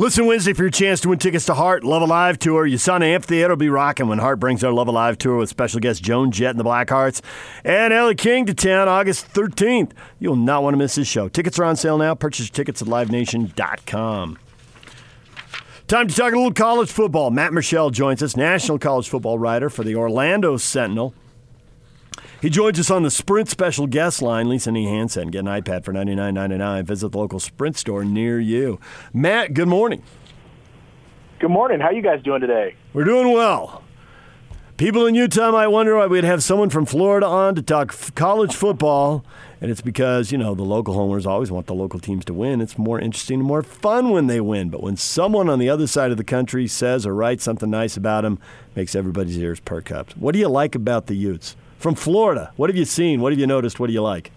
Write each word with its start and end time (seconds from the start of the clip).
Listen 0.00 0.24
Wednesday 0.24 0.54
for 0.54 0.62
your 0.62 0.70
chance 0.70 1.02
to 1.02 1.10
win 1.10 1.18
tickets 1.18 1.44
to 1.44 1.52
Heart 1.52 1.84
Love 1.84 2.00
Alive 2.00 2.38
Tour. 2.38 2.66
USANA 2.66 3.02
Amphitheater 3.02 3.50
will 3.50 3.56
be 3.56 3.68
rocking 3.68 4.08
when 4.08 4.18
Heart 4.18 4.40
brings 4.40 4.62
their 4.62 4.72
Love 4.72 4.88
Alive 4.88 5.18
Tour 5.18 5.36
with 5.36 5.50
special 5.50 5.78
guest 5.78 6.02
Joan 6.02 6.30
Jett 6.30 6.52
and 6.52 6.58
the 6.58 6.64
Blackhearts 6.64 7.20
and 7.66 7.92
Elle 7.92 8.14
King 8.14 8.46
to 8.46 8.54
town 8.54 8.88
August 8.88 9.30
13th. 9.34 9.92
You'll 10.18 10.36
not 10.36 10.62
want 10.62 10.72
to 10.72 10.78
miss 10.78 10.94
this 10.94 11.06
show. 11.06 11.28
Tickets 11.28 11.58
are 11.58 11.64
on 11.64 11.76
sale 11.76 11.98
now. 11.98 12.14
Purchase 12.14 12.46
your 12.46 12.54
tickets 12.54 12.80
at 12.80 12.88
livenation.com. 12.88 14.38
Time 15.86 16.08
to 16.08 16.14
talk 16.14 16.32
a 16.32 16.36
little 16.36 16.54
college 16.54 16.90
football. 16.90 17.30
Matt 17.30 17.52
Murschel 17.52 17.92
joins 17.92 18.22
us, 18.22 18.38
national 18.38 18.78
college 18.78 19.06
football 19.06 19.38
writer 19.38 19.68
for 19.68 19.84
the 19.84 19.96
Orlando 19.96 20.56
Sentinel. 20.56 21.12
He 22.40 22.50
joins 22.50 22.78
us 22.78 22.90
on 22.90 23.02
the 23.02 23.10
Sprint 23.10 23.48
special 23.48 23.86
guest 23.86 24.22
line. 24.22 24.48
Lisa 24.48 24.72
Nee 24.72 24.84
Hansen. 24.84 25.30
Get 25.30 25.40
an 25.40 25.46
iPad 25.46 25.84
for 25.84 25.92
ninety 25.92 26.14
nine 26.14 26.34
ninety 26.34 26.56
nine. 26.56 26.84
Visit 26.84 27.12
the 27.12 27.18
local 27.18 27.40
Sprint 27.40 27.76
store 27.76 28.04
near 28.04 28.40
you. 28.40 28.80
Matt, 29.12 29.54
good 29.54 29.68
morning. 29.68 30.02
Good 31.38 31.50
morning. 31.50 31.80
How 31.80 31.90
you 31.90 32.02
guys 32.02 32.22
doing 32.22 32.40
today? 32.40 32.74
We're 32.92 33.04
doing 33.04 33.32
well. 33.32 33.82
People 34.76 35.04
in 35.04 35.14
Utah 35.14 35.50
might 35.50 35.66
wonder 35.66 35.94
why 35.96 36.06
we'd 36.06 36.24
have 36.24 36.42
someone 36.42 36.70
from 36.70 36.86
Florida 36.86 37.26
on 37.26 37.54
to 37.54 37.60
talk 37.60 37.90
f- 37.90 38.14
college 38.14 38.54
football, 38.54 39.22
and 39.60 39.70
it's 39.70 39.82
because, 39.82 40.32
you 40.32 40.38
know, 40.38 40.54
the 40.54 40.62
local 40.62 40.94
homers 40.94 41.26
always 41.26 41.50
want 41.50 41.66
the 41.66 41.74
local 41.74 42.00
teams 42.00 42.24
to 42.24 42.32
win. 42.32 42.62
It's 42.62 42.78
more 42.78 42.98
interesting 42.98 43.40
and 43.40 43.46
more 43.46 43.62
fun 43.62 44.08
when 44.08 44.26
they 44.26 44.40
win. 44.40 44.70
But 44.70 44.82
when 44.82 44.96
someone 44.96 45.50
on 45.50 45.58
the 45.58 45.68
other 45.68 45.86
side 45.86 46.10
of 46.12 46.16
the 46.16 46.24
country 46.24 46.66
says 46.66 47.04
or 47.06 47.14
writes 47.14 47.44
something 47.44 47.68
nice 47.68 47.98
about 47.98 48.22
them, 48.22 48.38
makes 48.74 48.94
everybody's 48.94 49.36
ears 49.36 49.60
perk 49.60 49.90
up. 49.92 50.12
What 50.12 50.32
do 50.32 50.38
you 50.38 50.48
like 50.48 50.74
about 50.74 51.08
the 51.08 51.14
Utes? 51.14 51.56
From 51.80 51.94
Florida, 51.94 52.52
what 52.56 52.68
have 52.68 52.76
you 52.76 52.84
seen? 52.84 53.22
What 53.22 53.32
have 53.32 53.38
you 53.38 53.46
noticed? 53.46 53.80
What 53.80 53.86
do 53.86 53.94
you 53.94 54.02
like? 54.02 54.30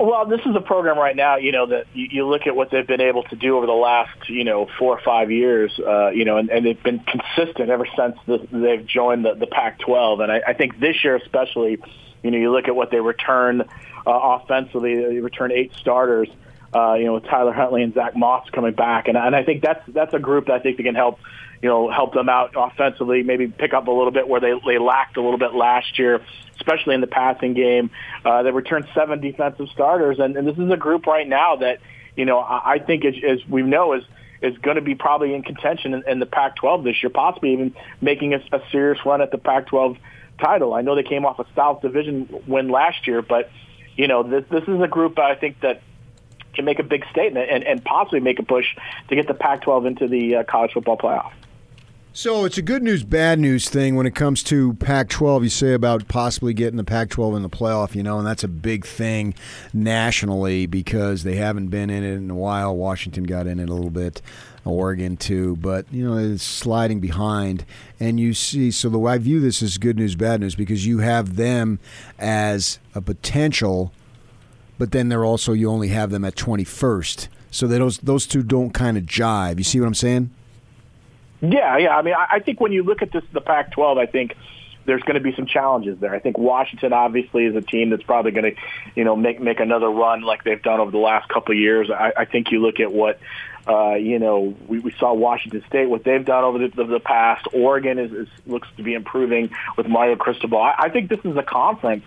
Well, 0.00 0.26
this 0.26 0.40
is 0.40 0.56
a 0.56 0.60
program 0.60 0.98
right 0.98 1.14
now, 1.14 1.36
you 1.36 1.52
know, 1.52 1.66
that 1.66 1.86
you, 1.94 2.08
you 2.10 2.26
look 2.26 2.48
at 2.48 2.56
what 2.56 2.72
they've 2.72 2.86
been 2.86 3.00
able 3.00 3.22
to 3.22 3.36
do 3.36 3.56
over 3.56 3.64
the 3.64 3.72
last, 3.72 4.28
you 4.28 4.42
know, 4.42 4.66
four 4.76 4.98
or 4.98 5.00
five 5.04 5.30
years, 5.30 5.78
uh, 5.78 6.08
you 6.08 6.24
know, 6.24 6.36
and, 6.36 6.50
and 6.50 6.66
they've 6.66 6.82
been 6.82 6.98
consistent 6.98 7.70
ever 7.70 7.86
since 7.96 8.16
the, 8.26 8.44
they've 8.50 8.84
joined 8.84 9.24
the, 9.24 9.34
the 9.34 9.46
Pac-12. 9.46 10.20
And 10.24 10.32
I, 10.32 10.42
I 10.48 10.52
think 10.54 10.80
this 10.80 11.04
year 11.04 11.14
especially, 11.14 11.78
you 12.24 12.32
know, 12.32 12.38
you 12.38 12.50
look 12.50 12.66
at 12.66 12.74
what 12.74 12.90
they 12.90 12.98
return 12.98 13.60
uh, 13.60 13.66
offensively, 14.04 14.96
they 14.96 15.20
return 15.20 15.52
eight 15.52 15.74
starters, 15.76 16.28
uh, 16.74 16.94
you 16.94 17.04
know, 17.04 17.14
with 17.14 17.24
Tyler 17.26 17.52
Huntley 17.52 17.84
and 17.84 17.94
Zach 17.94 18.16
Moss 18.16 18.50
coming 18.50 18.74
back. 18.74 19.06
And, 19.06 19.16
and 19.16 19.36
I 19.36 19.44
think 19.44 19.62
that's, 19.62 19.84
that's 19.86 20.12
a 20.12 20.18
group 20.18 20.46
that 20.46 20.54
I 20.54 20.58
think 20.58 20.76
they 20.76 20.82
can 20.82 20.96
help 20.96 21.20
you 21.62 21.68
know, 21.68 21.90
help 21.90 22.14
them 22.14 22.28
out 22.28 22.54
offensively, 22.56 23.22
maybe 23.22 23.48
pick 23.48 23.72
up 23.72 23.86
a 23.86 23.90
little 23.90 24.10
bit 24.10 24.28
where 24.28 24.40
they, 24.40 24.52
they 24.66 24.78
lacked 24.78 25.16
a 25.16 25.22
little 25.22 25.38
bit 25.38 25.54
last 25.54 25.98
year, 25.98 26.20
especially 26.56 26.94
in 26.94 27.00
the 27.00 27.06
passing 27.06 27.54
game. 27.54 27.90
Uh, 28.24 28.42
they 28.42 28.50
returned 28.50 28.86
seven 28.94 29.20
defensive 29.20 29.68
starters, 29.72 30.18
and, 30.18 30.36
and 30.36 30.46
this 30.46 30.58
is 30.58 30.70
a 30.70 30.76
group 30.76 31.06
right 31.06 31.28
now 31.28 31.56
that, 31.56 31.80
you 32.16 32.24
know, 32.24 32.38
I, 32.38 32.74
I 32.74 32.78
think 32.78 33.04
as, 33.04 33.14
as 33.26 33.38
we 33.48 33.62
know 33.62 33.94
is 33.94 34.04
is 34.42 34.56
going 34.58 34.76
to 34.76 34.82
be 34.82 34.94
probably 34.94 35.34
in 35.34 35.42
contention 35.42 35.94
in, 35.94 36.04
in 36.06 36.18
the 36.18 36.26
Pac-12 36.26 36.84
this 36.84 37.02
year, 37.02 37.08
possibly 37.08 37.54
even 37.54 37.74
making 38.02 38.34
a, 38.34 38.38
a 38.52 38.60
serious 38.70 38.98
run 39.06 39.22
at 39.22 39.30
the 39.30 39.38
Pac-12 39.38 39.98
title. 40.38 40.74
I 40.74 40.82
know 40.82 40.94
they 40.94 41.02
came 41.02 41.24
off 41.24 41.38
a 41.38 41.46
South 41.54 41.80
Division 41.80 42.42
win 42.46 42.68
last 42.68 43.06
year, 43.06 43.22
but 43.22 43.50
you 43.96 44.08
know 44.08 44.22
this 44.22 44.44
this 44.50 44.62
is 44.64 44.80
a 44.80 44.88
group 44.88 45.18
I 45.18 45.34
think 45.34 45.60
that 45.60 45.82
can 46.54 46.64
make 46.64 46.78
a 46.78 46.82
big 46.82 47.04
statement 47.10 47.50
and, 47.50 47.64
and 47.64 47.84
possibly 47.84 48.20
make 48.20 48.38
a 48.38 48.42
push 48.42 48.66
to 49.08 49.14
get 49.14 49.26
the 49.26 49.34
Pac-12 49.34 49.86
into 49.86 50.08
the 50.08 50.36
uh, 50.36 50.44
college 50.44 50.72
football 50.72 50.96
playoff. 50.96 51.32
So 52.16 52.46
it's 52.46 52.56
a 52.56 52.62
good 52.62 52.82
news, 52.82 53.04
bad 53.04 53.38
news 53.38 53.68
thing 53.68 53.94
when 53.94 54.06
it 54.06 54.14
comes 54.14 54.42
to 54.44 54.72
Pac 54.72 55.10
12. 55.10 55.42
You 55.42 55.50
say 55.50 55.74
about 55.74 56.08
possibly 56.08 56.54
getting 56.54 56.78
the 56.78 56.82
Pac 56.82 57.10
12 57.10 57.34
in 57.34 57.42
the 57.42 57.50
playoff, 57.50 57.94
you 57.94 58.02
know, 58.02 58.16
and 58.16 58.26
that's 58.26 58.42
a 58.42 58.48
big 58.48 58.86
thing 58.86 59.34
nationally 59.74 60.64
because 60.64 61.24
they 61.24 61.34
haven't 61.36 61.68
been 61.68 61.90
in 61.90 62.02
it 62.02 62.14
in 62.14 62.30
a 62.30 62.34
while. 62.34 62.74
Washington 62.74 63.24
got 63.24 63.46
in 63.46 63.60
it 63.60 63.68
a 63.68 63.74
little 63.74 63.90
bit. 63.90 64.22
Oregon 64.64 65.18
too, 65.18 65.56
but 65.56 65.84
you 65.92 66.08
know 66.08 66.16
it's 66.16 66.42
sliding 66.42 67.00
behind, 67.00 67.66
and 68.00 68.18
you 68.18 68.32
see. 68.32 68.70
So 68.70 68.88
the 68.88 68.98
way 68.98 69.12
I 69.12 69.18
view 69.18 69.38
this 69.38 69.60
is 69.60 69.76
good 69.76 69.98
news, 69.98 70.16
bad 70.16 70.40
news 70.40 70.54
because 70.54 70.86
you 70.86 71.00
have 71.00 71.36
them 71.36 71.80
as 72.18 72.78
a 72.94 73.02
potential, 73.02 73.92
but 74.78 74.90
then 74.90 75.10
they're 75.10 75.24
also 75.24 75.52
you 75.52 75.68
only 75.68 75.88
have 75.88 76.10
them 76.10 76.24
at 76.24 76.34
twenty 76.34 76.64
first. 76.64 77.28
So 77.50 77.66
that 77.66 77.78
those 77.78 77.98
those 77.98 78.26
two 78.26 78.42
don't 78.42 78.70
kind 78.70 78.96
of 78.96 79.04
jive. 79.04 79.58
You 79.58 79.64
see 79.64 79.78
what 79.78 79.86
I'm 79.86 79.94
saying? 79.94 80.30
Yeah, 81.40 81.76
yeah. 81.78 81.96
I 81.96 82.02
mean, 82.02 82.14
I, 82.14 82.36
I 82.36 82.38
think 82.40 82.60
when 82.60 82.72
you 82.72 82.82
look 82.82 83.02
at 83.02 83.12
this, 83.12 83.24
the 83.32 83.40
Pac-12, 83.40 83.98
I 83.98 84.06
think 84.06 84.36
there's 84.86 85.02
going 85.02 85.14
to 85.14 85.20
be 85.20 85.34
some 85.34 85.46
challenges 85.46 85.98
there. 85.98 86.14
I 86.14 86.20
think 86.20 86.38
Washington 86.38 86.92
obviously 86.92 87.44
is 87.44 87.56
a 87.56 87.60
team 87.60 87.90
that's 87.90 88.04
probably 88.04 88.30
going 88.30 88.54
to, 88.54 88.60
you 88.94 89.04
know, 89.04 89.16
make 89.16 89.40
make 89.40 89.60
another 89.60 89.88
run 89.88 90.22
like 90.22 90.44
they've 90.44 90.62
done 90.62 90.80
over 90.80 90.90
the 90.90 90.98
last 90.98 91.28
couple 91.28 91.52
of 91.52 91.58
years. 91.58 91.90
I, 91.90 92.12
I 92.16 92.24
think 92.24 92.52
you 92.52 92.62
look 92.62 92.78
at 92.80 92.92
what, 92.92 93.18
uh, 93.68 93.94
you 93.94 94.18
know, 94.18 94.54
we, 94.68 94.78
we 94.78 94.92
saw 94.92 95.12
Washington 95.12 95.64
State 95.66 95.88
what 95.88 96.04
they've 96.04 96.24
done 96.24 96.44
over 96.44 96.58
the, 96.58 96.68
the, 96.68 96.84
the 96.84 97.00
past. 97.00 97.48
Oregon 97.52 97.98
is, 97.98 98.12
is 98.12 98.28
looks 98.46 98.68
to 98.76 98.82
be 98.82 98.94
improving 98.94 99.50
with 99.76 99.88
Mario 99.88 100.16
Cristobal. 100.16 100.58
I, 100.58 100.74
I 100.78 100.88
think 100.88 101.10
this 101.10 101.20
is 101.24 101.36
a 101.36 101.42
conference 101.42 102.04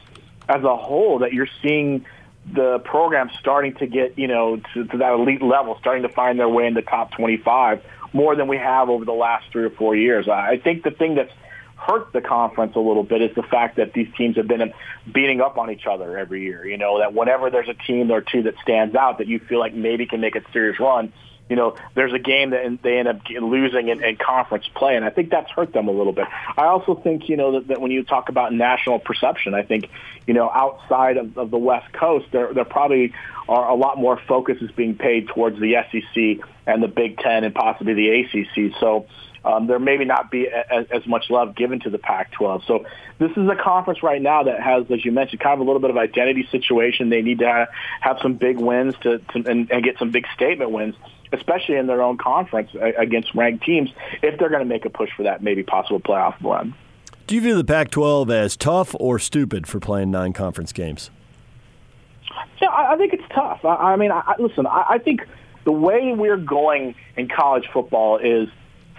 as 0.47 0.63
a 0.63 0.75
whole 0.75 1.19
that 1.19 1.33
you're 1.33 1.49
seeing 1.61 2.05
the 2.51 2.79
program 2.79 3.29
starting 3.39 3.75
to 3.75 3.85
get, 3.85 4.17
you 4.17 4.27
know, 4.27 4.59
to, 4.73 4.85
to 4.85 4.97
that 4.97 5.13
elite 5.13 5.41
level, 5.41 5.77
starting 5.79 6.03
to 6.03 6.09
find 6.09 6.39
their 6.39 6.49
way 6.49 6.65
in 6.65 6.73
the 6.73 6.81
top 6.81 7.11
25 7.11 7.83
more 8.13 8.35
than 8.35 8.47
we 8.47 8.57
have 8.57 8.89
over 8.89 9.05
the 9.05 9.11
last 9.11 9.51
three 9.51 9.63
or 9.63 9.69
four 9.69 9.95
years. 9.95 10.27
I 10.27 10.57
think 10.57 10.83
the 10.83 10.91
thing 10.91 11.15
that's 11.15 11.31
hurt 11.75 12.11
the 12.11 12.21
conference 12.21 12.75
a 12.75 12.79
little 12.79 13.03
bit 13.03 13.21
is 13.21 13.33
the 13.35 13.43
fact 13.43 13.77
that 13.77 13.93
these 13.93 14.07
teams 14.17 14.35
have 14.35 14.47
been 14.47 14.73
beating 15.11 15.41
up 15.41 15.57
on 15.57 15.71
each 15.71 15.85
other 15.89 16.17
every 16.17 16.43
year. 16.43 16.65
You 16.65 16.77
know, 16.77 16.99
that 16.99 17.13
whenever 17.13 17.49
there's 17.49 17.69
a 17.69 17.73
team 17.73 18.11
or 18.11 18.21
two 18.21 18.43
that 18.43 18.55
stands 18.61 18.95
out 18.95 19.19
that 19.19 19.27
you 19.27 19.39
feel 19.39 19.59
like 19.59 19.73
maybe 19.73 20.05
can 20.05 20.19
make 20.19 20.35
a 20.35 20.41
serious 20.51 20.79
run, 20.79 21.13
you 21.49 21.55
know, 21.55 21.75
there's 21.95 22.13
a 22.13 22.19
game 22.19 22.51
that 22.51 22.79
they 22.83 22.99
end 22.99 23.07
up 23.07 23.21
losing 23.27 23.89
in, 23.89 24.03
in 24.03 24.17
conference 24.17 24.65
play, 24.75 24.95
and 24.95 25.03
I 25.03 25.09
think 25.09 25.31
that's 25.31 25.49
hurt 25.49 25.73
them 25.73 25.87
a 25.87 25.91
little 25.91 26.13
bit. 26.13 26.27
I 26.55 26.65
also 26.65 26.93
think, 26.93 27.27
you 27.27 27.37
know, 27.37 27.53
that, 27.53 27.69
that 27.69 27.81
when 27.81 27.91
you 27.91 28.03
talk 28.03 28.29
about 28.29 28.53
national 28.53 28.99
perception, 28.99 29.55
I 29.55 29.63
think, 29.63 29.89
you 30.27 30.35
know, 30.35 30.49
outside 30.49 31.17
of, 31.17 31.37
of 31.37 31.49
the 31.49 31.57
West 31.57 31.91
Coast, 31.91 32.27
there, 32.31 32.53
there 32.53 32.65
probably 32.65 33.13
are 33.47 33.67
a 33.67 33.73
lot 33.73 33.97
more 33.97 34.21
focus 34.27 34.61
is 34.61 34.69
being 34.71 34.95
paid 34.95 35.27
towards 35.29 35.59
the 35.59 35.73
SEC 35.91 36.47
and 36.67 36.83
the 36.83 36.87
Big 36.87 37.17
Ten 37.17 37.43
and 37.43 37.55
possibly 37.55 37.95
the 37.95 38.21
ACC. 38.21 38.79
So 38.79 39.07
um, 39.43 39.65
there 39.65 39.79
maybe 39.79 40.05
not 40.05 40.29
be 40.29 40.47
as, 40.47 40.85
as 40.91 41.07
much 41.07 41.31
love 41.31 41.55
given 41.55 41.79
to 41.81 41.89
the 41.89 41.97
Pac-12. 41.97 42.67
So 42.67 42.85
this 43.17 43.31
is 43.31 43.49
a 43.49 43.55
conference 43.55 44.03
right 44.03 44.21
now 44.21 44.43
that 44.43 44.61
has, 44.61 44.85
as 44.91 45.03
you 45.03 45.11
mentioned, 45.11 45.41
kind 45.41 45.53
of 45.53 45.61
a 45.61 45.63
little 45.63 45.79
bit 45.79 45.89
of 45.89 45.97
identity 45.97 46.47
situation. 46.51 47.09
They 47.09 47.23
need 47.23 47.39
to 47.39 47.67
have, 48.01 48.19
some 48.21 48.33
big 48.33 48.57
wins 48.57 48.95
to, 49.01 49.19
to 49.19 49.49
and, 49.49 49.71
and 49.71 49.83
get 49.83 49.97
some 49.97 50.11
big 50.11 50.27
statement 50.35 50.71
wins 50.71 50.95
especially 51.31 51.75
in 51.75 51.87
their 51.87 52.01
own 52.01 52.17
conference 52.17 52.71
against 52.97 53.33
ranked 53.35 53.63
teams, 53.63 53.89
if 54.21 54.39
they're 54.39 54.49
going 54.49 54.63
to 54.63 54.65
make 54.65 54.85
a 54.85 54.89
push 54.89 55.09
for 55.15 55.23
that 55.23 55.43
maybe 55.43 55.63
possible 55.63 55.99
playoff 55.99 56.35
run. 56.41 56.73
Do 57.27 57.35
you 57.35 57.41
view 57.41 57.55
the 57.55 57.63
Pac 57.63 57.91
12 57.91 58.31
as 58.31 58.57
tough 58.57 58.95
or 58.99 59.19
stupid 59.19 59.67
for 59.67 59.79
playing 59.79 60.09
nine 60.09 60.33
conference 60.33 60.71
games? 60.71 61.11
Yeah, 62.61 62.69
I 62.71 62.97
think 62.97 63.13
it's 63.13 63.23
tough. 63.33 63.63
I, 63.63 63.95
mean, 63.95 64.11
I, 64.11 64.35
listen, 64.39 64.65
I 64.65 64.97
think 64.97 65.21
the 65.63 65.71
way 65.71 66.13
we're 66.13 66.37
going 66.37 66.95
in 67.15 67.27
college 67.27 67.69
football 67.71 68.17
is 68.17 68.49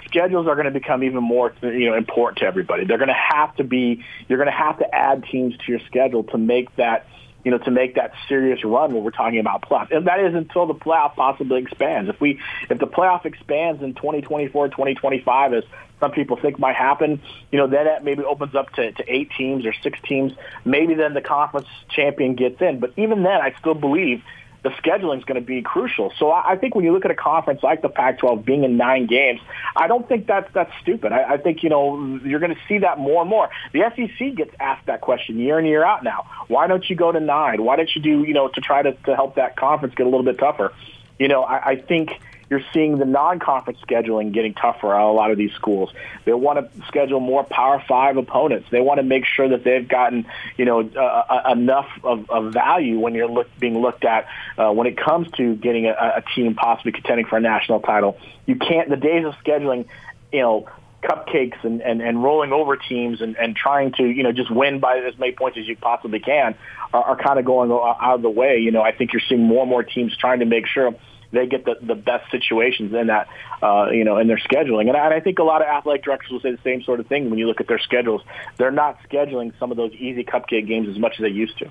schedules 0.07 0.47
are 0.47 0.55
going 0.55 0.67
to 0.67 0.73
become 0.73 1.03
even 1.03 1.23
more 1.23 1.53
you 1.63 1.91
know 1.91 1.95
important 1.95 2.39
to 2.39 2.45
everybody. 2.45 2.85
They're 2.85 2.99
going 2.99 3.09
to 3.09 3.15
have 3.15 3.55
to 3.57 3.65
be 3.65 4.05
you're 4.29 4.39
going 4.39 4.51
to 4.51 4.57
have 4.57 4.79
to 4.79 4.95
add 4.95 5.25
teams 5.25 5.57
to 5.57 5.73
your 5.73 5.81
schedule 5.87 6.25
to 6.25 6.39
make 6.39 6.75
that 6.77 7.07
you 7.45 7.51
know, 7.51 7.59
to 7.59 7.71
make 7.71 7.95
that 7.95 8.13
serious 8.29 8.65
run 8.65 8.93
when 8.93 9.03
we're 9.03 9.11
talking 9.11 9.39
about 9.39 9.63
playoff. 9.63 9.91
And 9.91 10.07
that 10.07 10.21
is 10.21 10.35
until 10.35 10.67
the 10.67 10.75
playoff 10.75 11.15
possibly 11.15 11.61
expands. 11.61 12.11
If 12.11 12.21
we, 12.21 12.41
if 12.69 12.79
the 12.79 12.87
playoff 12.87 13.25
expands 13.25 13.83
in 13.83 13.95
2024, 13.95 14.69
2025, 14.69 15.55
as 15.55 15.65
some 16.01 16.13
people 16.13 16.37
think 16.37 16.59
might 16.59 16.77
happen, 16.77 17.21
you 17.51 17.59
know, 17.59 17.67
then 17.67 17.85
that 17.85 18.05
maybe 18.05 18.25
opens 18.25 18.55
up 18.55 18.73
to, 18.75 18.93
to 18.93 19.05
eight 19.07 19.31
teams 19.37 19.67
or 19.67 19.73
six 19.83 19.99
teams. 20.07 20.33
Maybe 20.65 20.95
then 20.95 21.15
the 21.15 21.21
conference 21.21 21.69
champion 21.91 22.35
gets 22.35 22.61
in. 22.61 22.81
But 22.81 22.95
even 22.97 23.23
then, 23.23 23.41
I 23.41 23.55
still 23.59 23.75
believe 23.75 24.23
the 24.63 24.71
scheduling 24.71 25.19
is 25.19 25.25
going 25.25 25.41
to 25.41 25.47
be 25.47 25.63
crucial. 25.63 26.13
So 26.19 26.31
I, 26.31 26.53
I 26.53 26.57
think 26.57 26.75
when 26.75 26.85
you 26.85 26.93
look 26.93 27.05
at 27.05 27.11
a 27.11 27.17
conference 27.17 27.63
like 27.63 27.83
the 27.83 27.89
Pac-12 27.89 28.45
being 28.45 28.65
in 28.65 28.77
nine 28.77 29.07
games, 29.07 29.41
I 29.75 29.89
don't 29.89 30.07
think 30.09 30.27
that's 30.27 30.53
that's 30.53 30.73
stupid. 30.83 31.13
I, 31.13 31.35
I 31.35 31.37
think 31.39 31.63
you 31.63 31.71
know 31.71 32.19
you're 32.25 32.41
going 32.41 32.55
to 32.55 32.61
see 32.69 32.79
that 32.79 32.99
more 32.99 33.23
and 33.23 33.31
more. 33.31 33.49
The 33.73 33.91
SEC 33.97 34.35
gets 34.35 34.55
asked 34.61 34.87
that 34.87 35.01
question 35.01 35.39
year 35.39 35.59
in 35.59 35.65
and 35.65 35.69
year 35.69 35.85
out 35.85 36.05
now. 36.05 36.27
Why 36.49 36.67
don't 36.67 36.89
you 36.89 36.97
go 36.97 37.11
to 37.11 37.21
nine? 37.21 37.63
Why 37.63 37.77
don't 37.77 37.91
you 37.95 38.03
do 38.03 38.25
you 38.25 38.35
know 38.35 38.49
to 38.49 38.61
try 38.61 38.83
to, 38.83 38.93
to 38.93 39.15
help 39.15 39.37
that 39.37 39.57
conference 39.57 39.95
get 39.95 40.07
a 40.07 40.11
little 40.11 40.25
bit 40.25 40.39
tougher? 40.39 40.73
You 41.19 41.29
know, 41.29 41.43
I, 41.43 41.71
I 41.71 41.77
think 41.77 42.11
you're 42.51 42.63
seeing 42.75 42.99
the 42.99 43.05
non-conference 43.05 43.79
scheduling 43.81 44.33
getting 44.33 44.55
tougher 44.55 44.93
on 44.93 45.03
a 45.03 45.13
lot 45.13 45.31
of 45.31 45.39
these 45.39 45.53
schools. 45.53 45.93
They 46.25 46.33
want 46.33 46.59
to 46.59 46.87
schedule 46.87 47.21
more 47.21 47.45
Power 47.45 47.83
Five 47.87 48.17
opponents. 48.17 48.69
They 48.71 48.81
want 48.81 48.99
to 48.99 49.05
make 49.05 49.25
sure 49.25 49.49
that 49.49 49.63
they've 49.63 49.87
gotten, 49.87 50.27
you 50.59 50.65
know, 50.65 50.81
uh, 50.81 51.53
enough 51.53 51.89
of, 52.03 52.29
of 52.29 52.53
value 52.53 52.99
when 52.99 53.15
you're 53.15 53.29
look, 53.29 53.49
being 53.61 53.81
looked 53.81 54.05
at 54.05 54.27
uh, 54.59 54.73
when 54.73 54.89
it 54.89 54.97
comes 54.97 55.31
to 55.37 55.55
getting 55.55 55.87
a, 55.87 55.93
a 55.93 56.25
team 56.35 56.57
possibly 56.57 56.91
contending 56.91 57.25
for 57.25 57.37
a 57.37 57.41
national 57.41 57.81
title. 57.81 58.19
You 58.47 58.57
can't. 58.57 58.91
The 58.91 58.97
days 58.97 59.25
of 59.25 59.35
scheduling, 59.45 59.87
you 60.33 60.41
know, 60.41 60.69
cupcakes 61.05 61.63
and, 61.65 61.81
and, 61.81 62.03
and 62.03 62.23
rolling 62.23 62.53
over 62.53 62.77
teams 62.77 63.21
and, 63.21 63.37
and 63.37 63.55
trying 63.57 63.93
to, 63.93 64.05
you 64.05 64.23
know, 64.23 64.33
just 64.33 64.51
win 64.51 64.81
by 64.81 64.99
as 64.99 65.17
many 65.19 65.33
points 65.33 65.57
as 65.57 65.67
you 65.67 65.77
possibly 65.77 66.21
can 66.21 66.57
are, 66.93 67.03
are 67.03 67.17
kind 67.17 67.39
of 67.39 67.45
going 67.45 67.71
out 67.71 68.17
of 68.17 68.23
the 68.23 68.29
way. 68.29 68.59
You 68.59 68.73
know, 68.73 68.83
I 68.83 68.93
think 68.93 69.13
you're 69.13 69.23
seeing 69.29 69.43
more 69.43 69.63
and 69.63 69.71
more 69.71 69.83
teams 69.83 70.17
trying 70.17 70.41
to 70.41 70.47
make 70.47 70.67
sure 70.67 70.95
they 71.33 71.47
get 71.47 71.65
the, 71.65 71.77
the 71.81 71.95
best 71.95 72.31
situations 72.31 72.93
in 72.93 73.07
that, 73.09 73.29
uh, 73.63 73.89
you 73.91 74.05
know, 74.05 74.19
in 74.19 74.27
their 74.27 74.39
scheduling. 74.39 74.89
And 74.89 74.97
I, 74.97 75.07
and 75.07 75.15
I 75.15 75.21
think 75.21 75.39
a 75.39 75.45
lot 75.45 75.63
of 75.63 75.69
athletic 75.69 76.05
directors 76.05 76.31
will 76.31 76.41
say 76.41 76.51
the 76.51 76.63
same 76.65 76.83
sort 76.83 77.01
of 77.01 77.07
thing 77.07 77.31
when 77.31 77.39
you 77.39 77.47
look 77.47 77.61
at 77.61 77.69
their 77.69 77.79
schedules. 77.79 78.23
They're 78.57 78.71
not 78.71 78.99
scheduling 79.09 79.53
some 79.59 79.71
of 79.71 79.77
those 79.77 79.93
easy 79.93 80.25
cupcake 80.25 80.67
games 80.67 80.89
as 80.89 80.99
much 80.99 81.15
as 81.19 81.23
they 81.23 81.29
used 81.29 81.59
to. 81.59 81.71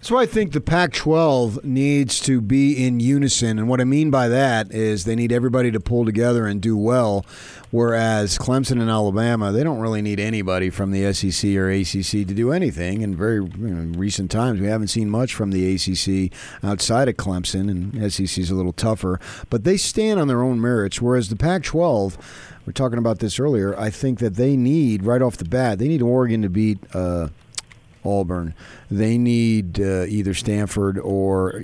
So 0.00 0.16
I 0.16 0.26
think 0.26 0.52
the 0.52 0.60
Pac 0.60 0.92
12 0.92 1.64
needs 1.64 2.20
to 2.20 2.40
be 2.40 2.86
in 2.86 3.00
unison. 3.00 3.58
And 3.58 3.68
what 3.68 3.80
I 3.80 3.84
mean 3.84 4.10
by 4.10 4.28
that 4.28 4.72
is 4.72 5.04
they 5.04 5.16
need 5.16 5.32
everybody 5.32 5.72
to 5.72 5.80
pull 5.80 6.04
together 6.04 6.46
and 6.46 6.62
do 6.62 6.76
well. 6.76 7.26
Whereas 7.72 8.38
Clemson 8.38 8.80
and 8.80 8.88
Alabama, 8.88 9.50
they 9.50 9.64
don't 9.64 9.80
really 9.80 10.00
need 10.00 10.20
anybody 10.20 10.70
from 10.70 10.92
the 10.92 11.12
SEC 11.12 11.50
or 11.56 11.68
ACC 11.68 12.26
to 12.26 12.34
do 12.34 12.52
anything. 12.52 13.02
In 13.02 13.16
very 13.16 13.36
you 13.44 13.50
know, 13.56 13.98
recent 13.98 14.30
times, 14.30 14.60
we 14.60 14.68
haven't 14.68 14.88
seen 14.88 15.10
much 15.10 15.34
from 15.34 15.50
the 15.50 15.74
ACC 15.74 16.32
outside 16.62 17.08
of 17.08 17.16
Clemson, 17.16 17.68
and 17.68 18.12
SEC 18.12 18.38
is 18.38 18.50
a 18.50 18.54
little 18.54 18.72
tougher. 18.72 19.18
But 19.50 19.64
they 19.64 19.76
stand 19.76 20.20
on 20.20 20.28
their 20.28 20.42
own 20.42 20.60
merits. 20.60 21.02
Whereas 21.02 21.28
the 21.28 21.36
Pac 21.36 21.64
12, 21.64 22.60
we 22.64 22.70
are 22.70 22.72
talking 22.72 22.98
about 22.98 23.18
this 23.18 23.40
earlier, 23.40 23.78
I 23.78 23.90
think 23.90 24.20
that 24.20 24.36
they 24.36 24.56
need, 24.56 25.02
right 25.02 25.20
off 25.20 25.36
the 25.36 25.44
bat, 25.44 25.80
they 25.80 25.88
need 25.88 26.02
Oregon 26.02 26.42
to 26.42 26.48
beat. 26.48 26.78
Uh, 26.94 27.28
Auburn. 28.04 28.54
They 28.90 29.18
need 29.18 29.80
uh, 29.80 30.04
either 30.06 30.34
Stanford 30.34 30.98
or 30.98 31.62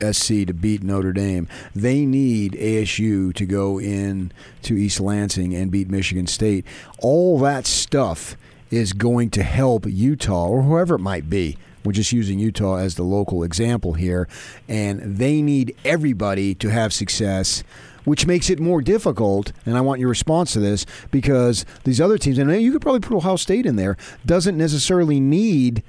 SC 0.00 0.46
to 0.46 0.52
beat 0.52 0.82
Notre 0.82 1.12
Dame. 1.12 1.48
They 1.74 2.06
need 2.06 2.52
ASU 2.52 3.34
to 3.34 3.46
go 3.46 3.80
in 3.80 4.32
to 4.62 4.74
East 4.74 5.00
Lansing 5.00 5.54
and 5.54 5.70
beat 5.70 5.88
Michigan 5.88 6.26
State. 6.26 6.64
All 7.00 7.38
that 7.40 7.66
stuff 7.66 8.36
is 8.70 8.92
going 8.92 9.30
to 9.30 9.42
help 9.42 9.86
Utah 9.86 10.46
or 10.46 10.62
whoever 10.62 10.96
it 10.96 11.00
might 11.00 11.28
be. 11.28 11.56
We're 11.84 11.92
just 11.92 12.12
using 12.12 12.38
Utah 12.38 12.76
as 12.76 12.96
the 12.96 13.02
local 13.02 13.42
example 13.42 13.94
here. 13.94 14.28
And 14.68 15.16
they 15.16 15.40
need 15.40 15.74
everybody 15.84 16.54
to 16.56 16.68
have 16.68 16.92
success 16.92 17.64
which 18.08 18.26
makes 18.26 18.48
it 18.48 18.58
more 18.58 18.80
difficult. 18.80 19.52
And 19.66 19.76
I 19.76 19.82
want 19.82 20.00
your 20.00 20.08
response 20.08 20.54
to 20.54 20.60
this 20.60 20.86
because 21.10 21.66
these 21.84 22.00
other 22.00 22.16
teams, 22.16 22.38
and 22.38 22.50
you 22.60 22.72
could 22.72 22.80
probably 22.80 23.00
put 23.00 23.14
Ohio 23.14 23.36
State 23.36 23.66
in 23.66 23.76
there, 23.76 23.96
doesn't 24.24 24.56
necessarily 24.56 25.20
need 25.20 25.82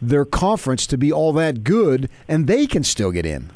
their 0.00 0.24
conference 0.24 0.86
to 0.86 0.96
be 0.96 1.12
all 1.12 1.32
that 1.34 1.64
good, 1.64 2.08
and 2.28 2.46
they 2.46 2.66
can 2.66 2.84
still 2.84 3.10
get 3.10 3.26
in. 3.26 3.50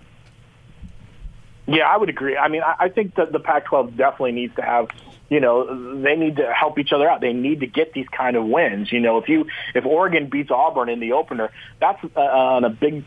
Yeah, 1.66 1.84
I 1.84 1.96
would 1.96 2.10
agree. 2.10 2.36
I 2.36 2.48
mean, 2.48 2.62
I 2.62 2.88
think 2.90 3.14
that 3.14 3.32
the 3.32 3.40
Pac-12 3.40 3.96
definitely 3.96 4.32
needs 4.32 4.54
to 4.56 4.62
have 4.62 4.88
you 5.30 5.40
know 5.40 6.02
they 6.02 6.16
need 6.16 6.36
to 6.36 6.52
help 6.52 6.78
each 6.78 6.92
other 6.92 7.08
out. 7.08 7.20
They 7.20 7.32
need 7.32 7.60
to 7.60 7.66
get 7.66 7.94
these 7.94 8.06
kind 8.08 8.36
of 8.36 8.44
wins. 8.44 8.92
You 8.92 9.00
know, 9.00 9.18
if 9.18 9.28
you 9.28 9.46
if 9.74 9.86
Oregon 9.86 10.28
beats 10.28 10.50
Auburn 10.50 10.90
in 10.90 11.00
the 11.00 11.12
opener, 11.12 11.50
that's 11.80 11.98
uh, 12.14 12.20
on 12.20 12.64
a 12.64 12.70
big 12.70 13.04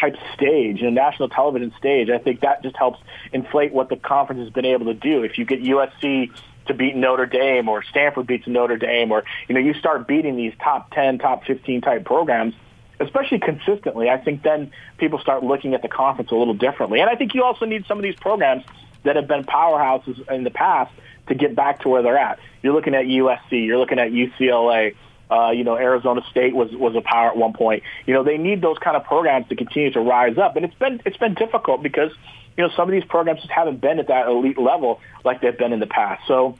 type 0.00 0.16
stage, 0.34 0.82
a 0.82 0.90
national 0.90 1.28
television 1.28 1.72
stage, 1.78 2.10
I 2.10 2.18
think 2.18 2.40
that 2.40 2.62
just 2.62 2.76
helps 2.76 3.00
inflate 3.32 3.72
what 3.72 3.88
the 3.88 3.96
conference 3.96 4.42
has 4.42 4.50
been 4.50 4.64
able 4.64 4.86
to 4.86 4.94
do. 4.94 5.22
If 5.22 5.38
you 5.38 5.44
get 5.44 5.62
USC 5.62 6.32
to 6.66 6.74
beat 6.74 6.96
Notre 6.96 7.26
Dame 7.26 7.68
or 7.68 7.82
Stanford 7.82 8.26
beats 8.26 8.46
Notre 8.46 8.76
Dame 8.76 9.12
or, 9.12 9.24
you 9.48 9.54
know, 9.54 9.60
you 9.60 9.74
start 9.74 10.06
beating 10.06 10.36
these 10.36 10.52
top 10.62 10.90
10, 10.92 11.18
top 11.18 11.44
15 11.44 11.80
type 11.82 12.04
programs, 12.04 12.54
especially 13.00 13.38
consistently, 13.38 14.08
I 14.08 14.18
think 14.18 14.42
then 14.42 14.72
people 14.98 15.18
start 15.18 15.42
looking 15.42 15.74
at 15.74 15.82
the 15.82 15.88
conference 15.88 16.30
a 16.30 16.34
little 16.34 16.54
differently. 16.54 17.00
And 17.00 17.10
I 17.10 17.16
think 17.16 17.34
you 17.34 17.44
also 17.44 17.66
need 17.66 17.86
some 17.86 17.98
of 17.98 18.02
these 18.02 18.16
programs 18.16 18.64
that 19.02 19.16
have 19.16 19.28
been 19.28 19.44
powerhouses 19.44 20.28
in 20.30 20.44
the 20.44 20.50
past 20.50 20.92
to 21.28 21.34
get 21.34 21.54
back 21.54 21.80
to 21.80 21.88
where 21.88 22.02
they're 22.02 22.18
at. 22.18 22.38
You're 22.62 22.74
looking 22.74 22.94
at 22.94 23.04
USC, 23.04 23.66
you're 23.66 23.78
looking 23.78 23.98
at 23.98 24.10
UCLA, 24.12 24.94
uh, 25.30 25.50
you 25.50 25.64
know, 25.64 25.76
Arizona 25.76 26.22
State 26.30 26.54
was 26.54 26.70
was 26.72 26.94
a 26.96 27.00
power 27.00 27.30
at 27.30 27.36
one 27.36 27.52
point. 27.52 27.82
You 28.06 28.14
know, 28.14 28.22
they 28.22 28.38
need 28.38 28.60
those 28.60 28.78
kind 28.78 28.96
of 28.96 29.04
programs 29.04 29.48
to 29.48 29.56
continue 29.56 29.90
to 29.92 30.00
rise 30.00 30.38
up, 30.38 30.56
and 30.56 30.64
it's 30.64 30.74
been 30.74 31.00
it's 31.04 31.16
been 31.16 31.34
difficult 31.34 31.82
because 31.82 32.10
you 32.56 32.64
know 32.64 32.70
some 32.76 32.88
of 32.88 32.92
these 32.92 33.04
programs 33.04 33.40
just 33.40 33.52
haven't 33.52 33.80
been 33.80 33.98
at 33.98 34.08
that 34.08 34.26
elite 34.26 34.58
level 34.58 35.00
like 35.24 35.40
they've 35.40 35.56
been 35.56 35.72
in 35.72 35.80
the 35.80 35.86
past. 35.86 36.26
So 36.28 36.58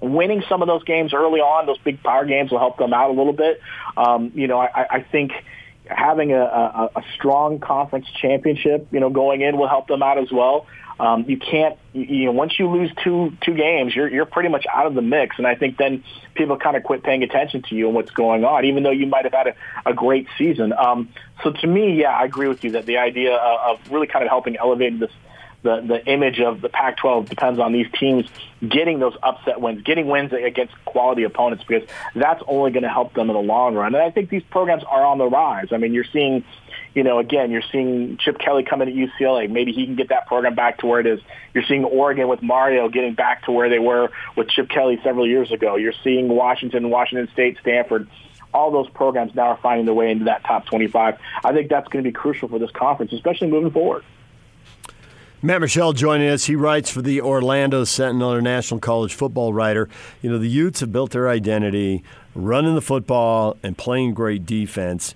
winning 0.00 0.42
some 0.48 0.62
of 0.62 0.68
those 0.68 0.84
games 0.84 1.12
early 1.12 1.40
on, 1.40 1.66
those 1.66 1.78
big 1.78 2.02
power 2.02 2.24
games 2.24 2.50
will 2.50 2.58
help 2.58 2.78
them 2.78 2.92
out 2.92 3.10
a 3.10 3.12
little 3.12 3.32
bit. 3.32 3.60
Um, 3.96 4.32
you 4.34 4.46
know, 4.46 4.58
I, 4.58 4.86
I 4.90 5.02
think 5.02 5.32
having 5.84 6.32
a, 6.32 6.40
a, 6.40 6.90
a 6.96 7.04
strong 7.16 7.58
conference 7.58 8.06
championship, 8.22 8.88
you 8.92 9.00
know, 9.00 9.10
going 9.10 9.40
in 9.42 9.58
will 9.58 9.68
help 9.68 9.88
them 9.88 10.02
out 10.02 10.18
as 10.18 10.30
well 10.30 10.66
um, 11.00 11.24
you 11.26 11.38
can't 11.38 11.78
you 11.94 12.26
know 12.26 12.32
once 12.32 12.58
you 12.58 12.68
lose 12.70 12.90
two 13.02 13.32
two 13.40 13.54
games 13.54 13.96
you're 13.96 14.08
you're 14.08 14.26
pretty 14.26 14.50
much 14.50 14.66
out 14.72 14.86
of 14.86 14.94
the 14.94 15.02
mix 15.02 15.38
and 15.38 15.46
I 15.46 15.54
think 15.54 15.78
then 15.78 16.04
people 16.34 16.58
kind 16.58 16.76
of 16.76 16.84
quit 16.84 17.02
paying 17.02 17.22
attention 17.22 17.62
to 17.62 17.74
you 17.74 17.86
and 17.86 17.94
what's 17.94 18.10
going 18.10 18.44
on 18.44 18.66
even 18.66 18.82
though 18.82 18.90
you 18.90 19.06
might 19.06 19.24
have 19.24 19.32
had 19.32 19.46
a, 19.48 19.54
a 19.90 19.94
great 19.94 20.28
season 20.36 20.74
um, 20.74 21.08
so 21.42 21.52
to 21.52 21.66
me 21.66 21.98
yeah 21.98 22.10
I 22.10 22.24
agree 22.24 22.48
with 22.48 22.62
you 22.64 22.72
that 22.72 22.84
the 22.84 22.98
idea 22.98 23.34
of, 23.34 23.80
of 23.80 23.90
really 23.90 24.06
kind 24.06 24.22
of 24.22 24.28
helping 24.28 24.58
elevate 24.58 25.00
this 25.00 25.10
the 25.62 25.80
the 25.80 26.04
image 26.06 26.40
of 26.40 26.60
the 26.60 26.68
Pac-12 26.68 27.28
depends 27.28 27.60
on 27.60 27.72
these 27.72 27.86
teams 27.98 28.26
getting 28.66 28.98
those 28.98 29.14
upset 29.22 29.60
wins, 29.60 29.82
getting 29.82 30.06
wins 30.06 30.32
against 30.32 30.74
quality 30.84 31.24
opponents 31.24 31.64
because 31.66 31.88
that's 32.14 32.42
only 32.46 32.70
going 32.70 32.82
to 32.82 32.88
help 32.88 33.14
them 33.14 33.30
in 33.30 33.34
the 33.34 33.42
long 33.42 33.74
run. 33.74 33.94
And 33.94 34.02
I 34.02 34.10
think 34.10 34.30
these 34.30 34.42
programs 34.44 34.84
are 34.84 35.04
on 35.04 35.18
the 35.18 35.26
rise. 35.26 35.68
I 35.72 35.76
mean, 35.76 35.94
you're 35.94 36.04
seeing 36.04 36.44
you 36.94 37.04
know, 37.04 37.18
again, 37.18 37.50
you're 37.50 37.62
seeing 37.70 38.16
Chip 38.16 38.38
Kelly 38.38 38.64
coming 38.64 38.88
to 38.88 38.94
UCLA. 38.94 39.48
Maybe 39.48 39.72
he 39.72 39.86
can 39.86 39.94
get 39.94 40.08
that 40.08 40.26
program 40.26 40.54
back 40.54 40.78
to 40.78 40.86
where 40.86 41.00
it 41.00 41.06
is. 41.06 41.20
You're 41.54 41.64
seeing 41.64 41.84
Oregon 41.84 42.28
with 42.28 42.42
Mario 42.42 42.88
getting 42.88 43.14
back 43.14 43.44
to 43.44 43.52
where 43.52 43.68
they 43.68 43.78
were 43.78 44.10
with 44.36 44.48
Chip 44.48 44.68
Kelly 44.68 44.98
several 45.04 45.26
years 45.26 45.52
ago. 45.52 45.76
You're 45.76 45.94
seeing 46.02 46.28
Washington, 46.28 46.90
Washington 46.90 47.28
State, 47.32 47.58
Stanford. 47.60 48.08
All 48.52 48.72
those 48.72 48.90
programs 48.90 49.34
now 49.34 49.48
are 49.48 49.58
finding 49.62 49.86
their 49.86 49.94
way 49.94 50.10
into 50.10 50.24
that 50.24 50.42
top 50.42 50.66
25. 50.66 51.18
I 51.44 51.52
think 51.52 51.70
that's 51.70 51.86
going 51.88 52.02
to 52.02 52.08
be 52.08 52.12
crucial 52.12 52.48
for 52.48 52.58
this 52.58 52.72
conference, 52.72 53.12
especially 53.12 53.48
moving 53.48 53.70
forward. 53.70 54.04
Matt 55.42 55.62
Murschel 55.62 55.94
joining 55.94 56.28
us. 56.28 56.44
He 56.44 56.56
writes 56.56 56.90
for 56.90 57.00
the 57.00 57.22
Orlando 57.22 57.84
Sentinel, 57.84 58.32
a 58.32 58.42
national 58.42 58.80
college 58.80 59.14
football 59.14 59.54
writer. 59.54 59.88
You 60.20 60.30
know, 60.30 60.38
the 60.38 60.48
Utes 60.48 60.80
have 60.80 60.92
built 60.92 61.12
their 61.12 61.30
identity 61.30 62.02
running 62.34 62.74
the 62.74 62.82
football 62.82 63.56
and 63.62 63.78
playing 63.78 64.12
great 64.12 64.44
defense. 64.44 65.14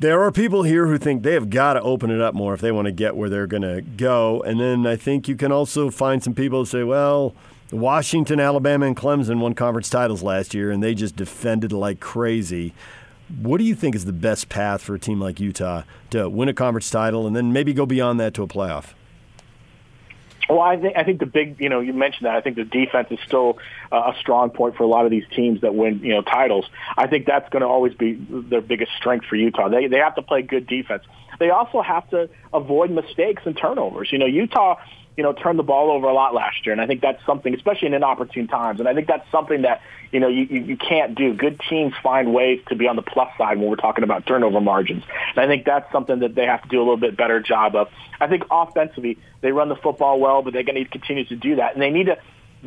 There 0.00 0.22
are 0.22 0.30
people 0.30 0.62
here 0.62 0.86
who 0.86 0.96
think 0.96 1.24
they 1.24 1.32
have 1.32 1.50
got 1.50 1.72
to 1.72 1.82
open 1.82 2.12
it 2.12 2.20
up 2.20 2.32
more 2.32 2.54
if 2.54 2.60
they 2.60 2.70
want 2.70 2.86
to 2.86 2.92
get 2.92 3.16
where 3.16 3.28
they're 3.28 3.48
going 3.48 3.64
to 3.64 3.80
go. 3.80 4.40
And 4.42 4.60
then 4.60 4.86
I 4.86 4.94
think 4.94 5.26
you 5.26 5.34
can 5.34 5.50
also 5.50 5.90
find 5.90 6.22
some 6.22 6.34
people 6.34 6.60
who 6.60 6.66
say, 6.66 6.84
well, 6.84 7.34
Washington, 7.72 8.38
Alabama, 8.38 8.86
and 8.86 8.96
Clemson 8.96 9.40
won 9.40 9.54
conference 9.54 9.90
titles 9.90 10.22
last 10.22 10.54
year, 10.54 10.70
and 10.70 10.80
they 10.80 10.94
just 10.94 11.16
defended 11.16 11.72
like 11.72 11.98
crazy. 11.98 12.74
What 13.42 13.58
do 13.58 13.64
you 13.64 13.74
think 13.74 13.96
is 13.96 14.04
the 14.04 14.12
best 14.12 14.48
path 14.48 14.82
for 14.82 14.94
a 14.94 15.00
team 15.00 15.20
like 15.20 15.40
Utah 15.40 15.82
to 16.10 16.28
win 16.28 16.48
a 16.48 16.54
conference 16.54 16.88
title 16.90 17.26
and 17.26 17.34
then 17.34 17.52
maybe 17.52 17.74
go 17.74 17.84
beyond 17.84 18.20
that 18.20 18.34
to 18.34 18.44
a 18.44 18.46
playoff? 18.46 18.94
Well, 20.48 20.60
I 20.60 20.76
think 20.76 20.96
I 20.96 21.04
think 21.04 21.20
the 21.20 21.26
big, 21.26 21.60
you 21.60 21.68
know, 21.68 21.80
you 21.80 21.92
mentioned 21.92 22.26
that. 22.26 22.34
I 22.34 22.40
think 22.40 22.56
the 22.56 22.64
defense 22.64 23.08
is 23.10 23.18
still 23.26 23.58
uh, 23.92 24.12
a 24.14 24.18
strong 24.18 24.48
point 24.50 24.76
for 24.76 24.82
a 24.82 24.86
lot 24.86 25.04
of 25.04 25.10
these 25.10 25.24
teams 25.36 25.60
that 25.60 25.74
win, 25.74 26.00
you 26.00 26.14
know, 26.14 26.22
titles. 26.22 26.64
I 26.96 27.06
think 27.06 27.26
that's 27.26 27.48
going 27.50 27.60
to 27.60 27.68
always 27.68 27.92
be 27.92 28.14
their 28.14 28.62
biggest 28.62 28.92
strength 28.96 29.26
for 29.26 29.36
Utah. 29.36 29.68
They 29.68 29.88
they 29.88 29.98
have 29.98 30.14
to 30.14 30.22
play 30.22 30.42
good 30.42 30.66
defense. 30.66 31.02
They 31.38 31.50
also 31.50 31.82
have 31.82 32.08
to 32.10 32.30
avoid 32.52 32.90
mistakes 32.90 33.42
and 33.44 33.56
turnovers. 33.56 34.10
You 34.10 34.18
know, 34.18 34.26
Utah 34.26 34.76
you 35.18 35.24
know, 35.24 35.32
turned 35.32 35.58
the 35.58 35.64
ball 35.64 35.90
over 35.90 36.06
a 36.06 36.14
lot 36.14 36.32
last 36.32 36.64
year. 36.64 36.72
And 36.72 36.80
I 36.80 36.86
think 36.86 37.00
that's 37.00 37.20
something, 37.26 37.52
especially 37.52 37.88
in 37.88 37.94
inopportune 37.94 38.46
times. 38.46 38.78
And 38.78 38.88
I 38.88 38.94
think 38.94 39.08
that's 39.08 39.28
something 39.32 39.62
that, 39.62 39.82
you 40.12 40.20
know, 40.20 40.28
you, 40.28 40.44
you, 40.44 40.76
can't 40.76 41.16
do. 41.16 41.34
Good 41.34 41.60
teams 41.68 41.92
find 42.00 42.32
ways 42.32 42.60
to 42.68 42.76
be 42.76 42.86
on 42.86 42.94
the 42.94 43.02
plus 43.02 43.28
side 43.36 43.58
when 43.58 43.68
we're 43.68 43.74
talking 43.74 44.04
about 44.04 44.26
turnover 44.26 44.60
margins. 44.60 45.02
And 45.34 45.44
I 45.44 45.48
think 45.48 45.64
that's 45.64 45.90
something 45.90 46.20
that 46.20 46.36
they 46.36 46.46
have 46.46 46.62
to 46.62 46.68
do 46.68 46.78
a 46.78 46.84
little 46.84 46.98
bit 46.98 47.16
better 47.16 47.40
job 47.40 47.74
of. 47.74 47.88
I 48.20 48.28
think 48.28 48.44
offensively, 48.48 49.18
they 49.40 49.50
run 49.50 49.68
the 49.68 49.74
football 49.74 50.20
well, 50.20 50.42
but 50.42 50.52
they're 50.52 50.62
going 50.62 50.84
to 50.84 50.88
continue 50.88 51.24
to 51.24 51.36
do 51.36 51.56
that. 51.56 51.72
And 51.72 51.82
they 51.82 51.90
need 51.90 52.06
to 52.06 52.18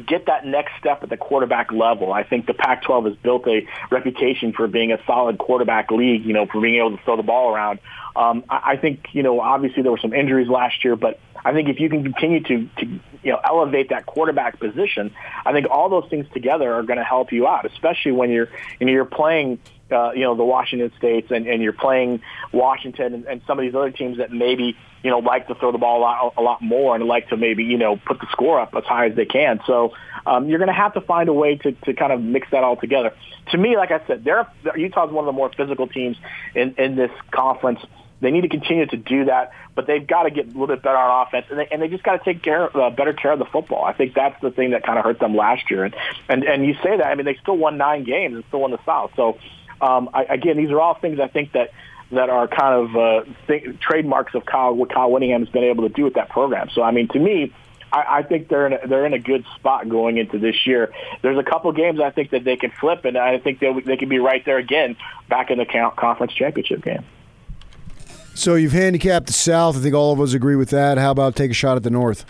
get 0.06 0.26
that 0.26 0.46
next 0.46 0.74
step 0.78 1.04
at 1.04 1.10
the 1.10 1.18
quarterback 1.18 1.72
level. 1.72 2.12
I 2.12 2.24
think 2.24 2.48
the 2.48 2.54
Pac-12 2.54 3.08
has 3.08 3.16
built 3.16 3.48
a 3.48 3.66
reputation 3.90 4.52
for 4.52 4.68
being 4.68 4.92
a 4.92 5.00
solid 5.06 5.38
quarterback 5.38 5.90
league, 5.90 6.26
you 6.26 6.34
know, 6.34 6.48
for 6.48 6.60
being 6.60 6.80
able 6.80 6.98
to 6.98 7.04
throw 7.06 7.16
the 7.16 7.24
ball 7.24 7.56
around. 7.56 7.80
Um, 8.14 8.44
I, 8.50 8.74
I 8.74 8.78
think, 8.78 9.08
you 9.14 9.24
know, 9.24 9.40
obviously 9.40 9.84
there 9.84 9.92
were 9.92 9.98
some 9.98 10.14
injuries 10.14 10.50
last 10.50 10.84
year, 10.84 10.98
but 10.98 11.18
I 11.44 11.54
think 11.54 11.70
if 11.70 11.80
you 11.80 11.90
can 11.90 12.04
continue 12.04 12.42
to, 12.42 12.70
to 12.78 12.86
you 13.24 13.32
know, 13.32 13.40
elevate 13.44 13.90
that 13.90 14.06
quarterback 14.06 14.60
position, 14.60 15.14
I 15.46 15.52
think 15.52 15.68
all 15.70 15.90
those 15.90 16.10
things 16.10 16.28
together 16.34 16.74
are 16.74 16.84
going 16.84 17.00
to 17.00 17.04
help 17.04 17.32
you 17.32 17.48
out, 17.48 17.66
especially 17.66 18.14
when 18.14 18.32
you're, 18.32 18.50
you 18.80 18.86
know, 18.88 18.92
you're 18.92 19.06
playing, 19.06 19.60
uh, 19.92 20.12
you 20.12 20.22
know, 20.22 20.36
the 20.36 20.44
Washington 20.44 20.92
States 20.98 21.32
and, 21.32 21.48
and 21.48 21.62
you're 21.62 21.74
playing 21.74 22.22
Washington 22.52 23.14
and, 23.14 23.26
and 23.26 23.42
some 23.46 23.60
of 23.60 23.64
these 23.64 23.76
other 23.76 23.92
teams 23.92 24.18
that 24.18 24.32
maybe, 24.32 24.78
you 25.04 25.10
know, 25.10 25.20
like 25.20 25.48
to 25.48 25.56
throw 25.56 25.72
the 25.72 25.78
ball 25.78 26.00
a 26.00 26.02
lot, 26.02 26.34
a 26.38 26.42
lot 26.42 26.62
more 26.62 26.96
and 26.96 27.04
like 27.06 27.30
to 27.30 27.38
maybe, 27.38 27.64
you 27.64 27.78
know, 27.78 27.98
put 27.98 28.20
the 28.20 28.28
score 28.32 28.60
up 28.60 28.74
as 28.76 28.84
high 28.84 29.08
as 29.08 29.16
they 29.16 29.26
can. 29.26 29.60
So 29.66 29.94
um, 30.26 30.48
you're 30.48 30.60
going 30.60 30.70
to 30.70 30.74
have 30.74 30.94
to 30.94 31.02
find 31.02 31.28
a 31.30 31.34
way 31.34 31.58
to, 31.58 31.72
to 31.72 31.94
kind 31.94 32.12
of 32.12 32.22
mix 32.22 32.48
that 32.52 32.64
all 32.64 32.76
together. 32.76 33.14
To 33.52 33.58
me, 33.58 33.76
like 33.76 33.92
I 33.92 34.06
said, 34.08 34.24
they're, 34.24 34.48
Utah's 34.76 35.12
one 35.12 35.24
of 35.24 35.28
the 35.28 35.32
more 35.32 35.52
physical 35.56 35.88
teams 35.88 36.18
in, 36.56 36.76
in 36.78 36.96
this 36.96 37.12
conference. 37.32 37.80
They 38.22 38.32
need 38.32 38.42
to 38.42 38.50
continue 38.50 38.86
to 38.86 38.98
do 38.98 39.26
that, 39.26 39.52
but 39.76 39.88
they've 39.88 40.06
got 40.06 40.24
to 40.24 40.32
get 40.32 40.46
a 40.46 40.48
little 40.50 40.68
bit 40.68 40.82
better 40.82 40.98
on 40.98 41.28
offense, 41.28 41.48
and 41.50 41.60
they, 41.60 41.68
and 41.72 41.82
they 41.82 41.88
just 41.88 42.04
got 42.04 42.18
to 42.18 42.24
take 42.24 42.42
care, 42.44 42.76
uh, 42.78 42.90
better 42.92 43.14
care 43.14 43.32
of 43.32 43.40
the 43.40 43.46
football. 43.46 43.84
I 43.84 43.94
think 43.94 44.14
that's 44.14 44.40
the 44.42 44.52
thing 44.52 44.72
that 44.72 44.84
kind 44.84 45.00
of 45.00 45.06
hurt 45.06 45.20
them 45.20 45.36
last 45.36 45.70
year. 45.70 45.84
And 45.84 45.96
and 46.30 46.44
and 46.44 46.66
you 46.66 46.76
say 46.84 46.98
that, 46.98 47.08
I 47.08 47.16
mean, 47.16 47.26
they 47.26 47.36
still 47.42 47.58
won 47.58 47.78
nine 47.78 48.04
games 48.04 48.36
and 48.36 48.44
still 48.48 48.62
won 48.62 48.72
the 48.72 48.80
South. 48.86 49.12
So 49.16 49.40
um, 49.82 50.10
I, 50.14 50.24
again, 50.24 50.58
these 50.58 50.70
are 50.70 50.80
all 50.80 50.94
things 50.94 51.20
I 51.20 51.28
think 51.28 51.54
that 51.54 51.72
that 52.12 52.30
are 52.30 52.48
kind 52.48 52.76
of 52.76 52.96
uh, 52.96 53.32
th- 53.48 53.80
trademarks 53.80 54.36
of 54.36 54.46
Kyle, 54.46 54.74
what 54.74 54.94
Kyle 54.94 55.10
Whittingham 55.10 55.46
has 55.46 55.50
been 55.50 55.64
able 55.64 55.88
to 55.88 55.94
do 55.94 56.04
with 56.04 56.16
that 56.16 56.30
program. 56.30 56.70
So, 56.74 56.84
I 56.84 56.92
mean, 56.92 57.08
to 57.10 57.20
me, 57.20 57.54
I, 57.92 58.20
I 58.20 58.24
think 58.24 58.50
they're 58.50 58.68
in 58.68 58.74
a, 58.74 58.88
they're 58.88 59.06
in 59.06 59.14
a 59.14 59.20
good 59.20 59.46
spot 59.56 59.88
going 59.88 60.18
into 60.18 60.38
this 60.38 60.68
year. 60.68 60.94
There's 61.22 61.38
a 61.38 61.44
couple 61.44 61.72
games 61.72 62.00
I 62.00 62.12
think 62.12 62.32
that 62.32 62.44
they 62.44 62.58
can 62.58 62.72
flip, 62.72 63.06
and 63.06 63.18
I 63.18 63.40
think 63.40 63.60
they 63.60 63.74
they 63.80 63.98
can 63.98 64.10
be 64.10 64.20
right 64.20 64.44
there 64.46 64.58
again, 64.58 64.98
back 65.30 65.52
in 65.52 65.58
the 65.58 65.66
conference 65.66 66.34
championship 66.34 66.84
game. 66.84 67.04
So 68.34 68.56
you've 68.56 68.72
handicapped 68.72 69.28
the 69.28 69.34
South. 69.34 69.78
I 69.78 69.80
think 69.80 69.94
all 69.94 70.14
of 70.14 70.20
us 70.20 70.34
agree 70.34 70.56
with 70.56 70.70
that. 70.70 70.98
How 70.98 71.12
about 71.12 71.36
take 71.36 71.52
a 71.52 71.54
shot 71.54 71.78
at 71.78 71.84
the 71.84 71.90
North? 71.90 72.26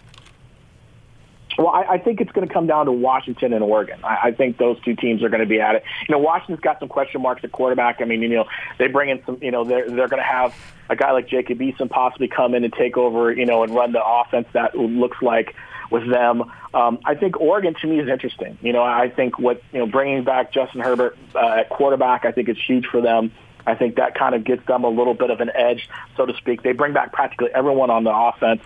Well, 1.58 1.70
I, 1.70 1.84
I 1.94 1.98
think 2.00 2.22
it's 2.22 2.32
going 2.32 2.48
to 2.48 2.54
come 2.54 2.66
down 2.66 2.86
to 2.86 2.92
Washington 2.92 3.54
and 3.54 3.64
Oregon. 3.64 4.00
I, 4.04 4.18
I 4.24 4.32
think 4.32 4.58
those 4.58 4.80
two 4.84 4.96
teams 4.96 5.22
are 5.22 5.30
going 5.30 5.42
to 5.42 5.46
be 5.48 5.60
at 5.60 5.76
it. 5.76 5.84
You 6.08 6.14
know, 6.14 6.20
Washington's 6.20 6.62
got 6.62 6.80
some 6.80 6.90
question 6.90 7.22
marks 7.22 7.44
at 7.44 7.52
quarterback. 7.52 8.02
I 8.02 8.06
mean, 8.06 8.22
you 8.22 8.30
know, 8.30 8.46
they 8.80 8.88
bring 8.88 9.10
in 9.10 9.24
some. 9.26 9.38
You 9.42 9.52
know, 9.52 9.64
they're 9.64 9.88
they're 9.90 10.08
going 10.08 10.22
to 10.22 10.28
have 10.28 10.56
a 10.90 10.96
guy 10.96 11.12
like 11.12 11.28
Jacob 11.28 11.60
Eason 11.60 11.90
possibly 11.90 12.28
come 12.28 12.56
in 12.56 12.64
and 12.64 12.74
take 12.74 12.98
over. 12.98 13.32
You 13.32 13.46
know, 13.46 13.64
and 13.64 13.74
run 13.76 13.92
the 13.92 14.04
offense 14.04 14.48
that 14.54 14.76
looks 14.76 15.22
like 15.22 15.56
with 15.92 16.10
them. 16.10 16.44
Um, 16.74 17.00
I 17.06 17.16
think 17.16 17.40
Oregon 17.40 17.76
to 17.82 17.88
me 17.88 18.00
is 18.00 18.08
interesting. 18.08 18.58
You 18.62 18.74
know, 18.74 18.82
I 18.82 19.10
think 19.10 19.38
what 19.38 19.62
you 19.72 19.80
know 19.80 19.86
bringing 19.86 20.24
back 20.24 20.54
Justin 20.54 20.82
Herbert 20.82 21.18
uh, 21.36 21.60
at 21.60 21.70
quarterback, 21.70 22.26
I 22.26 22.32
think 22.32 22.50
is 22.50 22.58
huge 22.66 22.86
for 22.88 23.02
them. 23.02 23.32
I 23.66 23.76
think 23.76 23.96
that 23.96 24.16
kind 24.16 24.36
of 24.36 24.44
gets 24.44 24.66
them 24.68 24.84
a 24.84 24.90
little 24.90 25.14
bit 25.14 25.30
of 25.30 25.40
an 25.42 25.52
edge, 25.54 25.90
so 26.18 26.26
to 26.26 26.36
speak. 26.38 26.64
They 26.64 26.72
bring 26.72 26.94
back 26.94 27.14
practically 27.14 27.50
everyone 27.54 27.90
on 27.90 28.04
the 28.04 28.14
offense. 28.14 28.62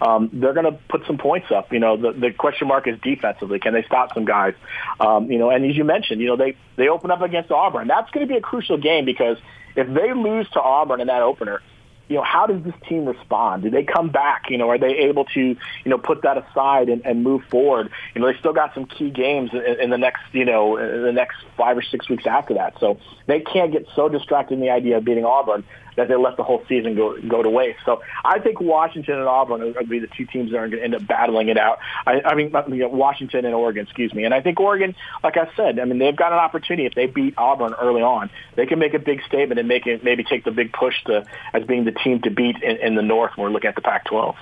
Um, 0.00 0.30
they're 0.32 0.54
going 0.54 0.72
to 0.72 0.78
put 0.88 1.06
some 1.06 1.18
points 1.18 1.50
up. 1.50 1.72
You 1.72 1.78
know, 1.78 1.96
the, 1.96 2.12
the 2.12 2.32
question 2.32 2.68
mark 2.68 2.86
is 2.86 2.98
defensively. 3.00 3.58
Can 3.58 3.74
they 3.74 3.82
stop 3.82 4.14
some 4.14 4.24
guys? 4.24 4.54
Um, 5.00 5.30
you 5.30 5.38
know, 5.38 5.50
and 5.50 5.64
as 5.64 5.76
you 5.76 5.84
mentioned, 5.84 6.20
you 6.20 6.28
know, 6.28 6.36
they, 6.36 6.56
they 6.76 6.88
open 6.88 7.10
up 7.10 7.22
against 7.22 7.50
Auburn. 7.50 7.88
That's 7.88 8.10
going 8.10 8.26
to 8.26 8.32
be 8.32 8.38
a 8.38 8.42
crucial 8.42 8.78
game 8.78 9.04
because 9.04 9.38
if 9.76 9.86
they 9.92 10.12
lose 10.12 10.48
to 10.50 10.60
Auburn 10.60 11.00
in 11.00 11.06
that 11.08 11.22
opener, 11.22 11.62
you 12.08 12.16
know, 12.16 12.22
how 12.22 12.46
does 12.46 12.62
this 12.62 12.74
team 12.88 13.04
respond? 13.06 13.62
Do 13.62 13.70
they 13.70 13.84
come 13.84 14.08
back? 14.08 14.50
You 14.50 14.58
know, 14.58 14.68
are 14.70 14.78
they 14.78 14.96
able 14.98 15.24
to, 15.26 15.40
you 15.40 15.56
know, 15.84 15.98
put 15.98 16.22
that 16.22 16.38
aside 16.38 16.88
and, 16.88 17.04
and 17.04 17.22
move 17.22 17.42
forward? 17.50 17.90
You 18.14 18.20
know, 18.20 18.32
they 18.32 18.38
still 18.38 18.52
got 18.52 18.74
some 18.74 18.86
key 18.86 19.10
games 19.10 19.50
in, 19.52 19.80
in 19.80 19.90
the 19.90 19.98
next, 19.98 20.22
you 20.32 20.44
know, 20.44 20.76
in 20.76 21.02
the 21.02 21.12
next 21.12 21.36
five 21.56 21.76
or 21.76 21.82
six 21.82 22.08
weeks 22.08 22.26
after 22.26 22.54
that. 22.54 22.74
So 22.80 22.98
they 23.26 23.40
can't 23.40 23.72
get 23.72 23.86
so 23.94 24.08
distracted 24.08 24.54
in 24.54 24.60
the 24.60 24.70
idea 24.70 24.96
of 24.96 25.04
beating 25.04 25.24
Auburn 25.24 25.64
that 25.98 26.06
they 26.06 26.16
let 26.16 26.36
the 26.36 26.44
whole 26.44 26.64
season 26.68 26.94
go 26.94 27.20
go 27.28 27.42
to 27.42 27.50
waste. 27.50 27.80
So 27.84 28.00
I 28.24 28.38
think 28.38 28.60
Washington 28.60 29.18
and 29.18 29.28
Auburn 29.28 29.60
are 29.62 29.72
going 29.72 29.84
to 29.84 29.90
be 29.90 29.98
the 29.98 30.06
two 30.06 30.24
teams 30.26 30.52
that 30.52 30.56
are 30.56 30.68
going 30.68 30.78
to 30.78 30.84
end 30.84 30.94
up 30.94 31.06
battling 31.06 31.48
it 31.48 31.58
out. 31.58 31.78
I, 32.06 32.20
I 32.24 32.34
mean, 32.34 32.52
you 32.68 32.76
know, 32.76 32.88
Washington 32.88 33.44
and 33.44 33.54
Oregon, 33.54 33.84
excuse 33.84 34.14
me. 34.14 34.24
And 34.24 34.32
I 34.32 34.40
think 34.40 34.60
Oregon, 34.60 34.94
like 35.24 35.36
I 35.36 35.50
said, 35.56 35.80
I 35.80 35.84
mean, 35.84 35.98
they've 35.98 36.16
got 36.16 36.32
an 36.32 36.38
opportunity 36.38 36.86
if 36.86 36.94
they 36.94 37.06
beat 37.06 37.34
Auburn 37.36 37.74
early 37.74 38.02
on, 38.02 38.30
they 38.54 38.66
can 38.66 38.78
make 38.78 38.94
a 38.94 38.98
big 39.00 39.22
statement 39.24 39.58
and 39.58 39.66
make 39.66 39.86
it 39.86 40.04
maybe 40.04 40.22
take 40.22 40.44
the 40.44 40.52
big 40.52 40.72
push 40.72 40.94
to 41.06 41.24
as 41.52 41.64
being 41.64 41.84
the 41.84 41.92
team 41.92 42.22
to 42.22 42.30
beat 42.30 42.62
in, 42.62 42.76
in 42.76 42.94
the 42.94 43.02
North 43.02 43.32
when 43.36 43.48
we're 43.48 43.52
looking 43.52 43.68
at 43.68 43.74
the 43.74 43.82
Pac-12. 43.82 44.36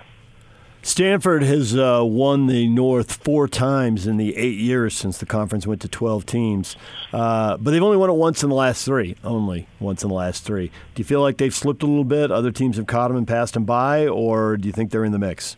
Stanford 0.86 1.42
has 1.42 1.76
uh, 1.76 2.00
won 2.04 2.46
the 2.46 2.68
North 2.68 3.14
four 3.14 3.48
times 3.48 4.06
in 4.06 4.18
the 4.18 4.36
eight 4.36 4.56
years 4.56 4.94
since 4.94 5.18
the 5.18 5.26
conference 5.26 5.66
went 5.66 5.80
to 5.80 5.88
12 5.88 6.24
teams. 6.24 6.76
Uh, 7.12 7.56
but 7.56 7.72
they've 7.72 7.82
only 7.82 7.96
won 7.96 8.08
it 8.08 8.12
once 8.12 8.44
in 8.44 8.48
the 8.48 8.54
last 8.54 8.84
three. 8.84 9.16
Only 9.24 9.66
once 9.80 10.04
in 10.04 10.08
the 10.08 10.14
last 10.14 10.44
three. 10.44 10.68
Do 10.68 11.00
you 11.00 11.04
feel 11.04 11.20
like 11.20 11.38
they've 11.38 11.52
slipped 11.52 11.82
a 11.82 11.86
little 11.86 12.04
bit? 12.04 12.30
Other 12.30 12.52
teams 12.52 12.76
have 12.76 12.86
caught 12.86 13.08
them 13.08 13.16
and 13.16 13.26
passed 13.26 13.54
them 13.54 13.64
by, 13.64 14.06
or 14.06 14.56
do 14.56 14.68
you 14.68 14.72
think 14.72 14.92
they're 14.92 15.04
in 15.04 15.10
the 15.10 15.18
mix? 15.18 15.56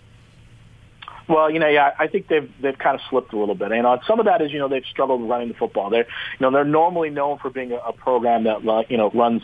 Well, 1.28 1.50
you 1.50 1.58
know, 1.58 1.68
yeah, 1.68 1.92
I 1.98 2.06
think 2.06 2.28
they've 2.28 2.50
they've 2.62 2.78
kind 2.78 2.94
of 2.94 3.02
slipped 3.10 3.34
a 3.34 3.38
little 3.38 3.54
bit. 3.54 3.70
You 3.70 3.82
know, 3.82 4.00
some 4.06 4.18
of 4.18 4.24
that 4.24 4.40
is 4.40 4.50
you 4.50 4.58
know 4.58 4.68
they've 4.68 4.86
struggled 4.86 5.28
running 5.28 5.48
the 5.48 5.54
football. 5.54 5.90
They're 5.90 6.06
you 6.06 6.40
know 6.40 6.50
they're 6.50 6.64
normally 6.64 7.10
known 7.10 7.36
for 7.36 7.50
being 7.50 7.72
a, 7.72 7.76
a 7.76 7.92
program 7.92 8.44
that 8.44 8.66
uh, 8.66 8.84
you 8.88 8.96
know 8.96 9.10
runs 9.10 9.42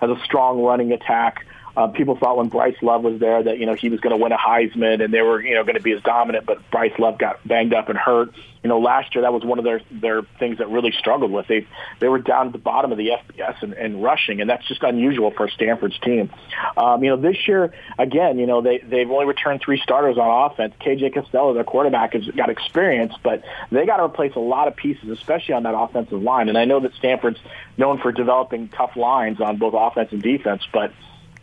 has 0.00 0.10
a 0.10 0.20
strong 0.24 0.62
running 0.62 0.92
attack. 0.92 1.46
Uh, 1.76 1.88
people 1.88 2.16
thought 2.16 2.38
when 2.38 2.48
Bryce 2.48 2.76
Love 2.80 3.04
was 3.04 3.20
there 3.20 3.42
that 3.42 3.58
you 3.58 3.66
know 3.66 3.74
he 3.74 3.90
was 3.90 4.00
going 4.00 4.16
to 4.16 4.22
win 4.22 4.32
a 4.32 4.38
Heisman 4.38 5.04
and 5.04 5.12
they 5.12 5.20
were 5.20 5.42
you 5.42 5.54
know 5.54 5.62
going 5.62 5.76
to 5.76 5.82
be 5.82 5.92
as 5.92 6.02
dominant, 6.02 6.46
but 6.46 6.70
Bryce 6.70 6.98
Love 6.98 7.18
got 7.18 7.46
banged 7.46 7.74
up 7.74 7.90
and 7.90 7.98
hurt. 7.98 8.32
You 8.62 8.70
know, 8.70 8.80
last 8.80 9.14
year 9.14 9.22
that 9.22 9.32
was 9.32 9.44
one 9.44 9.58
of 9.58 9.64
their 9.64 9.82
their 9.90 10.22
things 10.40 10.58
that 10.58 10.70
really 10.70 10.90
struggled 10.90 11.30
with. 11.30 11.46
They 11.48 11.66
they 12.00 12.08
were 12.08 12.18
down 12.18 12.46
at 12.46 12.52
the 12.52 12.58
bottom 12.58 12.92
of 12.92 12.98
the 12.98 13.10
FBS 13.10 13.62
and, 13.62 13.74
and 13.74 14.02
rushing, 14.02 14.40
and 14.40 14.48
that's 14.48 14.66
just 14.66 14.82
unusual 14.82 15.30
for 15.30 15.50
Stanford's 15.50 15.98
team. 15.98 16.30
Um, 16.78 17.04
you 17.04 17.10
know, 17.10 17.16
this 17.18 17.46
year 17.46 17.74
again, 17.98 18.38
you 18.38 18.46
know 18.46 18.62
they 18.62 18.78
they've 18.78 19.10
only 19.10 19.26
returned 19.26 19.60
three 19.60 19.78
starters 19.78 20.16
on 20.16 20.50
offense. 20.50 20.74
KJ 20.80 21.12
Costello, 21.12 21.52
their 21.52 21.62
quarterback, 21.62 22.14
has 22.14 22.26
got 22.28 22.48
experience, 22.48 23.12
but 23.22 23.44
they 23.70 23.84
got 23.84 23.98
to 23.98 24.04
replace 24.04 24.34
a 24.34 24.40
lot 24.40 24.66
of 24.66 24.76
pieces, 24.76 25.10
especially 25.10 25.54
on 25.54 25.64
that 25.64 25.74
offensive 25.76 26.22
line. 26.22 26.48
And 26.48 26.56
I 26.56 26.64
know 26.64 26.80
that 26.80 26.94
Stanford's 26.94 27.38
known 27.76 27.98
for 27.98 28.12
developing 28.12 28.68
tough 28.68 28.96
lines 28.96 29.40
on 29.42 29.58
both 29.58 29.74
offense 29.86 30.10
and 30.12 30.22
defense, 30.22 30.62
but 30.72 30.92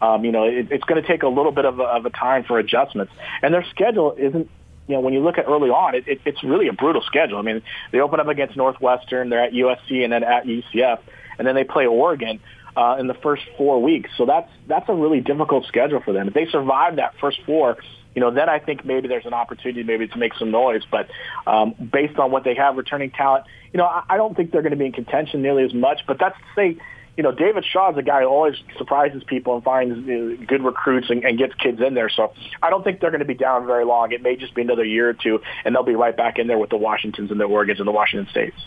um, 0.01 0.25
you 0.25 0.31
know, 0.31 0.43
it, 0.43 0.71
it's 0.71 0.83
going 0.83 1.01
to 1.01 1.07
take 1.07 1.23
a 1.23 1.27
little 1.27 1.51
bit 1.51 1.65
of 1.65 1.79
a, 1.79 1.83
of 1.83 2.05
a 2.05 2.09
time 2.09 2.43
for 2.43 2.59
adjustments. 2.59 3.13
And 3.41 3.53
their 3.53 3.65
schedule 3.71 4.15
isn't 4.17 4.49
you 4.87 4.95
know, 4.95 4.99
when 4.99 5.13
you 5.13 5.21
look 5.21 5.37
at 5.37 5.45
early 5.47 5.69
on, 5.69 5.95
it, 5.95 6.07
it, 6.07 6.21
it's 6.25 6.43
really 6.43 6.67
a 6.67 6.73
brutal 6.73 7.01
schedule. 7.03 7.37
I 7.37 7.41
mean, 7.41 7.61
they 7.91 8.01
open 8.01 8.19
up 8.19 8.27
against 8.27 8.57
Northwestern, 8.57 9.29
they're 9.29 9.43
at 9.43 9.53
USC, 9.53 10.03
and 10.03 10.11
then 10.11 10.23
at 10.23 10.45
UCF, 10.45 10.99
and 11.37 11.47
then 11.47 11.55
they 11.55 11.63
play 11.63 11.85
Oregon 11.85 12.41
uh, 12.75 12.97
in 12.99 13.07
the 13.07 13.13
first 13.13 13.43
four 13.57 13.81
weeks. 13.81 14.09
So 14.17 14.25
that's 14.25 14.49
that's 14.67 14.89
a 14.89 14.93
really 14.93 15.21
difficult 15.21 15.65
schedule 15.67 16.01
for 16.01 16.11
them. 16.11 16.27
If 16.27 16.33
they 16.33 16.47
survive 16.47 16.97
that 16.97 17.13
first 17.19 17.39
four, 17.45 17.77
you 18.15 18.21
know, 18.21 18.31
then 18.31 18.49
I 18.49 18.59
think 18.59 18.83
maybe 18.83 19.07
there's 19.07 19.25
an 19.25 19.33
opportunity 19.33 19.83
maybe 19.83 20.07
to 20.07 20.17
make 20.17 20.33
some 20.35 20.51
noise. 20.51 20.81
But 20.89 21.09
um, 21.47 21.73
based 21.73 22.19
on 22.19 22.31
what 22.31 22.43
they 22.43 22.55
have 22.55 22.75
returning 22.75 23.11
talent, 23.11 23.45
you 23.71 23.77
know, 23.77 23.85
I, 23.85 24.03
I 24.09 24.17
don't 24.17 24.35
think 24.35 24.51
they're 24.51 24.61
going 24.61 24.71
to 24.71 24.77
be 24.77 24.85
in 24.85 24.91
contention 24.91 25.41
nearly 25.41 25.63
as 25.63 25.73
much. 25.73 26.01
But 26.05 26.19
that's 26.19 26.37
to 26.37 26.45
say 26.55 26.77
you 27.15 27.23
know, 27.23 27.31
David 27.31 27.63
Shaw 27.63 27.91
is 27.91 27.97
a 27.97 28.01
guy 28.01 28.21
who 28.21 28.27
always 28.27 28.55
surprises 28.77 29.23
people 29.23 29.55
and 29.55 29.63
finds 29.63 29.97
uh, 29.97 30.43
good 30.47 30.63
recruits 30.63 31.09
and, 31.09 31.23
and 31.23 31.37
gets 31.37 31.53
kids 31.55 31.79
in 31.79 31.93
there. 31.93 32.09
So 32.09 32.33
I 32.61 32.69
don't 32.69 32.83
think 32.83 32.99
they're 32.99 33.11
going 33.11 33.19
to 33.19 33.25
be 33.25 33.35
down 33.35 33.67
very 33.67 33.85
long. 33.85 34.11
It 34.11 34.23
may 34.23 34.35
just 34.35 34.55
be 34.55 34.61
another 34.63 34.83
year 34.83 35.09
or 35.09 35.13
two, 35.13 35.39
and 35.63 35.75
they'll 35.75 35.83
be 35.83 35.95
right 35.95 36.15
back 36.15 36.39
in 36.39 36.47
there 36.47 36.57
with 36.57 36.71
the 36.71 36.77
Washingtons 36.77 37.29
and 37.29 37.39
the 37.39 37.47
Oregons 37.47 37.79
and 37.79 37.87
the 37.87 37.91
Washington 37.91 38.29
States. 38.31 38.57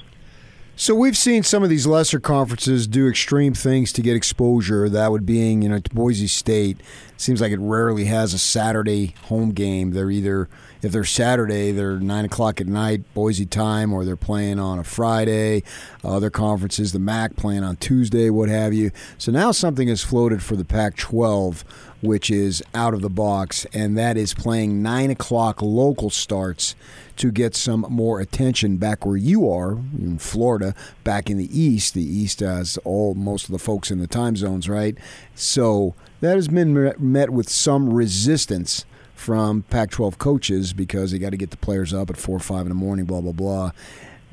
So 0.79 0.95
we've 0.95 1.17
seen 1.17 1.43
some 1.43 1.63
of 1.63 1.71
these 1.71 1.87
lesser 1.87 2.21
conferences 2.21 2.87
do 2.87 3.09
extreme 3.09 3.55
things 3.55 3.93
to 3.93 4.03
get 4.03 4.15
exposure. 4.15 4.91
That 4.91 5.11
would 5.11 5.25
being, 5.25 5.63
you 5.63 5.71
know, 5.71 5.81
Boise 5.95 6.27
State. 6.27 6.83
seems 7.17 7.41
like 7.41 7.51
it 7.51 7.59
rarely 7.59 8.05
has 8.05 8.35
a 8.35 8.39
Saturday 8.39 9.15
home 9.23 9.53
game. 9.53 9.93
They're 9.93 10.11
either 10.11 10.51
if 10.83 10.93
they're 10.93 11.05
Saturday, 11.05 11.73
they're 11.73 11.99
nine 11.99 12.27
o'clock 12.27 12.61
at 12.61 12.67
night 12.67 13.03
Boise 13.15 13.47
time, 13.47 13.95
or 13.95 14.05
they're 14.05 14.17
playing 14.17 14.59
on 14.59 14.79
a 14.79 14.85
Friday. 14.85 15.63
Other 16.05 16.29
conferences, 16.29 16.93
the 16.93 16.99
MAC 16.99 17.37
playing 17.37 17.65
on 17.65 17.77
Tuesday, 17.77 18.29
what 18.29 18.51
have 18.51 18.75
you. 18.75 18.91
So 19.17 19.33
now 19.33 19.53
something 19.53 19.89
is 19.89 20.05
floated 20.05 20.43
for 20.43 20.57
the 20.57 20.65
Pac-12, 20.65 21.65
which 22.01 22.31
is 22.31 22.63
out 22.75 22.95
of 22.95 23.03
the 23.03 23.11
box, 23.11 23.67
and 23.73 23.97
that 23.97 24.17
is 24.17 24.35
playing 24.35 24.83
nine 24.83 25.11
o'clock 25.11 25.63
local 25.63 26.11
starts 26.11 26.75
to 27.17 27.31
get 27.31 27.55
some 27.55 27.87
more 27.89 28.21
attention 28.21 28.77
back 28.77 29.07
where 29.07 29.17
you 29.17 29.51
are 29.51 29.73
in 29.73 30.19
Florida, 30.19 30.75
back 31.05 31.31
in 31.31 31.39
the 31.39 31.59
East. 31.59 31.95
The 31.95 32.05
East 32.05 32.41
has 32.41 32.79
all 32.85 33.15
most 33.15 33.47
of 33.47 33.53
the 33.53 33.59
folks 33.59 33.91
in 33.91 33.99
the 33.99 34.07
time 34.07 34.37
zones, 34.37 34.69
right? 34.69 34.97
So 35.35 35.95
that 36.21 36.35
has 36.35 36.49
been 36.49 36.95
met 36.99 37.31
with 37.31 37.49
some 37.49 37.93
resistance 37.93 38.85
from 39.15 39.63
Pac 39.63 39.91
12 39.91 40.19
coaches 40.19 40.73
because 40.75 41.11
they 41.11 41.19
got 41.19 41.31
to 41.31 41.37
get 41.39 41.51
the 41.51 41.57
players 41.57 41.95
up 41.95 42.11
at 42.11 42.19
4 42.19 42.37
or 42.37 42.39
5 42.39 42.63
in 42.63 42.69
the 42.69 42.75
morning, 42.75 43.07
blah, 43.07 43.23
blah, 43.23 43.33
blah. 43.33 43.73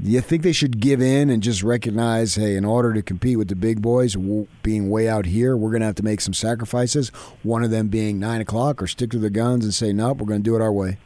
Do 0.02 0.10
you 0.10 0.22
think 0.22 0.42
they 0.42 0.52
should 0.52 0.80
give 0.80 1.02
in 1.02 1.30
and 1.30 1.42
just 1.42 1.64
recognize, 1.64 2.36
hey, 2.36 2.56
in 2.56 2.66
order 2.66 2.94
to 2.94 3.02
compete 3.02 3.38
with 3.38 3.48
the 3.48 3.56
big 3.56 3.82
boys, 3.82 4.18
being 4.64 4.90
way 4.90 5.08
out 5.08 5.26
here, 5.26 5.56
we're 5.56 5.70
going 5.70 5.82
to 5.82 5.86
have 5.86 5.96
to 5.96 6.04
make 6.04 6.20
some 6.20 6.34
sacrifices? 6.34 7.10
One 7.44 7.64
of 7.64 7.70
them 7.70 7.88
being 7.88 8.20
9 8.20 8.42
o'clock, 8.42 8.82
or 8.82 8.88
stick 8.88 9.12
to 9.12 9.20
the 9.20 9.30
guns 9.30 9.64
and 9.64 9.74
say, 9.74 9.94
nope, 9.94 10.18
we're 10.18 10.28
going 10.28 10.42
to 10.42 10.44
do 10.44 10.56
it 10.56 10.62
our 10.62 10.74
way? 10.74 10.98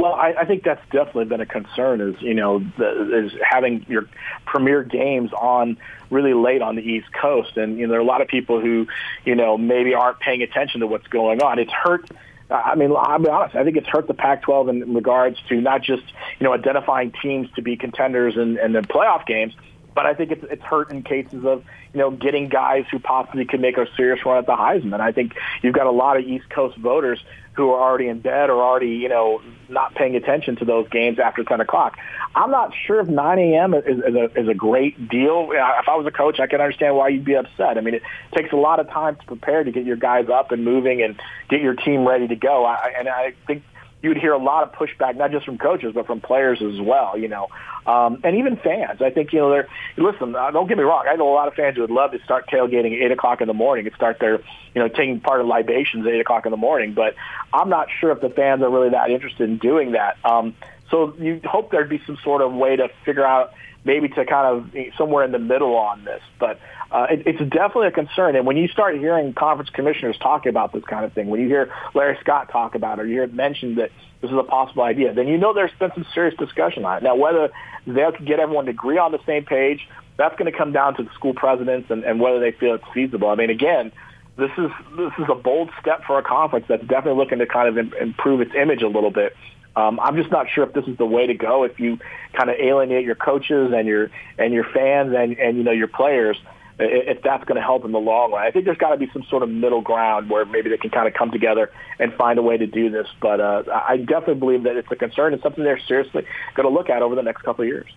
Well, 0.00 0.14
I, 0.14 0.32
I 0.40 0.44
think 0.46 0.64
that's 0.64 0.82
definitely 0.90 1.26
been 1.26 1.42
a 1.42 1.46
concern. 1.46 2.00
Is 2.00 2.14
you 2.22 2.32
know, 2.32 2.60
the, 2.78 3.26
is 3.26 3.32
having 3.46 3.84
your 3.86 4.06
premier 4.46 4.82
games 4.82 5.30
on 5.34 5.76
really 6.08 6.32
late 6.32 6.62
on 6.62 6.74
the 6.74 6.82
East 6.82 7.12
Coast, 7.12 7.58
and 7.58 7.78
you 7.78 7.86
know, 7.86 7.90
there 7.90 8.00
are 8.00 8.02
a 8.02 8.06
lot 8.06 8.22
of 8.22 8.28
people 8.28 8.60
who, 8.60 8.86
you 9.26 9.34
know, 9.34 9.58
maybe 9.58 9.92
aren't 9.92 10.18
paying 10.20 10.40
attention 10.40 10.80
to 10.80 10.86
what's 10.86 11.06
going 11.08 11.42
on. 11.42 11.58
It's 11.58 11.72
hurt 11.72 12.10
I 12.50 12.74
mean, 12.74 12.92
I'll 12.96 13.18
be 13.18 13.28
honest. 13.28 13.54
I 13.54 13.64
think 13.64 13.76
it's 13.76 13.88
hurt 13.88 14.06
the 14.08 14.14
Pac-12 14.14 14.70
in 14.70 14.94
regards 14.94 15.38
to 15.48 15.60
not 15.60 15.82
just 15.82 16.02
you 16.38 16.44
know 16.44 16.52
identifying 16.52 17.12
teams 17.22 17.48
to 17.56 17.62
be 17.62 17.76
contenders 17.76 18.36
in, 18.36 18.58
in 18.58 18.72
the 18.72 18.80
playoff 18.80 19.26
games, 19.26 19.54
but 19.94 20.06
I 20.06 20.14
think 20.14 20.30
it's 20.32 20.44
it's 20.50 20.62
hurt 20.62 20.90
in 20.90 21.02
cases 21.02 21.44
of 21.44 21.64
you 21.92 22.00
know 22.00 22.10
getting 22.10 22.48
guys 22.48 22.84
who 22.90 22.98
possibly 22.98 23.44
could 23.44 23.60
make 23.60 23.76
a 23.76 23.86
serious 23.96 24.24
run 24.24 24.38
at 24.38 24.46
the 24.46 24.56
Heisman. 24.56 25.00
I 25.00 25.12
think 25.12 25.34
you've 25.62 25.74
got 25.74 25.86
a 25.86 25.90
lot 25.90 26.16
of 26.16 26.24
East 26.24 26.48
Coast 26.50 26.76
voters 26.76 27.22
who 27.54 27.70
are 27.70 27.80
already 27.80 28.08
in 28.08 28.20
bed 28.20 28.48
or 28.48 28.62
already, 28.62 28.90
you 28.90 29.08
know, 29.08 29.42
not 29.68 29.94
paying 29.94 30.16
attention 30.16 30.56
to 30.56 30.64
those 30.64 30.88
games 30.88 31.18
after 31.18 31.42
10 31.42 31.60
o'clock. 31.60 31.98
I'm 32.34 32.50
not 32.50 32.72
sure 32.86 33.00
if 33.00 33.08
9 33.08 33.38
a.m. 33.38 33.74
is, 33.74 33.84
is, 33.84 34.14
a, 34.14 34.24
is 34.40 34.48
a 34.48 34.54
great 34.54 35.08
deal. 35.08 35.48
If 35.52 35.88
I 35.88 35.96
was 35.96 36.06
a 36.06 36.12
coach, 36.12 36.38
I 36.38 36.46
can 36.46 36.60
understand 36.60 36.96
why 36.96 37.08
you'd 37.08 37.24
be 37.24 37.34
upset. 37.34 37.76
I 37.76 37.80
mean, 37.80 37.94
it 37.94 38.02
takes 38.34 38.52
a 38.52 38.56
lot 38.56 38.78
of 38.78 38.88
time 38.88 39.16
to 39.16 39.26
prepare 39.26 39.64
to 39.64 39.70
get 39.70 39.84
your 39.84 39.96
guys 39.96 40.28
up 40.28 40.52
and 40.52 40.64
moving 40.64 41.02
and 41.02 41.20
get 41.48 41.60
your 41.60 41.74
team 41.74 42.06
ready 42.06 42.28
to 42.28 42.36
go. 42.36 42.64
I, 42.64 42.92
and 42.96 43.08
I 43.08 43.34
think 43.46 43.64
you'd 44.02 44.16
hear 44.16 44.32
a 44.32 44.38
lot 44.38 44.62
of 44.62 44.72
pushback, 44.72 45.16
not 45.16 45.30
just 45.30 45.44
from 45.44 45.58
coaches, 45.58 45.92
but 45.94 46.06
from 46.06 46.20
players 46.20 46.60
as 46.62 46.80
well, 46.80 47.18
you 47.18 47.28
know, 47.28 47.48
um, 47.86 48.20
and 48.24 48.36
even 48.36 48.56
fans. 48.56 49.02
I 49.02 49.10
think, 49.10 49.32
you 49.32 49.40
know, 49.40 49.50
they're, 49.50 49.68
listen, 49.96 50.34
uh, 50.34 50.50
don't 50.50 50.68
get 50.68 50.78
me 50.78 50.84
wrong. 50.84 51.06
I 51.08 51.16
know 51.16 51.30
a 51.30 51.34
lot 51.34 51.48
of 51.48 51.54
fans 51.54 51.78
would 51.78 51.90
love 51.90 52.12
to 52.12 52.18
start 52.24 52.48
tailgating 52.48 52.96
at 52.96 53.06
8 53.06 53.12
o'clock 53.12 53.40
in 53.40 53.48
the 53.48 53.54
morning 53.54 53.86
and 53.86 53.94
start 53.94 54.18
their, 54.18 54.38
you 54.74 54.80
know, 54.82 54.88
taking 54.88 55.20
part 55.20 55.40
of 55.40 55.46
libations 55.46 56.06
at 56.06 56.12
8 56.12 56.20
o'clock 56.20 56.46
in 56.46 56.50
the 56.50 56.56
morning, 56.56 56.94
but 56.94 57.14
I'm 57.52 57.68
not 57.68 57.88
sure 58.00 58.10
if 58.12 58.20
the 58.20 58.30
fans 58.30 58.62
are 58.62 58.70
really 58.70 58.90
that 58.90 59.10
interested 59.10 59.48
in 59.48 59.58
doing 59.58 59.92
that. 59.92 60.16
Um, 60.24 60.54
so 60.90 61.14
you 61.18 61.40
hope 61.44 61.70
there'd 61.70 61.88
be 61.88 62.02
some 62.06 62.18
sort 62.24 62.42
of 62.42 62.52
way 62.52 62.76
to 62.76 62.88
figure 63.04 63.24
out 63.24 63.52
maybe 63.84 64.08
to 64.08 64.24
kind 64.24 64.46
of 64.46 64.94
somewhere 64.96 65.24
in 65.24 65.32
the 65.32 65.38
middle 65.38 65.76
on 65.76 66.04
this. 66.04 66.20
But 66.38 66.60
uh, 66.90 67.06
it, 67.10 67.22
it's 67.26 67.38
definitely 67.38 67.88
a 67.88 67.92
concern. 67.92 68.36
And 68.36 68.46
when 68.46 68.56
you 68.56 68.68
start 68.68 68.96
hearing 68.98 69.32
conference 69.32 69.70
commissioners 69.70 70.16
talking 70.18 70.50
about 70.50 70.72
this 70.72 70.84
kind 70.84 71.04
of 71.04 71.12
thing, 71.12 71.28
when 71.28 71.40
you 71.40 71.48
hear 71.48 71.72
Larry 71.94 72.18
Scott 72.20 72.50
talk 72.50 72.74
about 72.74 72.98
it, 72.98 73.02
or 73.02 73.06
you 73.06 73.14
hear 73.14 73.24
it 73.24 73.34
mentioned 73.34 73.78
that 73.78 73.90
this 74.20 74.30
is 74.30 74.36
a 74.36 74.42
possible 74.42 74.82
idea, 74.82 75.14
then 75.14 75.28
you 75.28 75.38
know 75.38 75.54
there's 75.54 75.70
been 75.78 75.92
some 75.94 76.06
serious 76.12 76.36
discussion 76.36 76.84
on 76.84 76.98
it. 76.98 77.02
Now, 77.02 77.16
whether 77.16 77.50
they'll 77.86 78.12
get 78.12 78.40
everyone 78.40 78.66
to 78.66 78.72
agree 78.72 78.98
on 78.98 79.12
the 79.12 79.20
same 79.24 79.44
page, 79.44 79.88
that's 80.16 80.36
going 80.36 80.50
to 80.50 80.56
come 80.56 80.72
down 80.72 80.96
to 80.96 81.02
the 81.02 81.10
school 81.14 81.32
presidents 81.32 81.90
and, 81.90 82.04
and 82.04 82.20
whether 82.20 82.40
they 82.40 82.52
feel 82.52 82.74
it's 82.74 82.84
feasible. 82.92 83.28
I 83.28 83.36
mean, 83.36 83.48
again, 83.48 83.92
this 84.36 84.50
is 84.58 84.70
this 84.96 85.12
is 85.18 85.26
a 85.30 85.34
bold 85.34 85.70
step 85.80 86.04
for 86.06 86.18
a 86.18 86.22
conference 86.22 86.66
that's 86.68 86.82
definitely 86.82 87.18
looking 87.18 87.38
to 87.38 87.46
kind 87.46 87.78
of 87.78 87.92
improve 87.94 88.40
its 88.40 88.52
image 88.54 88.82
a 88.82 88.88
little 88.88 89.10
bit. 89.10 89.34
Um, 89.76 90.00
I'm 90.00 90.16
just 90.16 90.30
not 90.30 90.48
sure 90.50 90.64
if 90.64 90.72
this 90.72 90.86
is 90.86 90.96
the 90.96 91.06
way 91.06 91.26
to 91.26 91.34
go. 91.34 91.64
If 91.64 91.78
you 91.78 91.98
kind 92.32 92.50
of 92.50 92.56
alienate 92.56 93.04
your 93.04 93.14
coaches 93.14 93.72
and 93.74 93.86
your 93.86 94.10
and 94.38 94.52
your 94.52 94.64
fans 94.64 95.14
and 95.16 95.38
and 95.38 95.56
you 95.56 95.62
know 95.62 95.72
your 95.72 95.88
players, 95.88 96.36
if 96.80 97.22
that's 97.22 97.44
going 97.44 97.56
to 97.56 97.62
help 97.62 97.84
in 97.84 97.92
the 97.92 97.98
long 97.98 98.32
run. 98.32 98.46
I 98.46 98.50
think 98.50 98.64
there's 98.64 98.78
got 98.78 98.90
to 98.90 98.96
be 98.96 99.10
some 99.12 99.22
sort 99.24 99.42
of 99.42 99.48
middle 99.48 99.82
ground 99.82 100.30
where 100.30 100.44
maybe 100.44 100.70
they 100.70 100.78
can 100.78 100.90
kind 100.90 101.06
of 101.06 101.14
come 101.14 101.30
together 101.30 101.70
and 101.98 102.12
find 102.14 102.38
a 102.38 102.42
way 102.42 102.56
to 102.56 102.66
do 102.66 102.90
this. 102.90 103.06
But 103.20 103.40
uh, 103.40 103.64
I 103.72 103.98
definitely 103.98 104.36
believe 104.36 104.62
that 104.64 104.76
it's 104.76 104.90
a 104.90 104.96
concern 104.96 105.32
and 105.32 105.42
something 105.42 105.62
they're 105.62 105.80
seriously 105.80 106.26
going 106.54 106.68
to 106.68 106.74
look 106.74 106.88
at 106.88 107.02
over 107.02 107.14
the 107.14 107.22
next 107.22 107.42
couple 107.42 107.62
of 107.62 107.68
years. 107.68 107.90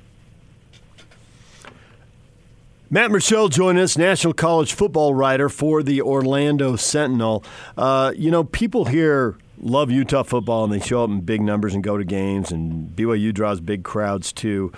Matt 2.90 3.10
Murschel 3.10 3.50
joined 3.50 3.80
us, 3.80 3.98
national 3.98 4.34
college 4.34 4.74
football 4.74 5.16
writer 5.16 5.50
for 5.50 5.82
the 5.82 6.02
Orlando 6.02 6.76
Sentinel. 6.76 7.44
Uh, 7.76 8.14
you 8.16 8.30
know, 8.30 8.44
people 8.44 8.86
here 8.86 9.38
love 9.64 9.90
Utah 9.90 10.24
football 10.24 10.64
and 10.64 10.74
they 10.74 10.80
show 10.80 11.04
up 11.04 11.10
in 11.10 11.22
big 11.22 11.42
numbers 11.42 11.74
and 11.74 11.84
go 11.84 11.98
to 11.98 12.04
games, 12.04 12.52
and 12.52 12.96
BYU 12.96 13.34
draws 13.34 13.60
big 13.62 13.84
crowds 13.84 14.32
too. 14.32 14.72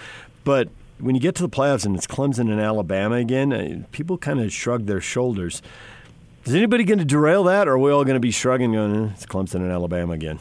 But 0.43 0.69
when 0.99 1.15
you 1.15 1.21
get 1.21 1.35
to 1.35 1.43
the 1.43 1.49
playoffs 1.49 1.85
and 1.85 1.95
it's 1.95 2.07
Clemson 2.07 2.51
and 2.51 2.61
Alabama 2.61 3.15
again, 3.15 3.51
uh, 3.51 3.83
people 3.91 4.17
kind 4.17 4.39
of 4.39 4.53
shrug 4.53 4.85
their 4.85 5.01
shoulders. 5.01 5.61
Is 6.45 6.53
anybody 6.53 6.83
going 6.83 6.99
to 6.99 7.05
derail 7.05 7.43
that, 7.45 7.67
or 7.67 7.71
are 7.71 7.79
we 7.79 7.91
all 7.91 8.03
going 8.03 8.15
to 8.15 8.19
be 8.19 8.31
shrugging, 8.31 8.73
going, 8.73 9.07
eh, 9.07 9.09
"It's 9.13 9.25
Clemson 9.25 9.55
and 9.55 9.71
Alabama 9.71 10.13
again"? 10.13 10.39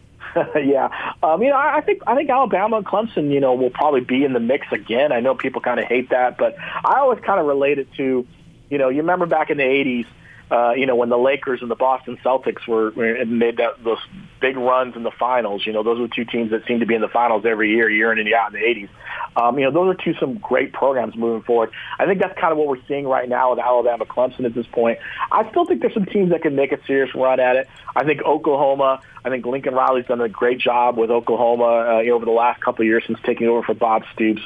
yeah, 0.54 0.88
um, 1.22 1.42
you 1.42 1.50
know, 1.50 1.56
I 1.56 1.80
think 1.80 2.02
I 2.06 2.14
think 2.14 2.30
Alabama 2.30 2.76
and 2.76 2.86
Clemson, 2.86 3.32
you 3.32 3.40
know, 3.40 3.54
will 3.54 3.70
probably 3.70 4.02
be 4.02 4.24
in 4.24 4.34
the 4.34 4.40
mix 4.40 4.70
again. 4.70 5.10
I 5.10 5.18
know 5.18 5.34
people 5.34 5.60
kind 5.60 5.80
of 5.80 5.86
hate 5.86 6.10
that, 6.10 6.38
but 6.38 6.56
I 6.84 7.00
always 7.00 7.18
kind 7.20 7.40
of 7.40 7.46
relate 7.46 7.78
it 7.78 7.92
to, 7.94 8.24
you 8.70 8.78
know, 8.78 8.88
you 8.88 8.98
remember 8.98 9.26
back 9.26 9.50
in 9.50 9.56
the 9.56 9.64
'80s 9.64 10.06
uh, 10.50 10.72
you 10.76 10.86
know, 10.86 10.94
when 10.94 11.08
the 11.08 11.18
Lakers 11.18 11.60
and 11.60 11.70
the 11.70 11.74
Boston 11.74 12.16
Celtics 12.24 12.68
were 12.68 12.92
made 12.92 13.56
that, 13.56 13.82
those 13.82 13.98
big 14.40 14.56
runs 14.56 14.94
in 14.94 15.02
the 15.02 15.10
finals. 15.10 15.66
You 15.66 15.72
know, 15.72 15.82
those 15.82 15.98
were 15.98 16.06
two 16.06 16.24
teams 16.24 16.52
that 16.52 16.64
seemed 16.66 16.80
to 16.80 16.86
be 16.86 16.94
in 16.94 17.00
the 17.00 17.08
finals 17.08 17.44
every 17.44 17.70
year, 17.70 17.90
year 17.90 18.12
in 18.12 18.18
and 18.18 18.28
year 18.28 18.38
out 18.38 18.54
in 18.54 18.60
the 18.60 18.66
80s. 18.66 18.88
Um, 19.36 19.58
you 19.58 19.64
know, 19.64 19.72
those 19.72 19.94
are 19.94 20.04
two 20.04 20.14
some 20.20 20.38
great 20.38 20.72
programs 20.72 21.16
moving 21.16 21.42
forward. 21.42 21.70
I 21.98 22.06
think 22.06 22.20
that's 22.20 22.38
kind 22.38 22.52
of 22.52 22.58
what 22.58 22.68
we're 22.68 22.84
seeing 22.86 23.06
right 23.06 23.28
now 23.28 23.50
with 23.50 23.58
Alabama, 23.58 24.06
Clemson 24.06 24.44
at 24.44 24.54
this 24.54 24.66
point. 24.68 24.98
I 25.32 25.48
still 25.50 25.64
think 25.64 25.80
there's 25.80 25.94
some 25.94 26.06
teams 26.06 26.30
that 26.30 26.42
can 26.42 26.54
make 26.54 26.70
a 26.70 26.78
serious 26.86 27.14
run 27.14 27.40
at 27.40 27.56
it. 27.56 27.68
I 27.96 28.04
think 28.04 28.22
Oklahoma. 28.22 29.00
I 29.24 29.28
think 29.28 29.44
Lincoln 29.44 29.74
Riley's 29.74 30.06
done 30.06 30.20
a 30.20 30.28
great 30.28 30.60
job 30.60 30.96
with 30.96 31.10
Oklahoma 31.10 31.64
uh, 31.64 32.10
over 32.12 32.24
the 32.24 32.30
last 32.30 32.60
couple 32.60 32.82
of 32.82 32.86
years 32.86 33.02
since 33.06 33.18
taking 33.24 33.48
over 33.48 33.62
for 33.62 33.74
Bob 33.74 34.04
Stoops. 34.14 34.42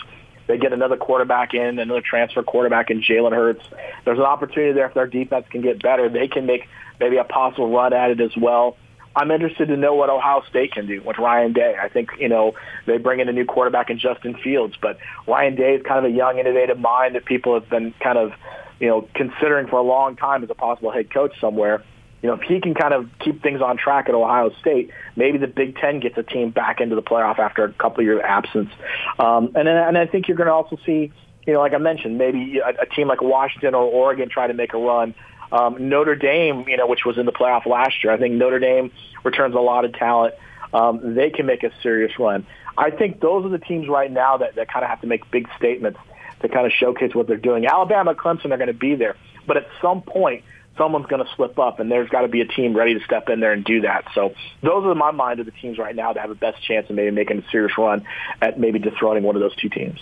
They 0.50 0.58
get 0.58 0.72
another 0.72 0.96
quarterback 0.96 1.54
in, 1.54 1.78
another 1.78 2.00
transfer 2.00 2.42
quarterback 2.42 2.90
in 2.90 3.02
Jalen 3.02 3.30
Hurts. 3.30 3.62
There's 4.04 4.18
an 4.18 4.24
opportunity 4.24 4.72
there 4.72 4.86
if 4.86 4.94
their 4.94 5.06
defense 5.06 5.46
can 5.48 5.62
get 5.62 5.80
better. 5.80 6.08
They 6.08 6.26
can 6.26 6.44
make 6.44 6.66
maybe 6.98 7.18
a 7.18 7.24
possible 7.24 7.70
run 7.70 7.92
at 7.92 8.10
it 8.10 8.20
as 8.20 8.36
well. 8.36 8.76
I'm 9.14 9.30
interested 9.30 9.68
to 9.68 9.76
know 9.76 9.94
what 9.94 10.10
Ohio 10.10 10.42
State 10.50 10.72
can 10.72 10.88
do 10.88 11.02
with 11.02 11.18
Ryan 11.18 11.52
Day. 11.52 11.76
I 11.80 11.88
think, 11.88 12.10
you 12.18 12.28
know, 12.28 12.54
they 12.86 12.98
bring 12.98 13.20
in 13.20 13.28
a 13.28 13.32
new 13.32 13.44
quarterback 13.44 13.90
in 13.90 14.00
Justin 14.00 14.36
Fields, 14.42 14.74
but 14.82 14.98
Ryan 15.28 15.54
Day 15.54 15.76
is 15.76 15.86
kind 15.86 16.04
of 16.04 16.10
a 16.10 16.14
young, 16.14 16.40
innovative 16.40 16.80
mind 16.80 17.14
that 17.14 17.26
people 17.26 17.54
have 17.54 17.70
been 17.70 17.94
kind 18.02 18.18
of, 18.18 18.32
you 18.80 18.88
know, 18.88 19.08
considering 19.14 19.68
for 19.68 19.76
a 19.76 19.82
long 19.82 20.16
time 20.16 20.42
as 20.42 20.50
a 20.50 20.54
possible 20.54 20.90
head 20.90 21.12
coach 21.14 21.40
somewhere 21.40 21.84
you 22.22 22.28
know, 22.28 22.34
if 22.34 22.42
he 22.42 22.60
can 22.60 22.74
kind 22.74 22.92
of 22.92 23.08
keep 23.18 23.42
things 23.42 23.62
on 23.62 23.76
track 23.78 24.08
at 24.08 24.14
Ohio 24.14 24.50
State, 24.60 24.90
maybe 25.16 25.38
the 25.38 25.46
Big 25.46 25.76
Ten 25.76 26.00
gets 26.00 26.18
a 26.18 26.22
team 26.22 26.50
back 26.50 26.80
into 26.80 26.94
the 26.94 27.02
playoff 27.02 27.38
after 27.38 27.64
a 27.64 27.72
couple 27.72 28.00
of 28.00 28.04
years 28.04 28.20
absence. 28.22 28.70
Um, 29.18 29.52
and 29.54 29.66
then, 29.66 29.76
and 29.76 29.98
I 29.98 30.06
think 30.06 30.28
you're 30.28 30.36
going 30.36 30.48
to 30.48 30.52
also 30.52 30.78
see, 30.84 31.12
you 31.46 31.52
know, 31.52 31.60
like 31.60 31.72
I 31.72 31.78
mentioned, 31.78 32.18
maybe 32.18 32.58
a, 32.58 32.82
a 32.82 32.86
team 32.86 33.08
like 33.08 33.22
Washington 33.22 33.74
or 33.74 33.84
Oregon 33.84 34.28
try 34.28 34.46
to 34.46 34.54
make 34.54 34.74
a 34.74 34.78
run. 34.78 35.14
Um, 35.50 35.88
Notre 35.88 36.14
Dame, 36.14 36.68
you 36.68 36.76
know, 36.76 36.86
which 36.86 37.04
was 37.04 37.16
in 37.18 37.26
the 37.26 37.32
playoff 37.32 37.66
last 37.66 38.04
year, 38.04 38.12
I 38.12 38.18
think 38.18 38.34
Notre 38.34 38.60
Dame 38.60 38.92
returns 39.24 39.54
a 39.54 39.60
lot 39.60 39.84
of 39.84 39.94
talent. 39.94 40.34
Um, 40.72 41.14
they 41.14 41.30
can 41.30 41.46
make 41.46 41.64
a 41.64 41.72
serious 41.82 42.12
run. 42.18 42.46
I 42.78 42.90
think 42.90 43.20
those 43.20 43.44
are 43.44 43.48
the 43.48 43.58
teams 43.58 43.88
right 43.88 44.10
now 44.10 44.36
that, 44.36 44.54
that 44.54 44.70
kind 44.70 44.84
of 44.84 44.90
have 44.90 45.00
to 45.00 45.06
make 45.06 45.28
big 45.30 45.48
statements 45.56 45.98
to 46.42 46.48
kind 46.48 46.66
of 46.66 46.72
showcase 46.72 47.14
what 47.14 47.26
they're 47.26 47.36
doing. 47.36 47.66
Alabama, 47.66 48.14
Clemson 48.14 48.52
are 48.52 48.56
going 48.56 48.68
to 48.68 48.72
be 48.72 48.94
there, 48.94 49.16
but 49.46 49.56
at 49.56 49.66
some 49.82 50.02
point 50.02 50.44
someone's 50.80 51.06
going 51.06 51.22
to 51.22 51.30
slip 51.36 51.58
up, 51.58 51.78
and 51.78 51.90
there's 51.90 52.08
got 52.08 52.22
to 52.22 52.28
be 52.28 52.40
a 52.40 52.46
team 52.46 52.74
ready 52.74 52.98
to 52.98 53.04
step 53.04 53.28
in 53.28 53.38
there 53.38 53.52
and 53.52 53.62
do 53.66 53.82
that. 53.82 54.06
So 54.14 54.32
those 54.62 54.84
are, 54.86 54.92
in 54.92 54.98
my 54.98 55.10
mind, 55.10 55.38
are 55.38 55.44
the 55.44 55.50
teams 55.50 55.76
right 55.76 55.94
now 55.94 56.14
that 56.14 56.20
have 56.20 56.30
the 56.30 56.34
best 56.34 56.62
chance 56.64 56.88
of 56.88 56.96
maybe 56.96 57.10
making 57.10 57.38
a 57.38 57.50
serious 57.50 57.76
run 57.76 58.06
at 58.40 58.58
maybe 58.58 58.78
dethroning 58.78 59.22
one 59.22 59.36
of 59.36 59.42
those 59.42 59.54
two 59.56 59.68
teams. 59.68 60.00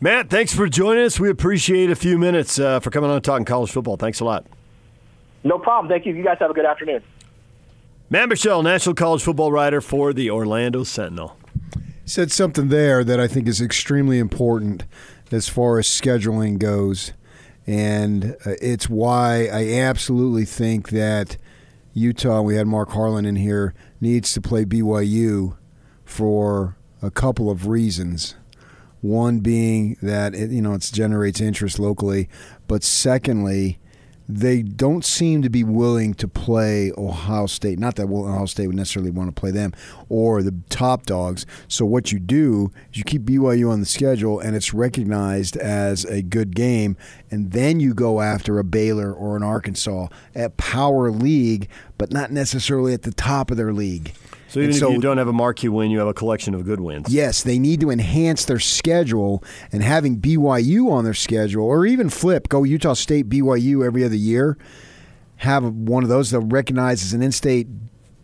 Matt, 0.00 0.30
thanks 0.30 0.54
for 0.54 0.66
joining 0.68 1.04
us. 1.04 1.20
We 1.20 1.28
appreciate 1.28 1.90
a 1.90 1.94
few 1.94 2.16
minutes 2.16 2.58
uh, 2.58 2.80
for 2.80 2.90
coming 2.90 3.10
on 3.10 3.16
and 3.16 3.24
talking 3.24 3.44
college 3.44 3.70
football. 3.70 3.98
Thanks 3.98 4.20
a 4.20 4.24
lot. 4.24 4.46
No 5.44 5.58
problem. 5.58 5.90
Thank 5.90 6.06
you. 6.06 6.14
You 6.14 6.24
guys 6.24 6.38
have 6.40 6.50
a 6.50 6.54
good 6.54 6.66
afternoon. 6.66 7.02
Matt 8.08 8.30
Murschel, 8.30 8.64
national 8.64 8.94
college 8.94 9.22
football 9.22 9.52
writer 9.52 9.82
for 9.82 10.14
the 10.14 10.30
Orlando 10.30 10.82
Sentinel. 10.82 11.36
Said 12.06 12.32
something 12.32 12.68
there 12.68 13.04
that 13.04 13.20
I 13.20 13.26
think 13.26 13.48
is 13.48 13.60
extremely 13.60 14.18
important 14.18 14.84
as 15.30 15.46
far 15.48 15.78
as 15.78 15.86
scheduling 15.86 16.58
goes 16.58 17.12
and 17.66 18.36
uh, 18.46 18.52
it's 18.60 18.88
why 18.88 19.48
I 19.52 19.80
absolutely 19.80 20.44
think 20.44 20.90
that 20.90 21.36
Utah. 21.92 22.42
We 22.42 22.56
had 22.56 22.66
Mark 22.66 22.90
Harlan 22.90 23.24
in 23.24 23.36
here 23.36 23.74
needs 24.00 24.32
to 24.34 24.40
play 24.40 24.64
BYU 24.64 25.56
for 26.04 26.76
a 27.02 27.10
couple 27.10 27.50
of 27.50 27.66
reasons. 27.66 28.34
One 29.00 29.40
being 29.40 29.96
that 30.02 30.34
it, 30.34 30.50
you 30.50 30.62
know 30.62 30.74
it 30.74 30.90
generates 30.92 31.40
interest 31.40 31.78
locally, 31.78 32.28
but 32.68 32.82
secondly, 32.82 33.78
they 34.28 34.62
don't 34.62 35.04
seem 35.04 35.42
to 35.42 35.48
be 35.48 35.62
willing 35.62 36.14
to 36.14 36.26
play 36.26 36.92
Ohio 36.98 37.46
State. 37.46 37.78
Not 37.78 37.96
that 37.96 38.08
Ohio 38.08 38.46
State 38.46 38.66
would 38.66 38.76
necessarily 38.76 39.10
want 39.10 39.34
to 39.34 39.40
play 39.40 39.50
them 39.50 39.72
or 40.08 40.42
the 40.42 40.54
top 40.68 41.06
dogs. 41.06 41.46
So 41.68 41.84
what 41.84 42.12
you 42.12 42.18
do 42.18 42.72
is 42.90 42.98
you 42.98 43.04
keep 43.04 43.22
BYU 43.22 43.70
on 43.70 43.80
the 43.80 43.86
schedule, 43.86 44.40
and 44.40 44.56
it's 44.56 44.74
recognized 44.74 45.56
as 45.56 46.04
a 46.04 46.22
good 46.22 46.54
game, 46.54 46.96
and 47.30 47.52
then 47.52 47.80
you 47.80 47.94
go 47.94 48.20
after 48.20 48.58
a 48.58 48.64
Baylor 48.64 49.12
or 49.12 49.36
an 49.36 49.42
Arkansas 49.42 50.08
at 50.34 50.56
power 50.56 51.10
league, 51.10 51.68
but 51.98 52.12
not 52.12 52.30
necessarily 52.30 52.92
at 52.94 53.02
the 53.02 53.12
top 53.12 53.50
of 53.50 53.56
their 53.56 53.72
league. 53.72 54.12
So 54.48 54.60
even 54.60 54.70
and 54.70 54.74
if 54.74 54.80
so, 54.80 54.90
you 54.90 55.00
don't 55.00 55.18
have 55.18 55.28
a 55.28 55.32
marquee 55.32 55.68
win, 55.68 55.90
you 55.90 55.98
have 55.98 56.08
a 56.08 56.14
collection 56.14 56.54
of 56.54 56.64
good 56.64 56.80
wins. 56.80 57.08
Yes, 57.08 57.42
they 57.42 57.58
need 57.58 57.80
to 57.80 57.90
enhance 57.90 58.44
their 58.44 58.60
schedule, 58.60 59.42
and 59.72 59.82
having 59.82 60.20
BYU 60.20 60.90
on 60.90 61.04
their 61.04 61.14
schedule, 61.14 61.64
or 61.64 61.84
even 61.84 62.08
flip, 62.08 62.48
go 62.48 62.62
Utah 62.62 62.94
State, 62.94 63.28
BYU 63.28 63.84
every 63.84 64.04
other 64.04 64.16
year. 64.16 64.56
Have 65.40 65.64
one 65.64 66.02
of 66.02 66.08
those 66.08 66.30
they'll 66.30 66.40
recognize 66.40 67.02
as 67.02 67.12
an 67.12 67.22
in-state 67.22 67.66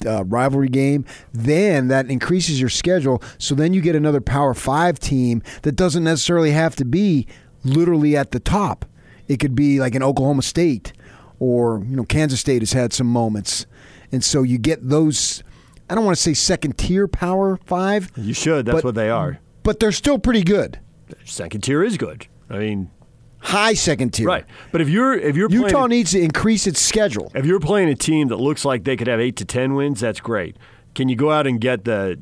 uh, 0.07 0.25
rivalry 0.25 0.69
game, 0.69 1.05
then 1.33 1.89
that 1.89 2.11
increases 2.11 2.61
your 2.61 2.71
schedule. 2.71 3.23
So 3.39 3.55
then 3.55 3.75
you 3.75 3.81
get 3.81 3.95
another 3.95 4.21
Power 4.21 4.55
Five 4.55 4.99
team 4.99 5.43
that 5.63 5.73
doesn't 5.73 6.05
necessarily 6.05 6.53
have 6.53 6.77
to 6.77 6.85
be 6.85 7.27
literally 7.65 8.17
at 8.17 8.31
the 8.31 8.41
top. 8.41 8.85
It 9.29 9.39
could 9.39 9.55
be 9.55 9.81
like 9.81 9.95
an 9.95 10.03
Oklahoma 10.03 10.43
State 10.43 10.93
or 11.39 11.85
you 11.89 11.97
know 11.97 12.05
Kansas 12.05 12.41
State 12.41 12.63
has 12.63 12.73
had 12.73 12.93
some 12.93 13.09
moments, 13.09 13.67
and 14.13 14.23
so 14.23 14.43
you 14.43 14.59
get 14.59 14.89
those 14.89 15.43
I 15.89 15.95
don't 15.95 16.05
want 16.05 16.17
to 16.17 16.23
say 16.23 16.35
second 16.35 16.79
tier 16.79 17.07
Power 17.07 17.57
Five. 17.67 18.11
You 18.17 18.35
should. 18.35 18.67
That's 18.67 18.77
but, 18.77 18.85
what 18.85 18.95
they 18.95 19.11
are. 19.11 19.41
But 19.63 19.81
they're 19.81 19.93
still 19.93 20.19
pretty 20.19 20.43
good. 20.43 20.81
Second 21.25 21.63
tier 21.63 21.83
is 21.85 21.97
good. 21.97 22.27
I 22.49 22.59
mean, 22.59 22.91
high 23.39 23.75
second 23.75 24.15
tier. 24.15 24.27
Right. 24.27 24.45
But 24.71 24.81
if 24.81 24.89
you're 24.89 25.15
if 25.15 25.37
you're 25.37 25.51
Utah 25.51 25.87
needs 25.87 26.13
to 26.13 26.21
increase 26.21 26.67
its 26.67 26.81
schedule. 26.81 27.31
If 27.35 27.45
you're 27.45 27.61
playing 27.61 27.89
a 27.89 27.95
team 27.95 28.29
that 28.29 28.37
looks 28.37 28.65
like 28.65 28.85
they 28.85 28.97
could 28.97 29.09
have 29.09 29.21
eight 29.21 29.37
to 29.37 29.45
ten 29.45 29.75
wins, 29.75 30.01
that's 30.01 30.21
great. 30.21 30.57
Can 30.95 31.09
you 31.09 31.17
go 31.17 31.31
out 31.31 31.47
and 31.47 31.61
get 31.61 31.85
the 31.85 32.19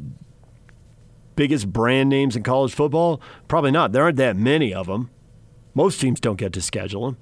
biggest 1.36 1.72
brand 1.72 2.08
names 2.08 2.36
in 2.36 2.42
college 2.42 2.74
football? 2.74 3.20
Probably 3.48 3.70
not. 3.70 3.92
There 3.92 4.02
aren't 4.02 4.16
that 4.16 4.36
many 4.36 4.74
of 4.74 4.86
them. 4.86 5.10
Most 5.74 6.00
teams 6.00 6.20
don't 6.20 6.36
get 6.36 6.52
to 6.54 6.60
schedule 6.60 7.06
them. 7.06 7.16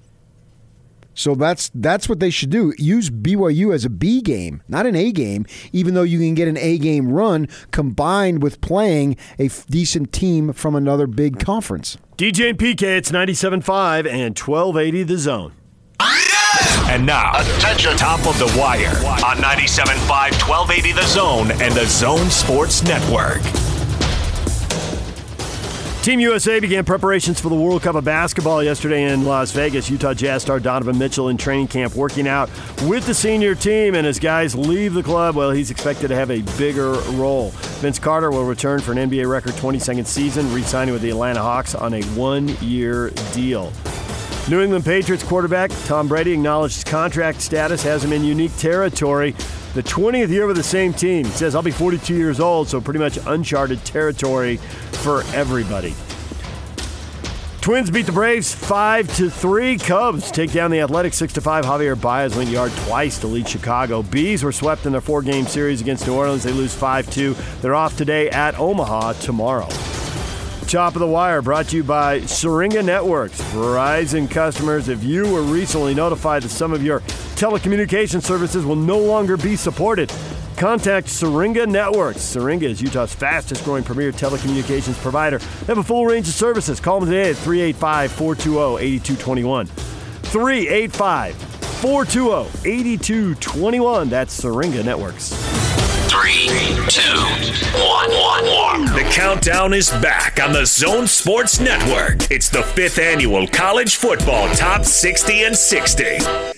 So 1.14 1.34
that's 1.34 1.70
that's 1.74 2.08
what 2.08 2.20
they 2.20 2.30
should 2.30 2.50
do. 2.50 2.72
Use 2.78 3.10
BYU 3.10 3.74
as 3.74 3.84
a 3.84 3.90
B 3.90 4.20
game, 4.22 4.62
not 4.68 4.86
an 4.86 4.94
A 4.94 5.10
game. 5.10 5.46
Even 5.72 5.94
though 5.94 6.02
you 6.02 6.18
can 6.20 6.34
get 6.34 6.46
an 6.46 6.56
A 6.56 6.78
game 6.78 7.10
run 7.10 7.48
combined 7.72 8.42
with 8.42 8.60
playing 8.60 9.16
a 9.38 9.46
f- 9.46 9.66
decent 9.66 10.12
team 10.12 10.52
from 10.52 10.76
another 10.76 11.08
big 11.08 11.40
conference. 11.40 11.98
DJ 12.16 12.50
and 12.50 12.58
PK, 12.58 12.82
it's 12.82 13.10
97.5 13.10 14.06
and 14.06 14.38
1280 14.38 15.02
the 15.02 15.18
zone. 15.18 15.52
And 16.88 17.04
now, 17.04 17.32
attention, 17.40 17.96
top 17.96 18.20
of 18.26 18.38
the 18.38 18.46
wire 18.58 18.88
on 19.26 19.36
97.5, 19.36 20.08
1280 20.48 20.92
The 20.92 21.06
Zone 21.06 21.50
and 21.60 21.74
the 21.74 21.84
Zone 21.84 22.30
Sports 22.30 22.82
Network. 22.82 23.42
Team 26.02 26.20
USA 26.20 26.58
began 26.58 26.84
preparations 26.84 27.40
for 27.40 27.48
the 27.48 27.54
World 27.54 27.82
Cup 27.82 27.96
of 27.96 28.04
Basketball 28.04 28.62
yesterday 28.62 29.12
in 29.12 29.24
Las 29.24 29.50
Vegas. 29.50 29.90
Utah 29.90 30.14
Jazz 30.14 30.42
star 30.42 30.58
Donovan 30.58 30.96
Mitchell 30.96 31.28
in 31.28 31.36
training 31.36 31.68
camp 31.68 31.94
working 31.94 32.26
out 32.26 32.48
with 32.84 33.04
the 33.04 33.12
senior 33.12 33.54
team, 33.54 33.94
and 33.94 34.06
as 34.06 34.18
guys 34.18 34.54
leave 34.54 34.94
the 34.94 35.02
club, 35.02 35.34
well, 35.34 35.50
he's 35.50 35.70
expected 35.70 36.08
to 36.08 36.14
have 36.14 36.30
a 36.30 36.40
bigger 36.56 36.92
role. 37.12 37.50
Vince 37.80 37.98
Carter 37.98 38.30
will 38.30 38.44
return 38.44 38.80
for 38.80 38.92
an 38.92 39.10
NBA 39.10 39.28
record 39.28 39.52
22nd 39.54 40.06
season, 40.06 40.50
re 40.54 40.62
signing 40.62 40.94
with 40.94 41.02
the 41.02 41.10
Atlanta 41.10 41.42
Hawks 41.42 41.74
on 41.74 41.92
a 41.92 42.02
one 42.02 42.48
year 42.62 43.10
deal. 43.32 43.72
New 44.48 44.62
England 44.62 44.84
Patriots 44.86 45.24
quarterback 45.24 45.70
Tom 45.84 46.08
Brady 46.08 46.32
acknowledged 46.32 46.76
his 46.76 46.84
contract 46.84 47.42
status 47.42 47.82
has 47.82 48.02
him 48.02 48.14
in 48.14 48.24
unique 48.24 48.56
territory. 48.56 49.34
The 49.78 49.84
20th 49.84 50.30
year 50.30 50.48
with 50.48 50.56
the 50.56 50.62
same 50.64 50.92
team. 50.92 51.24
He 51.24 51.30
says, 51.30 51.54
I'll 51.54 51.62
be 51.62 51.70
42 51.70 52.12
years 52.12 52.40
old, 52.40 52.66
so 52.66 52.80
pretty 52.80 52.98
much 52.98 53.16
uncharted 53.28 53.84
territory 53.84 54.56
for 54.56 55.22
everybody. 55.32 55.94
Twins 57.60 57.88
beat 57.88 58.06
the 58.06 58.10
Braves 58.10 58.52
5 58.52 59.16
to 59.18 59.30
3. 59.30 59.78
Cubs 59.78 60.32
take 60.32 60.50
down 60.50 60.72
the 60.72 60.80
Athletics 60.80 61.16
6 61.18 61.34
to 61.34 61.40
5. 61.40 61.64
Javier 61.64 62.00
Baez 62.00 62.34
went 62.34 62.50
yard 62.50 62.72
twice 62.86 63.20
to 63.20 63.28
lead 63.28 63.48
Chicago. 63.48 64.02
Bees 64.02 64.42
were 64.42 64.50
swept 64.50 64.84
in 64.84 64.90
their 64.90 65.00
four 65.00 65.22
game 65.22 65.46
series 65.46 65.80
against 65.80 66.08
New 66.08 66.16
Orleans. 66.16 66.42
They 66.42 66.50
lose 66.50 66.74
5 66.74 67.08
2. 67.08 67.36
They're 67.60 67.76
off 67.76 67.96
today 67.96 68.30
at 68.30 68.58
Omaha 68.58 69.12
tomorrow. 69.12 69.68
Top 70.68 70.94
of 70.96 71.00
the 71.00 71.06
Wire 71.06 71.40
brought 71.40 71.68
to 71.68 71.76
you 71.76 71.82
by 71.82 72.20
Syringa 72.20 72.82
Networks. 72.82 73.40
Verizon 73.52 74.30
customers, 74.30 74.90
if 74.90 75.02
you 75.02 75.26
were 75.32 75.40
recently 75.40 75.94
notified 75.94 76.42
that 76.42 76.50
some 76.50 76.74
of 76.74 76.82
your 76.82 77.00
telecommunication 77.40 78.22
services 78.22 78.66
will 78.66 78.76
no 78.76 78.98
longer 78.98 79.38
be 79.38 79.56
supported, 79.56 80.12
contact 80.58 81.08
Syringa 81.08 81.66
Networks. 81.66 82.20
Syringa 82.20 82.66
is 82.66 82.82
Utah's 82.82 83.14
fastest 83.14 83.64
growing 83.64 83.82
premier 83.82 84.12
telecommunications 84.12 85.00
provider. 85.00 85.38
They 85.38 85.66
have 85.68 85.78
a 85.78 85.82
full 85.82 86.04
range 86.04 86.28
of 86.28 86.34
services. 86.34 86.80
Call 86.80 87.00
them 87.00 87.08
today 87.08 87.30
at 87.30 87.36
385 87.36 88.12
420 88.12 88.84
8221. 88.84 89.66
385 89.68 91.34
420 91.80 92.70
8221. 92.70 94.10
That's 94.10 94.34
Syringa 94.34 94.82
Networks. 94.82 95.47
Three, 96.28 96.48
two, 96.90 97.18
one, 97.80 98.10
one, 98.10 98.44
one. 98.44 98.84
The 98.84 99.08
countdown 99.10 99.72
is 99.72 99.88
back 99.88 100.38
on 100.44 100.52
the 100.52 100.66
Zone 100.66 101.06
Sports 101.06 101.58
Network. 101.58 102.30
It's 102.30 102.50
the 102.50 102.62
fifth 102.62 102.98
annual 102.98 103.48
College 103.48 103.96
Football 103.96 104.54
Top 104.54 104.84
60 104.84 105.44
and 105.44 105.56
60. 105.56 106.57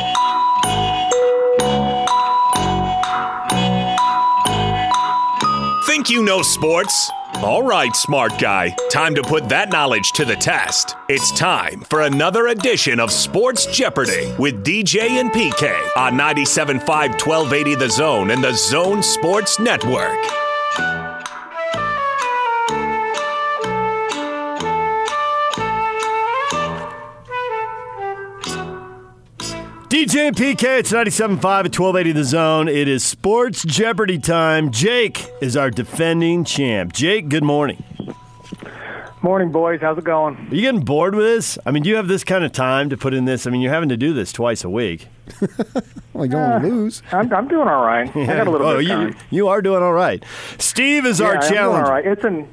Think 6.01 6.09
you 6.09 6.23
know 6.23 6.41
sports? 6.41 7.11
All 7.43 7.61
right, 7.61 7.95
smart 7.95 8.39
guy. 8.39 8.75
Time 8.89 9.13
to 9.13 9.21
put 9.21 9.47
that 9.49 9.71
knowledge 9.71 10.13
to 10.13 10.25
the 10.25 10.35
test. 10.35 10.95
It's 11.09 11.31
time 11.37 11.81
for 11.81 12.01
another 12.01 12.47
edition 12.47 12.99
of 12.99 13.11
Sports 13.11 13.67
Jeopardy 13.67 14.33
with 14.39 14.65
DJ 14.65 15.21
and 15.21 15.29
PK 15.31 15.71
on 15.95 16.13
97.5 16.13 16.87
1280 16.87 17.75
The 17.75 17.89
Zone 17.91 18.31
and 18.31 18.43
the 18.43 18.53
Zone 18.53 19.03
Sports 19.03 19.59
Network. 19.59 20.17
DJ 30.01 30.29
and 30.29 30.35
PK, 30.35 30.79
it's 30.79 30.91
97.5 30.91 31.35
at 31.35 31.79
1280 31.79 32.11
The 32.13 32.23
Zone. 32.23 32.67
It 32.67 32.87
is 32.87 33.03
Sports 33.03 33.63
Jeopardy 33.63 34.17
time. 34.17 34.71
Jake 34.71 35.29
is 35.41 35.55
our 35.55 35.69
defending 35.69 36.43
champ. 36.43 36.91
Jake, 36.91 37.29
good 37.29 37.43
morning. 37.43 37.83
Morning, 39.21 39.51
boys. 39.51 39.79
How's 39.79 39.99
it 39.99 40.03
going? 40.03 40.37
Are 40.37 40.55
you 40.55 40.61
getting 40.61 40.81
bored 40.81 41.13
with 41.13 41.25
this? 41.25 41.59
I 41.67 41.71
mean, 41.71 41.83
do 41.83 41.89
you 41.89 41.97
have 41.97 42.07
this 42.07 42.23
kind 42.23 42.43
of 42.43 42.51
time 42.51 42.89
to 42.89 42.97
put 42.97 43.13
in 43.13 43.25
this? 43.25 43.45
I 43.45 43.51
mean, 43.51 43.61
you're 43.61 43.71
having 43.71 43.89
to 43.89 43.97
do 43.97 44.11
this 44.11 44.31
twice 44.31 44.63
a 44.63 44.69
week. 44.71 45.07
Well, 46.13 46.25
you 46.25 46.31
don't 46.31 46.49
want 46.49 46.63
to 46.63 46.69
uh, 46.69 46.73
lose. 46.73 47.03
I'm, 47.13 47.33
I'm 47.33 47.47
doing 47.47 47.69
all 47.69 47.85
right. 47.85 48.09
I 48.09 48.25
got 48.25 48.45
a 48.45 48.51
little 48.51 48.67
oh, 48.67 48.77
bit 48.77 48.91
of 48.91 48.91
oh, 48.91 49.05
you, 49.05 49.11
time. 49.13 49.17
you 49.29 49.47
are 49.47 49.61
doing 49.61 49.81
all 49.81 49.93
right. 49.93 50.21
Steve 50.57 51.05
is 51.05 51.21
yeah, 51.21 51.27
our 51.27 51.35
I'm 51.37 51.49
challenger. 51.49 51.85
all 51.85 51.89
right. 51.89 52.05
It's 52.05 52.25
an 52.25 52.49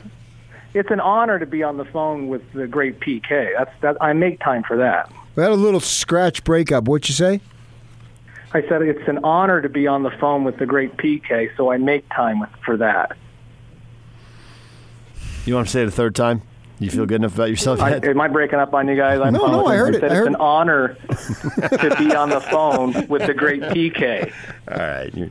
it's 0.74 0.90
an 0.92 1.00
honor 1.00 1.40
to 1.40 1.46
be 1.46 1.64
on 1.64 1.76
the 1.76 1.84
phone 1.84 2.28
with 2.28 2.52
the 2.52 2.68
great 2.68 3.00
PK. 3.00 3.50
That's 3.58 3.72
that. 3.80 3.96
I 4.00 4.12
make 4.12 4.38
time 4.38 4.62
for 4.62 4.76
that. 4.76 5.12
We 5.38 5.44
had 5.44 5.52
a 5.52 5.54
little 5.54 5.78
scratch 5.78 6.42
breakup. 6.42 6.88
What'd 6.88 7.08
you 7.08 7.14
say? 7.14 7.40
I 8.52 8.60
said 8.62 8.82
it's 8.82 9.06
an 9.08 9.20
honor 9.22 9.62
to 9.62 9.68
be 9.68 9.86
on 9.86 10.02
the 10.02 10.10
phone 10.10 10.42
with 10.42 10.58
the 10.58 10.66
great 10.66 10.96
PK, 10.96 11.56
so 11.56 11.70
I 11.70 11.76
make 11.76 12.04
time 12.12 12.44
for 12.64 12.76
that. 12.78 13.16
You 15.46 15.54
want 15.54 15.68
to 15.68 15.72
say 15.72 15.82
it 15.82 15.86
a 15.86 15.92
third 15.92 16.16
time? 16.16 16.42
You 16.80 16.90
feel 16.90 17.06
good 17.06 17.20
enough 17.20 17.36
about 17.36 17.50
yourself 17.50 17.78
I, 17.78 17.90
yet? 17.90 18.04
am 18.06 18.20
I 18.20 18.26
breaking 18.26 18.58
up 18.58 18.74
on 18.74 18.88
you 18.88 18.96
guys? 18.96 19.20
I 19.20 19.30
No, 19.30 19.38
no, 19.38 19.60
apologize. 19.60 19.70
I 19.70 19.76
heard 19.76 19.94
it. 19.94 20.00
said 20.00 20.10
I 20.10 20.18
it's 20.18 20.26
an 20.26 20.36
honor 20.40 20.96
to 20.98 21.94
be 22.00 22.16
on 22.16 22.30
the 22.30 22.40
phone 22.40 23.06
with 23.06 23.24
the 23.24 23.34
great 23.34 23.62
PK. 23.62 24.32
all 24.68 24.76
right. 24.76 25.30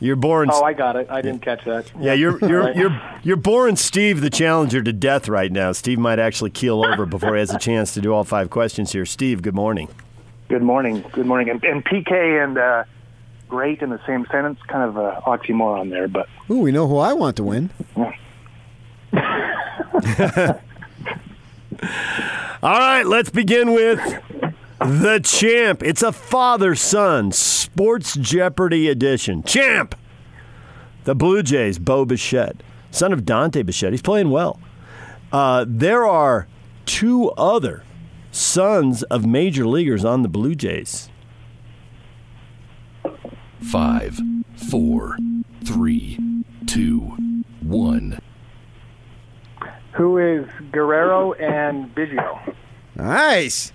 You're, 0.00 0.08
you're 0.08 0.16
boring. 0.16 0.50
Oh, 0.52 0.62
I 0.62 0.72
got 0.72 0.96
it. 0.96 1.08
I 1.10 1.20
didn't 1.22 1.42
catch 1.42 1.64
that. 1.64 1.90
yeah, 2.00 2.12
you're 2.14 2.38
you're 2.40 2.60
All 2.62 2.66
right. 2.68 2.76
you're 2.76 3.02
you're 3.22 3.36
boring 3.36 3.76
Steve 3.76 4.20
the 4.20 4.30
challenger 4.30 4.82
to 4.82 4.92
death 4.92 5.28
right 5.28 5.52
now. 5.52 5.72
Steve 5.72 5.98
might 5.98 6.18
actually 6.18 6.50
keel 6.50 6.84
over 6.84 7.06
before 7.06 7.34
he 7.34 7.40
has 7.40 7.52
a 7.52 7.58
chance 7.58 7.94
to 7.94 8.00
do 8.00 8.12
all 8.12 8.24
five 8.24 8.50
questions 8.50 8.92
here. 8.92 9.06
Steve, 9.06 9.42
good 9.42 9.54
morning. 9.54 9.88
Good 10.48 10.62
morning. 10.62 11.04
Good 11.12 11.26
morning. 11.26 11.50
And, 11.50 11.62
and 11.62 11.84
PK 11.84 12.42
and 12.42 12.58
uh, 12.58 12.84
great 13.48 13.82
in 13.82 13.90
the 13.90 14.00
same 14.06 14.26
sentence, 14.32 14.58
kind 14.68 14.88
of 14.88 14.96
a 14.96 15.22
oxymoron 15.26 15.90
there, 15.90 16.08
but 16.08 16.28
Ooh, 16.50 16.58
we 16.58 16.72
know 16.72 16.88
who 16.88 16.98
I 16.98 17.12
want 17.12 17.36
to 17.36 17.44
win. 17.44 17.70
All 22.62 22.78
right, 22.78 23.06
let's 23.06 23.30
begin 23.30 23.72
with 23.72 23.98
the 24.80 25.20
champ. 25.22 25.82
It's 25.82 26.02
a 26.02 26.12
father 26.12 26.74
son 26.74 27.32
sports 27.32 28.16
Jeopardy 28.16 28.88
edition. 28.88 29.42
Champ! 29.42 29.94
The 31.04 31.14
Blue 31.14 31.42
Jays, 31.42 31.78
Bo 31.78 32.04
Bichette, 32.04 32.62
son 32.90 33.12
of 33.12 33.24
Dante 33.24 33.62
Bichette. 33.62 33.92
He's 33.92 34.02
playing 34.02 34.30
well. 34.30 34.60
Uh, 35.32 35.64
there 35.68 36.04
are 36.06 36.46
two 36.86 37.30
other 37.32 37.84
sons 38.32 39.02
of 39.04 39.26
major 39.26 39.66
leaguers 39.66 40.04
on 40.04 40.22
the 40.22 40.28
Blue 40.28 40.54
Jays. 40.54 41.08
Five, 43.60 44.20
four, 44.70 45.16
three, 45.64 46.18
two, 46.66 47.00
one. 47.60 48.18
Who 49.92 50.18
is 50.18 50.46
Guerrero 50.72 51.32
and 51.34 51.94
Biggio? 51.94 52.54
Nice. 52.94 53.72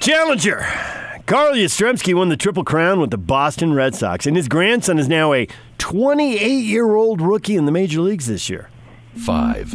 Challenger. 0.00 0.66
Carl 1.26 1.54
Yastrzemski 1.54 2.14
won 2.14 2.28
the 2.30 2.36
Triple 2.36 2.64
Crown 2.64 3.00
with 3.00 3.10
the 3.10 3.18
Boston 3.18 3.74
Red 3.74 3.94
Sox, 3.94 4.26
and 4.26 4.34
his 4.36 4.48
grandson 4.48 4.98
is 4.98 5.08
now 5.08 5.32
a 5.34 5.46
28 5.78 6.40
year 6.64 6.94
old 6.94 7.20
rookie 7.20 7.56
in 7.56 7.66
the 7.66 7.72
major 7.72 8.00
leagues 8.00 8.26
this 8.26 8.48
year. 8.48 8.70
Five, 9.14 9.74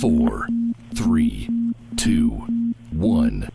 four, 0.00 0.46
three, 0.94 1.48
two, 1.96 2.46
one. 2.92 3.50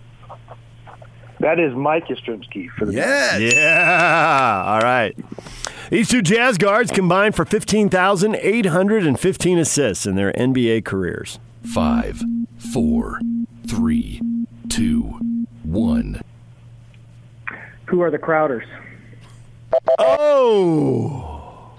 that 1.40 1.60
is 1.60 1.74
Mike 1.74 2.06
Yastrzemski 2.08 2.70
for 2.78 2.86
the 2.86 2.94
Yes. 2.94 3.54
Yeah. 3.56 4.64
All 4.68 4.82
right. 4.82 5.18
These 5.90 6.10
two 6.10 6.22
Jazz 6.22 6.58
guards 6.60 6.92
combined 6.92 7.34
for 7.36 7.46
15,815 7.46 9.58
assists 9.58 10.06
in 10.06 10.16
their 10.16 10.32
NBA 10.34 10.86
careers. 10.86 11.40
Five, 11.64 12.22
four, 12.74 13.20
three, 13.66 14.22
two, 14.70 15.20
one. 15.72 16.22
Who 17.86 18.02
are 18.02 18.12
the 18.12 18.20
Crowders? 18.20 18.66
Oh, 19.98 21.72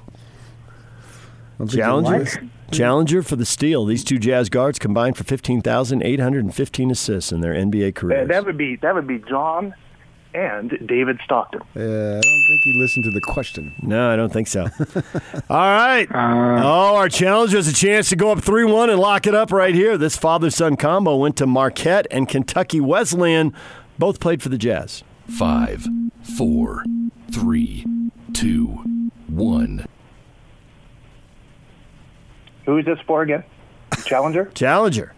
I 1.55 1.59
don't 1.59 1.69
think 1.69 1.81
Challenger. 1.83 2.43
Challenger 2.73 3.23
for 3.23 3.37
the 3.37 3.45
steal. 3.45 3.85
These 3.85 4.05
two 4.05 4.19
Jazz 4.19 4.49
guards 4.49 4.79
combined 4.79 5.17
for 5.17 5.25
15,815 5.25 6.91
assists 6.91 7.33
in 7.33 7.41
their 7.41 7.53
NBA 7.55 7.89
Uh, 7.89 7.93
careers. 7.93 8.29
that 8.29 8.47
would 8.47 8.57
be 8.57 8.77
that 8.77 8.95
would 8.95 9.07
be 9.09 9.19
John 9.29 9.75
and 10.33 10.71
David 10.87 11.19
Stockton. 11.25 11.61
Uh, 11.75 11.81
I 11.81 12.21
don't 12.21 12.23
think 12.23 12.63
he 12.63 12.73
listened 12.81 13.05
to 13.07 13.11
the 13.11 13.21
question. 13.33 13.73
No, 13.83 14.11
I 14.11 14.15
don't 14.17 14.33
think 14.33 14.47
so. 14.47 14.63
All 15.51 15.57
right. 15.59 16.07
oh, 16.13 16.95
our 16.97 17.09
challenger 17.09 17.57
has 17.57 17.67
a 17.67 17.73
chance 17.75 18.09
to 18.11 18.17
go 18.17 18.31
up 18.31 18.41
3 18.41 18.65
1 18.65 18.91
and 18.91 19.01
lock 19.01 19.27
it 19.27 19.35
up 19.35 19.51
right 19.51 19.75
here. 19.75 19.99
This 19.99 20.17
father 20.17 20.51
son 20.51 20.77
combo 20.77 21.17
went 21.17 21.37
to 21.39 21.47
Marquette 21.47 22.07
and 22.13 22.29
Kentucky 22.29 22.79
Wesleyan. 22.81 23.53
Both 24.01 24.19
played 24.19 24.43
for 24.43 24.49
the 24.49 24.57
Jazz. 24.57 25.05
Five, 25.29 25.87
four, 26.39 26.87
three, 27.31 27.85
two, 28.33 29.11
one. 29.27 29.85
Who 32.65 32.79
is 32.79 32.87
this 32.87 32.99
for 33.07 33.21
again? 33.21 33.45
Challenger? 34.07 34.47
Challenger. 34.55 35.13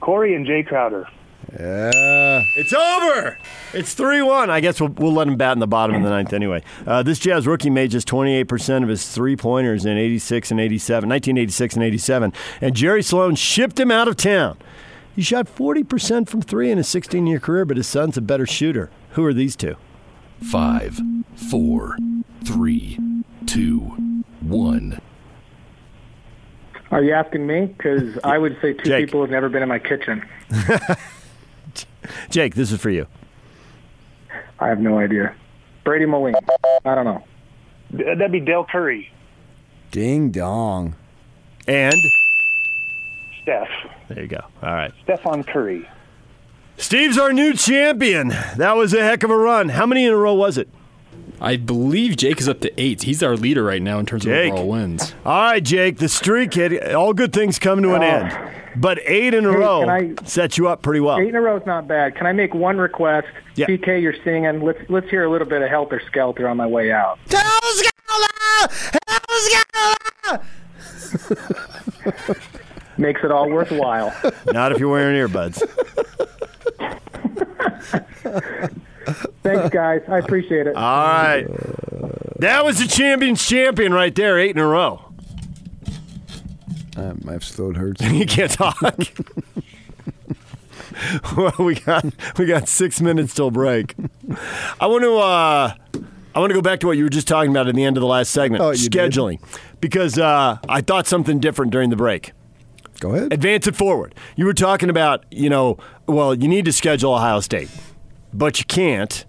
Corey 0.00 0.34
and 0.34 0.44
Jae 0.44 0.66
Crowder. 0.66 1.06
Yeah. 1.52 2.42
It's 2.56 2.72
over. 2.72 3.38
It's 3.72 3.94
3 3.94 4.22
1. 4.22 4.50
I 4.50 4.58
guess 4.58 4.80
we'll, 4.80 4.90
we'll 4.90 5.12
let 5.12 5.28
him 5.28 5.36
bat 5.36 5.52
in 5.52 5.60
the 5.60 5.68
bottom 5.68 5.94
of 5.94 6.02
the 6.02 6.10
ninth 6.10 6.32
anyway. 6.32 6.64
Uh, 6.84 7.04
this 7.04 7.20
Jazz 7.20 7.46
rookie 7.46 7.70
made 7.70 7.92
just 7.92 8.08
28% 8.08 8.82
of 8.82 8.88
his 8.88 9.08
three 9.08 9.36
pointers 9.36 9.84
in 9.84 9.96
86 9.96 10.50
and 10.50 10.60
87, 10.60 11.08
1986 11.08 11.74
and 11.74 11.84
87. 11.84 12.32
And 12.60 12.74
Jerry 12.74 13.02
Sloan 13.02 13.36
shipped 13.36 13.78
him 13.78 13.92
out 13.92 14.08
of 14.08 14.16
town. 14.16 14.58
He 15.14 15.22
shot 15.22 15.46
40% 15.46 16.28
from 16.28 16.40
three 16.42 16.70
in 16.70 16.78
his 16.78 16.88
16 16.88 17.26
year 17.26 17.38
career, 17.38 17.64
but 17.64 17.76
his 17.76 17.86
son's 17.86 18.16
a 18.16 18.22
better 18.22 18.46
shooter. 18.46 18.90
Who 19.10 19.24
are 19.24 19.34
these 19.34 19.56
two? 19.56 19.76
Five, 20.40 21.00
four, 21.50 21.96
three, 22.44 22.98
two, 23.46 23.80
one. 24.40 25.00
Are 26.90 27.02
you 27.02 27.12
asking 27.12 27.46
me? 27.46 27.66
Because 27.66 28.18
I 28.24 28.38
would 28.38 28.56
say 28.60 28.72
two 28.74 28.84
Jake. 28.84 29.06
people 29.06 29.20
have 29.22 29.30
never 29.30 29.48
been 29.48 29.62
in 29.62 29.68
my 29.68 29.78
kitchen. 29.78 30.24
Jake, 32.30 32.54
this 32.54 32.72
is 32.72 32.80
for 32.80 32.90
you. 32.90 33.06
I 34.58 34.68
have 34.68 34.80
no 34.80 34.98
idea. 34.98 35.34
Brady 35.84 36.06
Moline. 36.06 36.34
I 36.84 36.94
don't 36.94 37.04
know. 37.04 37.24
That'd 37.92 38.32
be 38.32 38.40
Dell 38.40 38.64
Curry. 38.70 39.10
Ding 39.90 40.30
dong. 40.30 40.94
And 41.66 41.94
Steph. 43.42 43.68
There 44.14 44.22
you 44.22 44.28
go. 44.28 44.40
All 44.62 44.72
right. 44.74 44.92
Stephen 45.04 45.44
Curry. 45.44 45.88
Steve's 46.76 47.18
our 47.18 47.32
new 47.32 47.52
champion. 47.54 48.28
That 48.56 48.76
was 48.76 48.92
a 48.94 49.02
heck 49.02 49.22
of 49.22 49.30
a 49.30 49.36
run. 49.36 49.68
How 49.70 49.86
many 49.86 50.04
in 50.06 50.12
a 50.12 50.16
row 50.16 50.34
was 50.34 50.58
it? 50.58 50.68
I 51.40 51.56
believe 51.56 52.16
Jake 52.16 52.40
is 52.40 52.48
up 52.48 52.60
to 52.60 52.80
eight. 52.80 53.02
He's 53.02 53.22
our 53.22 53.36
leader 53.36 53.62
right 53.64 53.82
now 53.82 53.98
in 53.98 54.06
terms 54.06 54.24
Jake. 54.24 54.52
of 54.52 54.58
overall 54.60 54.68
wins. 54.70 55.14
All 55.24 55.42
right, 55.42 55.62
Jake, 55.62 55.98
the 55.98 56.08
streak 56.08 56.54
hit. 56.54 56.94
All 56.94 57.12
good 57.12 57.32
things 57.32 57.58
come 57.58 57.82
to 57.82 57.94
an 57.94 58.02
Oh. 58.02 58.06
end. 58.06 58.38
But 58.74 59.00
eight 59.04 59.34
in 59.34 59.44
a 59.44 59.50
Hey, 59.52 59.58
row 59.58 59.80
can 59.80 59.90
I- 59.90 60.14
set 60.24 60.56
you 60.56 60.68
up 60.68 60.82
pretty 60.82 61.00
well. 61.00 61.18
Eight 61.18 61.28
in 61.28 61.36
a 61.36 61.40
row 61.40 61.56
is 61.56 61.66
not 61.66 61.86
bad. 61.86 62.14
Can 62.16 62.26
I 62.26 62.32
make 62.32 62.54
one 62.54 62.78
request? 62.78 63.26
Yeah. 63.54 63.66
PK, 63.66 64.00
you're 64.00 64.14
singing. 64.24 64.62
Let's 64.62 64.78
let's 64.88 65.08
hear 65.10 65.24
a 65.24 65.30
little 65.30 65.46
bit 65.46 65.60
of 65.62 65.68
Helter 65.68 66.00
Skelter 66.06 66.48
on 66.48 66.56
my 66.56 66.66
way 66.66 66.90
out. 66.92 67.18
Makes 72.98 73.24
it 73.24 73.30
all 73.32 73.48
worthwhile. 73.50 74.14
Not 74.52 74.72
if 74.72 74.78
you're 74.78 74.90
wearing 74.90 75.16
earbuds. 75.28 75.60
Thanks, 79.42 79.70
guys. 79.70 80.02
I 80.08 80.18
appreciate 80.18 80.66
it. 80.66 80.76
All 80.76 80.82
right. 80.82 81.46
That 82.38 82.64
was 82.64 82.78
the 82.78 82.86
champion's 82.86 83.44
champion 83.46 83.92
right 83.92 84.14
there, 84.14 84.38
eight 84.38 84.50
in 84.56 84.58
a 84.58 84.66
row. 84.66 85.12
Uh, 86.96 87.14
my 87.22 87.38
throat 87.38 87.76
hurts. 87.76 88.00
You 88.02 88.26
can't 88.26 88.50
talk. 88.50 88.80
well, 91.36 91.54
we 91.58 91.74
got 91.76 92.04
we 92.38 92.46
got 92.46 92.68
six 92.68 93.00
minutes 93.00 93.34
till 93.34 93.50
break. 93.50 93.94
I 94.80 94.86
want 94.86 95.02
to 95.04 95.16
uh, 95.16 95.74
I 96.34 96.38
want 96.38 96.50
to 96.50 96.54
go 96.54 96.62
back 96.62 96.80
to 96.80 96.86
what 96.86 96.96
you 96.96 97.04
were 97.04 97.10
just 97.10 97.28
talking 97.28 97.50
about 97.50 97.68
at 97.68 97.74
the 97.74 97.84
end 97.84 97.96
of 97.96 98.00
the 98.02 98.06
last 98.06 98.30
segment, 98.30 98.62
Oh, 98.62 98.70
you 98.70 98.88
did? 98.88 99.12
scheduling, 99.12 99.40
because 99.80 100.18
uh, 100.18 100.58
I 100.68 100.80
thought 100.80 101.06
something 101.06 101.40
different 101.40 101.72
during 101.72 101.90
the 101.90 101.96
break. 101.96 102.32
Go 103.02 103.14
ahead. 103.14 103.32
Advance 103.32 103.66
it 103.66 103.74
forward. 103.74 104.14
You 104.36 104.44
were 104.44 104.54
talking 104.54 104.88
about, 104.88 105.24
you 105.30 105.50
know, 105.50 105.76
well, 106.06 106.34
you 106.34 106.46
need 106.46 106.64
to 106.66 106.72
schedule 106.72 107.12
Ohio 107.14 107.40
State, 107.40 107.68
but 108.32 108.58
you 108.60 108.64
can't. 108.64 109.24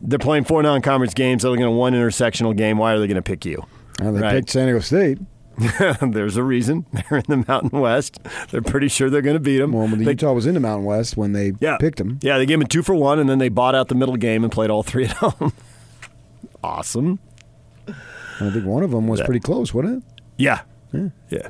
They're 0.00 0.20
playing 0.20 0.44
four 0.44 0.62
non-conference 0.62 1.14
games. 1.14 1.42
They're 1.42 1.50
looking 1.50 1.66
at 1.66 1.72
one 1.72 1.92
intersectional 1.94 2.56
game. 2.56 2.78
Why 2.78 2.92
are 2.92 2.98
they 3.00 3.08
going 3.08 3.16
to 3.16 3.22
pick 3.22 3.44
you? 3.44 3.66
Now 3.98 4.12
they 4.12 4.20
Right. 4.20 4.34
picked 4.36 4.50
San 4.50 4.66
Diego 4.66 4.78
State. 4.80 5.18
There's 6.00 6.36
a 6.36 6.42
reason. 6.44 6.86
They're 6.92 7.18
in 7.18 7.24
the 7.26 7.44
Mountain 7.48 7.78
West. 7.80 8.18
They're 8.50 8.62
pretty 8.62 8.86
sure 8.88 9.10
they're 9.10 9.20
going 9.20 9.34
to 9.34 9.40
beat 9.40 9.58
them. 9.58 9.72
Well, 9.72 9.88
the 9.88 9.96
They- 9.96 10.12
Utah 10.12 10.32
was 10.32 10.46
in 10.46 10.54
the 10.54 10.60
Mountain 10.60 10.84
West 10.86 11.16
when 11.16 11.32
they 11.32 11.52
yeah. 11.60 11.76
picked 11.78 11.98
them. 11.98 12.18
Yeah, 12.22 12.38
they 12.38 12.46
gave 12.46 12.60
them 12.60 12.68
two 12.68 12.82
for 12.82 12.94
one, 12.94 13.18
and 13.18 13.28
then 13.28 13.38
they 13.38 13.48
bought 13.50 13.74
out 13.74 13.88
the 13.88 13.94
middle 13.96 14.16
game 14.16 14.42
and 14.44 14.52
played 14.52 14.70
all 14.70 14.82
three 14.84 15.04
at 15.06 15.10
home. 15.16 15.52
awesome. 16.62 17.18
I 17.88 18.50
think 18.50 18.64
one 18.64 18.82
of 18.82 18.90
them 18.92 19.06
was 19.08 19.20
Yeah. 19.20 19.26
pretty 19.26 19.40
close, 19.40 19.74
wasn't 19.74 19.98
it? 19.98 20.22
Yeah. 20.38 20.60
Yeah. 20.92 21.08
Yeah. 21.28 21.48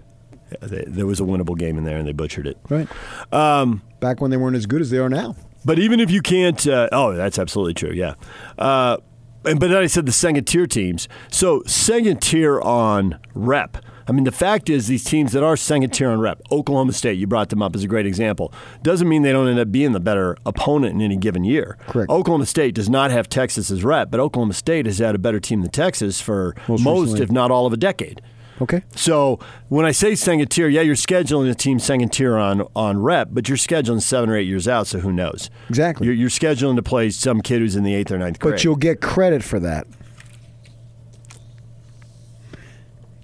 There 0.61 1.07
was 1.07 1.21
a 1.21 1.25
winnable 1.25 1.59
game 1.59 1.79
in 1.79 1.85
there, 1.85 1.99
and 1.99 2.07
they 2.07 2.13
butchered 2.13 2.47
it. 2.47 2.59
Right. 2.69 2.89
Um, 3.33 3.83
Back 4.01 4.21
when 4.21 4.31
they 4.31 4.37
weren't 4.37 4.57
as 4.57 4.67
good 4.67 4.81
as 4.81 4.91
they 4.91 4.99
are 4.99 5.09
now. 5.09 5.37
But 5.65 5.79
even 5.79 6.01
if 6.01 6.11
you 6.11 6.23
can't, 6.23 6.67
uh, 6.67 6.89
oh, 6.93 7.15
that's 7.15 7.39
absolutely 7.39 7.75
true. 7.75 7.93
Yeah. 7.93 8.15
Uh, 8.59 8.97
and 9.45 9.61
but 9.61 9.69
then 9.69 9.79
I 9.79 9.87
said 9.87 10.07
the 10.07 10.13
second 10.13 10.45
tier 10.45 10.67
teams. 10.67 11.09
So 11.31 11.63
second 11.67 12.21
tier 12.23 12.61
on 12.61 13.19
rep. 13.35 13.79
I 14.09 14.13
mean, 14.13 14.25
the 14.25 14.33
fact 14.33 14.69
is, 14.69 14.89
these 14.89 15.05
teams 15.05 15.33
that 15.33 15.45
are 15.45 15.57
second 15.57 15.91
tier 15.91 16.11
on 16.11 16.19
rep, 16.19 16.41
Oklahoma 16.51 16.93
State, 16.93 17.17
you 17.19 17.29
brought 17.29 17.49
them 17.51 17.63
up 17.63 17.77
as 17.77 17.85
a 17.85 17.87
great 17.87 18.07
example, 18.07 18.53
doesn't 18.83 19.09
mean 19.09 19.23
they 19.23 19.31
don't 19.31 19.47
end 19.47 19.61
up 19.61 19.71
being 19.71 19.93
the 19.93 20.01
better 20.01 20.37
opponent 20.45 20.95
in 20.95 21.01
any 21.01 21.17
given 21.17 21.45
year. 21.45 21.79
Correct. 21.87 22.11
Oklahoma 22.11 22.47
State 22.47 22.75
does 22.75 22.91
not 22.91 23.13
have 23.13 23.29
Texas 23.29 23.71
as 23.71 23.85
rep, 23.85 24.11
but 24.11 24.19
Oklahoma 24.19 24.55
State 24.55 24.87
has 24.87 24.99
had 24.99 25.15
a 25.15 25.19
better 25.19 25.39
team 25.39 25.61
than 25.61 25.71
Texas 25.71 26.21
for 26.21 26.57
Most 26.67 26.83
most, 26.83 27.21
if 27.21 27.31
not 27.31 27.53
all 27.53 27.67
of 27.67 27.73
a 27.73 27.77
decade. 27.77 28.21
Okay. 28.61 28.83
So 28.95 29.39
when 29.69 29.87
I 29.87 29.91
say 29.91 30.15
second 30.15 30.49
tier, 30.51 30.69
yeah, 30.69 30.83
you're 30.83 30.95
scheduling 30.95 31.51
a 31.51 31.55
team 31.55 31.79
second 31.79 32.11
tier 32.11 32.37
on 32.37 32.67
on 32.77 33.01
rep, 33.01 33.29
but 33.33 33.49
you're 33.49 33.57
scheduling 33.57 34.03
seven 34.03 34.29
or 34.29 34.37
eight 34.37 34.47
years 34.47 34.69
out. 34.69 34.87
So 34.87 34.99
who 35.01 35.13
knows? 35.13 35.49
Exactly. 35.71 36.07
You're, 36.07 36.15
you're 36.15 36.29
scheduling 36.29 36.77
to 36.77 36.83
play 36.83 37.09
some 37.11 37.41
kid 37.41 37.61
who's 37.61 37.75
in 37.77 37.85
the 37.85 37.95
eighth 37.95 38.11
or 38.11 38.19
ninth 38.19 38.39
grade. 38.39 38.55
But 38.55 38.65
you'll 38.65 38.77
get 38.77 39.01
credit 39.01 39.43
for 39.43 39.59
that. 39.61 39.87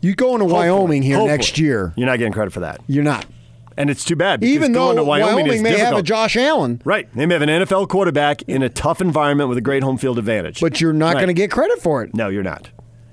You 0.02 0.14
go 0.14 0.34
into 0.34 0.44
Hopefully. 0.44 0.70
Wyoming 0.70 1.02
here 1.02 1.16
Hopefully. 1.16 1.36
next 1.36 1.58
year. 1.58 1.92
You're 1.96 2.06
not 2.06 2.18
getting 2.18 2.32
credit 2.32 2.52
for 2.52 2.60
that, 2.60 2.80
You're 2.86 3.02
not. 3.02 3.26
and 3.76 3.90
it's 3.90 4.04
too 4.04 4.14
bad. 4.16 4.44
Even 4.44 4.72
though 4.72 4.86
going 4.86 4.96
to 4.98 5.04
Wyoming, 5.04 5.46
is 5.48 5.62
may 5.62 5.76
have 5.78 5.96
a. 5.96 6.02
Josh 6.02 6.36
Allen, 6.36 6.80
right? 6.84 7.08
They 7.14 7.26
may 7.26 7.34
have 7.34 7.42
an 7.42 7.48
NFL 7.48 7.88
quarterback 7.88 8.42
in 8.42 8.62
a 8.62 8.68
tough 8.68 9.00
environment 9.00 9.48
with 9.48 9.58
a 9.58 9.62
great 9.62 9.82
home 9.82 9.98
field 9.98 10.18
advantage. 10.18 10.60
but 10.60 10.80
you're 10.80 10.92
not 10.92 11.14
Right. 11.14 11.20
going 11.22 11.28
to 11.28 11.34
get 11.34 11.50
credit 11.50 11.80
for 11.82 12.02
it. 12.04 12.14
no, 12.14 12.28
you're 12.28 12.42
not. 12.44 12.70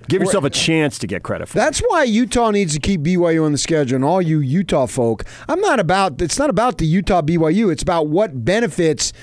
Give 0.08 0.22
yourself 0.22 0.44
a 0.44 0.50
chance 0.50 0.98
to 1.00 1.08
get 1.08 1.24
credit 1.24 1.48
for. 1.48 1.58
it. 1.58 1.62
That's 1.62 1.80
why 1.80 2.04
Utah 2.04 2.52
needs 2.52 2.74
to 2.74 2.80
keep 2.80 3.02
BYU 3.02 3.46
on 3.46 3.52
the 3.52 3.58
schedule. 3.58 3.96
And 3.96 4.06
all 4.06 4.22
you 4.22 4.40
Utah 4.40 4.86
folk, 4.86 5.24
I'm 5.48 5.60
not 5.62 5.80
about. 5.80 6.22
It's 6.22 6.38
not 6.38 6.50
about 6.50 6.78
the 6.78 6.86
Utah 6.86 7.22
BYU. 7.22 7.72
It's 7.72 7.84
about 7.84 8.08
what 8.08 8.44
benefits 8.46 9.14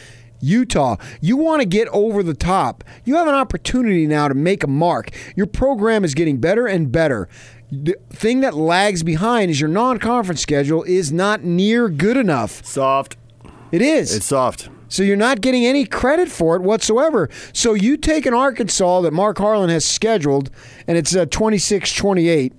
Utah. 0.41 0.97
You 1.21 1.37
want 1.37 1.61
to 1.61 1.67
get 1.69 1.89
over 1.89 2.23
the 2.23 2.35
top. 2.35 2.83
You 3.05 3.17
have 3.17 3.29
an 3.29 3.35
opportunity 3.35 4.07
now 4.07 4.29
to 4.29 4.35
make 4.35 4.65
a 4.65 4.69
mark. 4.69 5.11
Your 5.37 5.47
program 5.47 6.05
is 6.05 6.15
getting 6.15 6.39
better 6.39 6.67
and 6.67 6.91
better. 6.91 7.29
The 7.71 7.97
thing 8.11 8.41
that 8.41 8.55
lags 8.55 9.03
behind 9.03 9.51
is 9.51 9.61
your 9.61 9.69
non-conference 9.69 10.41
schedule 10.41 10.83
is 10.85 11.13
not 11.13 11.45
near 11.45 11.89
good 11.89 12.17
enough. 12.17 12.65
soft. 12.65 13.17
It 13.71 13.83
is. 13.83 14.15
It's 14.15 14.27
soft. 14.27 14.69
So 14.91 15.03
you're 15.05 15.17
not 15.17 15.41
getting 15.41 15.65
any 15.65 15.87
credit 15.87 16.29
for 16.29 16.57
it 16.57 16.63
whatsoever. 16.63 17.31
So 17.55 17.75
you 17.75 17.97
take 17.97 18.27
an 18.27 18.35
Arkansas 18.35 19.01
that 19.03 19.13
Mark 19.13 19.39
Harlan 19.39 19.71
has 19.71 19.85
scheduled, 19.85 20.51
and 20.87 20.99
it's 20.99 21.17
uh, 21.17 21.27
26-28. 21.27 22.53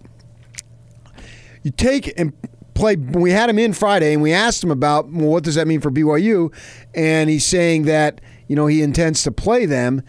You 1.62 1.72
take 1.72 2.18
and 2.18 2.34
play. 2.74 2.96
We 2.96 3.32
had 3.32 3.50
him 3.50 3.60
in 3.60 3.74
Friday, 3.74 4.14
and 4.14 4.22
we 4.22 4.34
asked 4.34 4.64
him 4.64 4.72
about 4.72 5.12
well, 5.12 5.28
what 5.28 5.44
does 5.44 5.56
that 5.56 5.68
mean 5.68 5.82
for 5.82 5.92
BYU, 5.92 6.54
and 6.96 7.30
he's 7.30 7.46
saying 7.46 7.84
that 7.84 8.22
you 8.48 8.56
know 8.56 8.66
he 8.66 8.82
intends 8.82 9.24
to 9.24 9.32
play 9.32 9.66
them. 9.66 10.02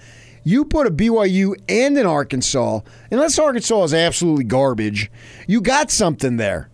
You 0.44 0.64
put 0.64 0.86
a 0.86 0.90
BYU 0.90 1.54
and 1.68 1.96
an 1.98 2.06
Arkansas, 2.06 2.80
unless 3.10 3.38
Arkansas 3.38 3.84
is 3.84 3.94
absolutely 3.94 4.44
garbage, 4.44 5.10
you 5.46 5.60
got 5.60 5.90
something 5.90 6.36
there. 6.36 6.71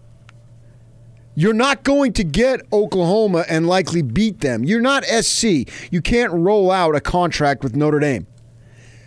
You're 1.39 1.55
not 1.55 1.85
going 1.85 2.15
to 2.15 2.25
get 2.25 2.63
Oklahoma 2.73 3.45
and 3.49 3.69
likely 3.69 4.03
beat 4.03 4.41
them. 4.41 4.65
You're 4.65 4.81
not 4.81 5.05
SC. 5.05 5.69
You 5.89 6.03
can't 6.03 6.33
roll 6.33 6.69
out 6.69 6.97
a 6.97 7.01
contract 7.01 7.63
with 7.63 7.77
Notre 7.77 8.01
Dame. 8.01 8.27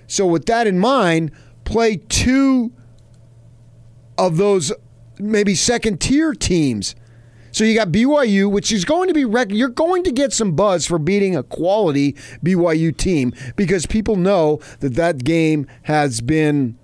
So, 0.07 0.25
with 0.25 0.45
that 0.45 0.65
in 0.65 0.79
mind, 0.79 1.31
play 1.65 1.97
two 1.97 2.71
of 4.17 4.37
those 4.37 4.71
maybe 5.19 5.55
second 5.55 5.99
tier 5.99 6.33
teams. 6.33 6.95
So 7.51 7.65
you 7.65 7.75
got 7.75 7.89
BYU, 7.89 8.49
which 8.49 8.71
is 8.71 8.85
going 8.85 9.09
to 9.09 9.13
be 9.13 9.25
rec- 9.25 9.51
you're 9.51 9.67
going 9.67 10.03
to 10.03 10.11
get 10.13 10.31
some 10.31 10.53
buzz 10.53 10.85
for 10.85 10.97
beating 10.97 11.35
a 11.35 11.43
quality 11.43 12.13
BYU 12.41 12.95
team 12.95 13.33
because 13.57 13.85
people 13.85 14.15
know 14.15 14.61
that 14.79 14.95
that 14.95 15.25
game 15.25 15.67
has 15.83 16.21
been 16.21 16.77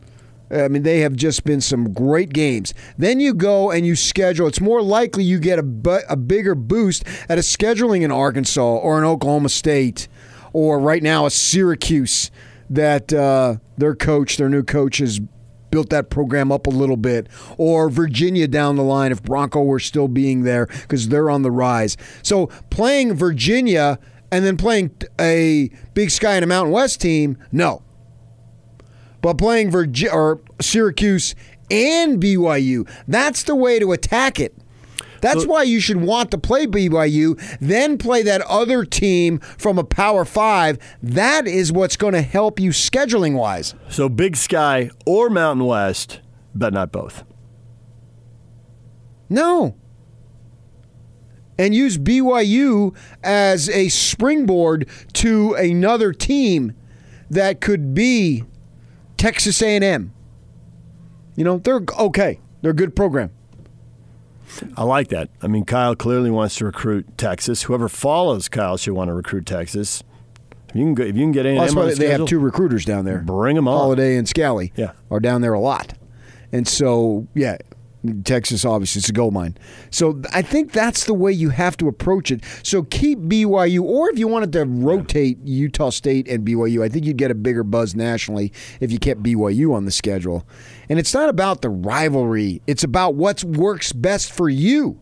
I 0.50 0.68
mean, 0.68 0.84
they 0.84 1.00
have 1.00 1.16
just 1.16 1.44
been 1.44 1.62
some 1.62 1.94
great 1.94 2.32
games. 2.32 2.74
Then 2.98 3.20
you 3.20 3.34
go 3.34 3.72
and 3.72 3.86
you 3.86 3.96
schedule. 3.96 4.48
It's 4.48 4.62
more 4.62 4.82
likely 4.82 5.24
you 5.24 5.40
get 5.40 5.60
a, 5.60 6.02
a 6.10 6.16
bigger 6.16 6.56
boost 6.56 7.04
at 7.28 7.38
a 7.38 7.42
scheduling 7.42 8.02
in 8.02 8.12
Arkansas 8.12 8.78
or 8.78 8.98
in 8.98 9.04
Oklahoma 9.04 9.50
State 9.50 10.08
or 10.54 10.80
right 10.80 11.04
now 11.04 11.26
a 11.26 11.30
Syracuse 11.30 12.32
that 12.70 13.14
uh, 13.14 13.58
their 13.78 13.96
coach, 13.96 14.38
their 14.38 14.50
new 14.50 14.64
coach, 14.64 14.98
has 14.98 15.20
built 15.70 15.90
that 15.90 16.10
program 16.10 16.52
up 16.52 16.66
a 16.66 16.70
little 16.70 16.98
bit, 16.98 17.28
or 17.58 17.90
Virginia 17.90 18.48
down 18.48 18.76
the 18.76 18.84
line 18.84 19.12
if 19.12 19.22
Bronco 19.22 19.62
were 19.62 19.80
still 19.80 20.08
being 20.08 20.44
there 20.44 20.66
because 20.66 21.10
they're 21.10 21.30
on 21.30 21.42
the 21.42 21.52
rise. 21.52 21.98
So 22.24 22.48
playing 22.70 23.14
Virginia 23.14 24.00
and 24.32 24.46
then 24.46 24.58
playing 24.58 24.92
a 25.20 25.70
Big 25.94 26.10
Sky 26.12 26.36
and 26.36 26.44
a 26.44 26.48
Mountain 26.48 26.74
West 26.74 27.02
team, 27.02 27.38
no. 27.52 27.84
But 29.22 29.38
playing 29.38 29.72
Virginia 29.72 30.14
or 30.14 30.42
Syracuse 30.62 31.36
and 31.72 32.22
BYU, 32.22 32.88
that's 33.08 33.44
the 33.44 33.56
way 33.56 33.80
to 33.80 33.92
attack 33.92 34.40
it. 34.40 34.56
That's 35.20 35.42
So- 35.44 35.48
why 35.50 35.64
you 35.64 35.80
should 35.80 36.02
want 36.02 36.30
to 36.32 36.38
play 36.38 36.68
BYU, 36.68 37.36
then 37.60 37.98
play 37.98 38.22
that 38.22 38.42
other 38.42 38.86
team 38.86 39.40
from 39.58 39.80
a 39.80 39.84
Power 39.84 40.24
Five. 40.26 40.78
That 41.02 41.48
is 41.48 41.72
what's 41.72 41.98
going 41.98 42.14
to 42.14 42.22
help 42.22 42.60
you 42.60 42.70
scheduling 42.70 43.34
wise. 43.34 43.74
So 43.90 44.10
Big 44.10 44.36
Sky 44.36 44.92
or 45.08 45.30
Mountain 45.32 45.66
West, 45.66 46.20
but 46.54 46.72
not 46.72 46.92
both. 46.92 47.24
No. 49.30 49.76
And 51.58 51.74
use 51.74 51.98
BYU 51.98 52.94
as 53.24 53.68
a 53.70 53.90
springboard 53.90 54.88
to 55.14 55.54
another 55.56 56.14
team 56.14 56.74
that 57.30 57.60
could 57.60 57.94
be 57.96 58.44
Texas 59.18 59.62
A&M. 59.62 60.14
You 61.36 61.44
know, 61.44 61.58
they're 61.58 61.82
okay. 62.00 62.40
They're 62.62 62.72
a 62.72 62.76
good 62.76 62.96
program. 62.96 63.32
I 64.76 64.84
like 64.84 65.10
that. 65.10 65.30
I 65.42 65.48
mean, 65.48 65.66
Kyle 65.66 65.96
clearly 65.96 66.32
wants 66.32 66.56
to 66.56 66.66
recruit 66.66 67.18
Texas. 67.18 67.64
Whoever 67.64 67.90
follows 67.90 68.48
Kyle 68.50 68.78
should 68.78 68.94
want 68.94 69.10
to 69.10 69.14
recruit 69.14 69.46
Texas. 69.46 70.04
If 70.70 70.76
you 70.76 70.84
can, 70.84 70.94
go, 70.96 71.04
if 71.04 71.16
you 71.16 71.22
can 71.24 71.32
get 71.32 71.46
Well, 71.46 71.62
that's 71.62 71.76
why 71.76 71.86
the 71.90 71.96
they 71.96 72.10
have 72.10 72.26
two 72.26 72.40
recruiters 72.40 72.84
down 72.86 73.06
there. 73.06 73.20
Bring 73.20 73.56
them 73.56 73.68
on. 73.68 73.78
Holiday 73.78 74.16
and 74.18 74.28
Scalley 74.28 74.72
Yeah. 74.76 74.92
are 75.12 75.20
down 75.20 75.42
there 75.42 75.54
a 75.54 75.60
lot. 75.60 75.94
And 76.52 76.68
so, 76.68 77.28
yeah, 77.36 77.58
Texas 78.24 78.64
obviously 78.64 79.00
it's 79.00 79.10
a 79.10 79.14
gold 79.14 79.34
mine. 79.34 79.58
So 79.90 80.22
I 80.32 80.42
think 80.42 80.72
that's 80.72 81.06
the 81.06 81.14
way 81.14 81.32
you 81.32 81.50
have 81.50 81.78
to 81.78 81.88
approach 81.88 82.32
it. 82.32 82.44
So 82.64 82.84
keep 82.84 83.20
BYU, 83.20 83.82
or 83.82 84.10
if 84.10 84.20
you 84.20 84.28
wanted 84.28 84.52
to 84.54 84.66
rotate 84.66 85.40
Utah 85.44 85.90
State 85.90 86.28
and 86.28 86.46
BYU, 86.46 86.84
I 86.84 86.90
think 86.90 87.06
you'd 87.06 87.18
get 87.18 87.32
a 87.32 87.36
bigger 87.36 87.64
buzz 87.64 87.96
nationally 87.96 88.54
if 88.80 88.92
you 88.92 89.00
kept 89.00 89.24
BYU 89.24 89.74
on 89.74 89.86
the 89.86 89.92
schedule. 89.92 90.48
And 90.90 91.00
it's 91.00 91.14
not 91.14 91.30
about 91.30 91.62
the 91.62 91.70
rivalry; 91.70 92.62
it's 92.68 92.84
about 92.84 93.16
what 93.16 93.44
works 93.44 93.92
best 93.92 94.32
for 94.32 94.50
you, 94.50 95.00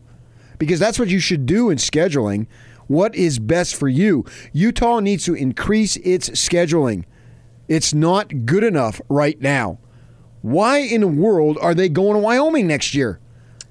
because 0.58 0.80
that's 0.80 0.98
what 0.98 1.08
you 1.08 1.20
should 1.20 1.46
do 1.46 1.70
in 1.70 1.78
scheduling. 1.78 2.46
What 2.88 3.14
is 3.16 3.38
best 3.38 3.74
for 3.74 3.88
you? 3.88 4.24
Utah 4.52 5.00
needs 5.00 5.24
to 5.24 5.34
increase 5.34 5.96
its 5.98 6.30
scheduling. 6.30 7.04
It's 7.68 7.92
not 7.92 8.46
good 8.46 8.62
enough 8.62 9.00
right 9.08 9.40
now. 9.40 9.78
Why 10.46 10.78
in 10.78 11.00
the 11.00 11.08
world 11.08 11.58
are 11.60 11.74
they 11.74 11.88
going 11.88 12.12
to 12.14 12.20
Wyoming 12.20 12.68
next 12.68 12.94
year? 12.94 13.18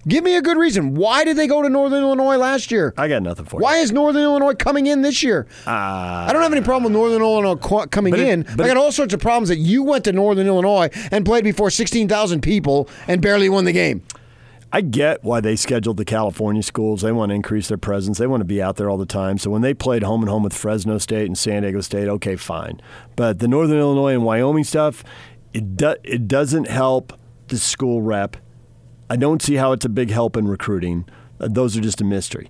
Give 0.07 0.25
me 0.25 0.35
a 0.35 0.41
good 0.41 0.57
reason. 0.57 0.93
Why 0.93 1.23
did 1.23 1.38
they 1.38 1.47
go 1.47 1.61
to 1.61 1.69
Northern 1.69 2.03
Illinois 2.03 2.35
last 2.35 2.69
year? 2.69 2.93
I 2.97 3.07
got 3.07 3.23
nothing 3.23 3.45
for 3.45 3.61
you. 3.61 3.63
Why 3.63 3.77
is 3.77 3.93
Northern 3.93 4.21
Illinois 4.23 4.53
coming 4.55 4.85
in 4.85 5.01
this 5.01 5.23
year? 5.23 5.47
Ah. 5.65 6.27
I 6.27 6.33
don't 6.33 6.41
have 6.43 6.51
any 6.51 6.61
problem 6.61 6.83
with 6.83 6.91
Northern 6.91 7.21
Illinois 7.21 7.55
coming 7.88 8.11
But 8.11 8.19
it- 8.19 8.27
in. 8.27 8.45
but 8.57 8.65
I 8.65 8.67
got 8.67 8.75
all 8.75 8.91
sorts 8.91 9.13
of 9.13 9.21
problems 9.21 9.47
that 9.49 9.57
you 9.57 9.83
went 9.83 10.03
to 10.03 10.11
Northern 10.11 10.47
Illinois 10.47 10.89
and 11.11 11.25
played 11.25 11.45
before 11.45 11.69
16,000 11.71 12.41
people 12.41 12.89
and 13.07 13.21
barely 13.21 13.47
won 13.47 13.63
the 13.63 13.71
game. 13.71 14.01
I 14.73 14.81
get 14.81 15.23
why 15.23 15.39
they 15.39 15.55
scheduled 15.55 15.95
the 15.95 16.03
California 16.05 16.61
schools. 16.61 17.01
They 17.01 17.13
want 17.13 17.29
to 17.29 17.33
increase 17.35 17.69
their 17.69 17.77
presence. 17.77 18.17
They 18.17 18.27
want 18.27 18.41
to 18.41 18.45
be 18.45 18.61
out 18.61 18.75
there 18.75 18.89
all 18.89 18.97
the 18.97 19.05
time. 19.05 19.38
So 19.38 19.49
when 19.49 19.61
they 19.61 19.73
played 19.73 20.03
home 20.03 20.21
and 20.21 20.29
home 20.29 20.43
with 20.43 20.53
Fresno 20.53 20.97
State 20.97 21.27
and 21.27 21.38
San 21.38 21.61
Diego 21.63 21.79
State, 21.79 22.09
okay, 22.09 22.35
fine. 22.35 22.81
But 23.15 23.39
the 23.39 23.47
Northern 23.47 23.77
Illinois 23.79 24.13
and 24.13 24.25
Wyoming 24.25 24.65
stuff, 24.65 25.01
it 25.56 25.78
do, 25.78 25.96
it 26.04 26.28
doesn't 26.28 26.68
help 26.68 27.18
the 27.48 27.58
school 27.58 28.02
rep. 28.02 28.36
I 29.10 29.15
don't 29.15 29.41
see 29.41 29.56
how 29.56 29.72
it's 29.72 29.86
a 29.86 29.89
big 29.89 30.12
help 30.12 30.36
in 30.36 30.50
recruiting. 30.50 31.08
Uh, 31.39 31.48
Those 31.50 31.78
are 31.78 31.82
just 31.82 32.02
a 32.02 32.04
mystery. 32.04 32.50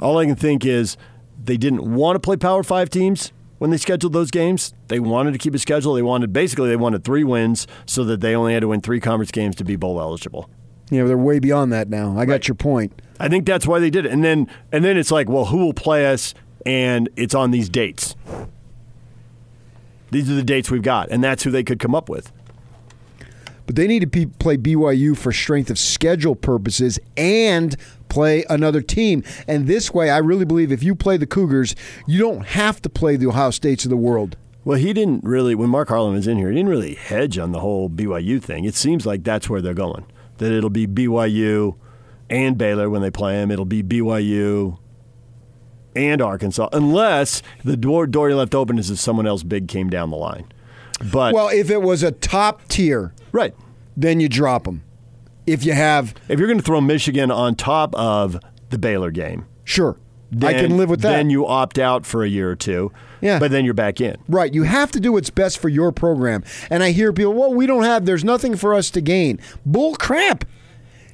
All 0.00 0.16
I 0.16 0.24
can 0.24 0.34
think 0.34 0.64
is 0.64 0.96
they 1.44 1.58
didn't 1.58 1.94
want 1.94 2.16
to 2.16 2.20
play 2.20 2.36
Power 2.36 2.62
Five 2.62 2.88
teams 2.88 3.32
when 3.58 3.70
they 3.70 3.76
scheduled 3.76 4.14
those 4.14 4.30
games. 4.30 4.72
They 4.86 4.98
wanted 4.98 5.32
to 5.32 5.38
keep 5.38 5.54
a 5.54 5.58
schedule. 5.58 5.92
They 5.92 6.02
wanted 6.02 6.32
basically 6.32 6.70
they 6.70 6.76
wanted 6.76 7.04
three 7.04 7.24
wins 7.24 7.66
so 7.84 8.02
that 8.04 8.22
they 8.22 8.34
only 8.34 8.54
had 8.54 8.60
to 8.60 8.68
win 8.68 8.80
three 8.80 9.00
conference 9.00 9.30
games 9.30 9.54
to 9.56 9.64
be 9.64 9.76
bowl 9.76 10.00
eligible. 10.00 10.48
Know, 10.90 11.06
they're 11.06 11.18
way 11.18 11.38
beyond 11.38 11.70
that 11.74 11.90
now. 11.90 12.16
I 12.16 12.24
got 12.24 12.48
your 12.48 12.54
point. 12.54 13.02
I 13.20 13.28
think 13.28 13.44
that's 13.44 13.66
why 13.66 13.78
they 13.78 13.90
did 13.90 14.06
it. 14.06 14.12
And 14.12 14.24
then 14.24 14.48
and 14.72 14.82
then 14.82 14.96
it's 14.96 15.10
like, 15.10 15.28
well, 15.28 15.46
who 15.46 15.58
will 15.58 15.74
play 15.74 16.06
us? 16.06 16.32
And 16.64 17.10
it's 17.14 17.34
on 17.34 17.50
these 17.50 17.68
dates. 17.68 18.16
These 20.10 20.30
are 20.30 20.34
the 20.34 20.42
dates 20.42 20.70
we've 20.70 20.82
got, 20.82 21.10
and 21.10 21.22
that's 21.22 21.42
who 21.42 21.50
they 21.50 21.62
could 21.62 21.78
come 21.78 21.94
up 21.94 22.08
with. 22.08 22.32
But 23.68 23.76
they 23.76 23.86
need 23.86 24.00
to 24.00 24.06
be, 24.06 24.24
play 24.24 24.56
BYU 24.56 25.14
for 25.14 25.30
strength 25.30 25.68
of 25.68 25.78
schedule 25.78 26.34
purposes 26.34 26.98
and 27.18 27.76
play 28.08 28.46
another 28.48 28.80
team. 28.80 29.22
And 29.46 29.66
this 29.66 29.92
way, 29.92 30.08
I 30.08 30.16
really 30.16 30.46
believe 30.46 30.72
if 30.72 30.82
you 30.82 30.94
play 30.94 31.18
the 31.18 31.26
Cougars, 31.26 31.74
you 32.06 32.18
don't 32.18 32.46
have 32.46 32.80
to 32.80 32.88
play 32.88 33.16
the 33.16 33.26
Ohio 33.26 33.50
States 33.50 33.84
of 33.84 33.90
the 33.90 33.96
world. 33.98 34.38
Well, 34.64 34.78
he 34.78 34.94
didn't 34.94 35.22
really 35.22 35.54
when 35.54 35.68
Mark 35.68 35.90
Harlan 35.90 36.14
was 36.14 36.26
in 36.26 36.38
here. 36.38 36.48
He 36.48 36.54
didn't 36.54 36.70
really 36.70 36.94
hedge 36.94 37.36
on 37.36 37.52
the 37.52 37.60
whole 37.60 37.90
BYU 37.90 38.42
thing. 38.42 38.64
It 38.64 38.74
seems 38.74 39.04
like 39.04 39.22
that's 39.22 39.50
where 39.50 39.60
they're 39.60 39.74
going. 39.74 40.06
That 40.38 40.50
it'll 40.50 40.70
be 40.70 40.86
BYU 40.86 41.76
and 42.30 42.56
Baylor 42.56 42.88
when 42.88 43.02
they 43.02 43.10
play 43.10 43.34
him. 43.34 43.50
It'll 43.50 43.66
be 43.66 43.82
BYU 43.82 44.78
and 45.94 46.22
Arkansas, 46.22 46.70
unless 46.72 47.42
the 47.64 47.76
door 47.76 48.06
door 48.06 48.30
he 48.30 48.34
left 48.34 48.54
open 48.54 48.78
is 48.78 48.90
if 48.90 48.98
someone 48.98 49.26
else 49.26 49.42
big 49.42 49.68
came 49.68 49.90
down 49.90 50.08
the 50.08 50.16
line. 50.16 50.50
But 51.12 51.34
Well, 51.34 51.48
if 51.48 51.70
it 51.70 51.82
was 51.82 52.02
a 52.02 52.12
top 52.12 52.66
tier, 52.68 53.12
right, 53.32 53.54
then 53.96 54.20
you 54.20 54.28
drop 54.28 54.64
them. 54.64 54.82
If 55.46 55.64
you 55.64 55.72
have, 55.72 56.14
if 56.28 56.38
you're 56.38 56.48
going 56.48 56.58
to 56.58 56.64
throw 56.64 56.80
Michigan 56.80 57.30
on 57.30 57.54
top 57.54 57.94
of 57.94 58.38
the 58.70 58.78
Baylor 58.78 59.10
game, 59.10 59.46
sure, 59.64 59.96
I 60.32 60.52
then- 60.52 60.68
can 60.68 60.76
live 60.76 60.90
with 60.90 61.00
that. 61.02 61.12
Then 61.12 61.30
you 61.30 61.46
opt 61.46 61.78
out 61.78 62.04
for 62.04 62.22
a 62.22 62.28
year 62.28 62.50
or 62.50 62.56
two. 62.56 62.92
Yeah. 63.20 63.38
But 63.38 63.50
then 63.50 63.64
you're 63.64 63.74
back 63.74 64.00
in. 64.00 64.16
Right. 64.28 64.52
You 64.54 64.62
have 64.64 64.92
to 64.92 65.00
do 65.00 65.12
what's 65.12 65.30
best 65.30 65.58
for 65.58 65.68
your 65.68 65.90
program. 65.90 66.44
And 66.70 66.82
I 66.84 66.90
hear 66.92 67.12
people, 67.12 67.32
well, 67.34 67.52
we 67.52 67.66
don't 67.66 67.82
have, 67.82 68.06
there's 68.06 68.22
nothing 68.24 68.54
for 68.56 68.74
us 68.74 68.90
to 68.90 69.00
gain. 69.00 69.40
Bull 69.66 69.96
crap. 69.96 70.44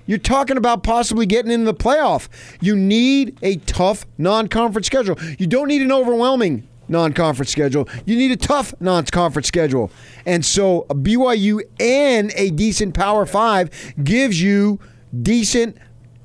You're 0.06 0.18
talking 0.18 0.58
about 0.58 0.82
possibly 0.82 1.24
getting 1.24 1.50
into 1.50 1.64
the 1.64 1.72
playoff. 1.74 2.28
You 2.60 2.76
need 2.76 3.38
a 3.40 3.56
tough 3.56 4.04
non 4.18 4.48
conference 4.48 4.86
schedule. 4.86 5.16
You 5.38 5.46
don't 5.46 5.68
need 5.68 5.80
an 5.80 5.90
overwhelming 5.92 6.68
non 6.88 7.12
conference 7.12 7.50
schedule. 7.50 7.88
You 8.06 8.16
need 8.16 8.30
a 8.30 8.36
tough 8.36 8.74
non 8.80 9.04
conference 9.06 9.48
schedule. 9.48 9.90
And 10.26 10.44
so 10.44 10.86
a 10.90 10.94
BYU 10.94 11.60
and 11.80 12.32
a 12.36 12.50
decent 12.50 12.94
Power 12.94 13.26
Five 13.26 13.70
gives 14.02 14.40
you 14.42 14.78
decent 15.22 15.76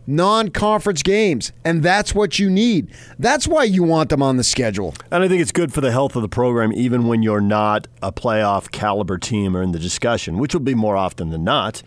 non 0.08 0.50
conference 0.50 1.04
games. 1.04 1.52
And 1.64 1.84
that's 1.84 2.16
what 2.16 2.40
you 2.40 2.50
need. 2.50 2.92
That's 3.20 3.48
why 3.48 3.64
you 3.66 3.84
want 3.84 4.10
them 4.10 4.22
on 4.24 4.38
the 4.38 4.44
schedule. 4.44 4.96
And 5.12 5.24
I 5.24 5.28
think 5.28 5.42
it's 5.42 5.52
good 5.52 5.72
for 5.74 5.82
the 5.82 5.92
health 5.92 6.16
of 6.16 6.22
the 6.24 6.30
program, 6.30 6.74
even 6.74 7.08
when 7.08 7.22
you're 7.24 7.42
not 7.42 7.88
a 8.02 8.12
playoff 8.12 8.72
caliber 8.72 9.18
team 9.18 9.56
or 9.56 9.62
in 9.62 9.72
the 9.72 9.80
discussion, 9.80 10.38
which 10.38 10.54
will 10.54 10.62
be 10.62 10.76
more 10.76 10.96
often 10.98 11.30
than 11.30 11.44
not. 11.44 11.84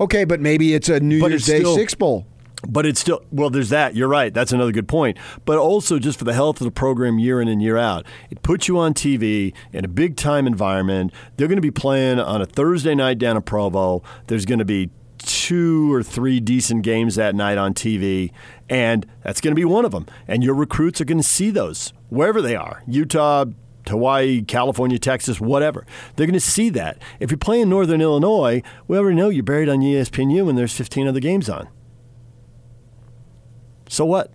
Okay, 0.00 0.24
but 0.24 0.40
maybe 0.40 0.74
it's 0.74 0.88
a 0.88 0.98
New 1.00 1.20
But 1.20 1.30
Year's 1.30 1.42
it's 1.42 1.50
Day 1.50 1.58
still- 1.60 1.74
Six 1.76 1.94
Bowl. 1.94 2.26
But 2.66 2.86
it's 2.86 3.00
still, 3.00 3.24
well, 3.32 3.50
there's 3.50 3.70
that. 3.70 3.96
You're 3.96 4.08
right. 4.08 4.32
That's 4.32 4.52
another 4.52 4.72
good 4.72 4.86
point. 4.86 5.18
But 5.44 5.58
also, 5.58 5.98
just 5.98 6.18
for 6.18 6.24
the 6.24 6.34
health 6.34 6.60
of 6.60 6.64
the 6.64 6.70
program 6.70 7.18
year 7.18 7.40
in 7.40 7.48
and 7.48 7.60
year 7.60 7.76
out, 7.76 8.06
it 8.30 8.42
puts 8.42 8.68
you 8.68 8.78
on 8.78 8.94
TV 8.94 9.52
in 9.72 9.84
a 9.84 9.88
big 9.88 10.16
time 10.16 10.46
environment. 10.46 11.12
They're 11.36 11.48
going 11.48 11.56
to 11.56 11.62
be 11.62 11.72
playing 11.72 12.20
on 12.20 12.40
a 12.40 12.46
Thursday 12.46 12.94
night 12.94 13.18
down 13.18 13.36
in 13.36 13.42
Provo. 13.42 14.02
There's 14.28 14.46
going 14.46 14.60
to 14.60 14.64
be 14.64 14.90
two 15.18 15.92
or 15.92 16.02
three 16.02 16.40
decent 16.40 16.82
games 16.82 17.14
that 17.16 17.34
night 17.34 17.58
on 17.58 17.74
TV, 17.74 18.30
and 18.68 19.06
that's 19.22 19.40
going 19.40 19.52
to 19.52 19.56
be 19.56 19.64
one 19.64 19.84
of 19.84 19.92
them. 19.92 20.06
And 20.28 20.42
your 20.42 20.54
recruits 20.54 21.00
are 21.00 21.04
going 21.04 21.18
to 21.18 21.24
see 21.24 21.50
those 21.50 21.92
wherever 22.08 22.42
they 22.42 22.54
are 22.54 22.82
Utah, 22.86 23.46
Hawaii, 23.88 24.42
California, 24.42 24.98
Texas, 24.98 25.40
whatever. 25.40 25.86
They're 26.16 26.26
going 26.26 26.34
to 26.34 26.40
see 26.40 26.70
that. 26.70 26.98
If 27.20 27.30
you're 27.30 27.38
playing 27.38 27.68
Northern 27.68 28.00
Illinois, 28.00 28.62
we 28.86 28.98
already 28.98 29.16
know 29.16 29.28
you're 29.28 29.42
buried 29.42 29.68
on 29.68 29.80
ESPNU 29.80 30.48
and 30.48 30.56
there's 30.56 30.76
15 30.76 31.08
other 31.08 31.20
games 31.20 31.48
on. 31.48 31.68
So 33.92 34.06
what? 34.06 34.32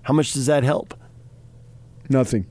How 0.00 0.14
much 0.14 0.32
does 0.32 0.46
that 0.46 0.64
help? 0.64 0.94
Nothing. 2.08 2.46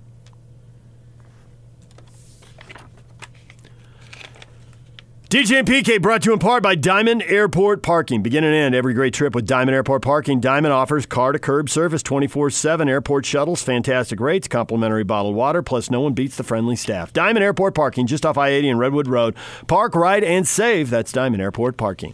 DJ 5.30 5.58
and 5.58 5.68
PK 5.68 6.00
brought 6.00 6.22
to 6.22 6.30
you 6.30 6.34
in 6.34 6.40
part 6.40 6.62
by 6.62 6.76
Diamond 6.76 7.24
Airport 7.24 7.82
Parking. 7.82 8.22
Begin 8.22 8.44
and 8.44 8.54
end 8.54 8.76
every 8.76 8.94
great 8.94 9.16
trip 9.16 9.34
with 9.34 9.48
Diamond 9.48 9.74
Airport 9.74 10.04
Parking. 10.04 10.40
Diamond 10.40 10.74
offers 10.74 11.08
car 11.08 11.32
to 11.32 11.40
curb 11.40 11.72
service 11.72 12.04
24 12.04 12.52
7 12.52 12.88
airport 12.88 13.26
shuttles, 13.26 13.64
fantastic 13.64 14.20
rates, 14.20 14.48
complimentary 14.48 15.04
bottled 15.04 15.36
water, 15.36 15.64
plus 15.64 15.90
no 15.90 16.02
one 16.02 16.14
beats 16.14 16.38
the 16.38 16.44
friendly 16.44 16.76
staff. 16.76 17.12
Diamond 17.14 17.44
Airport 17.44 17.74
Parking 17.74 18.06
just 18.06 18.28
off 18.28 18.38
I 18.38 18.50
80 18.50 18.70
and 18.70 18.80
Redwood 18.80 19.08
Road. 19.08 19.36
Park, 19.66 19.96
ride, 19.96 20.24
and 20.24 20.48
save. 20.48 20.92
That's 20.92 21.12
Diamond 21.12 21.42
Airport 21.42 21.78
Parking. 21.78 22.14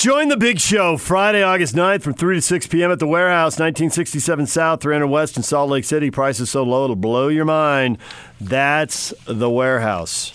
Join 0.00 0.28
the 0.28 0.36
big 0.38 0.58
show 0.60 0.96
Friday, 0.96 1.42
August 1.42 1.74
9th 1.74 2.00
from 2.00 2.14
3 2.14 2.36
to 2.36 2.40
6 2.40 2.66
p.m. 2.68 2.90
at 2.90 3.00
the 3.00 3.06
Warehouse, 3.06 3.58
1967 3.58 4.46
South, 4.46 4.80
300 4.80 5.06
West 5.06 5.36
in 5.36 5.42
Salt 5.42 5.68
Lake 5.68 5.84
City. 5.84 6.10
Prices 6.10 6.48
so 6.48 6.62
low 6.62 6.84
it'll 6.84 6.96
blow 6.96 7.28
your 7.28 7.44
mind. 7.44 7.98
That's 8.40 9.12
the 9.26 9.50
Warehouse. 9.50 10.32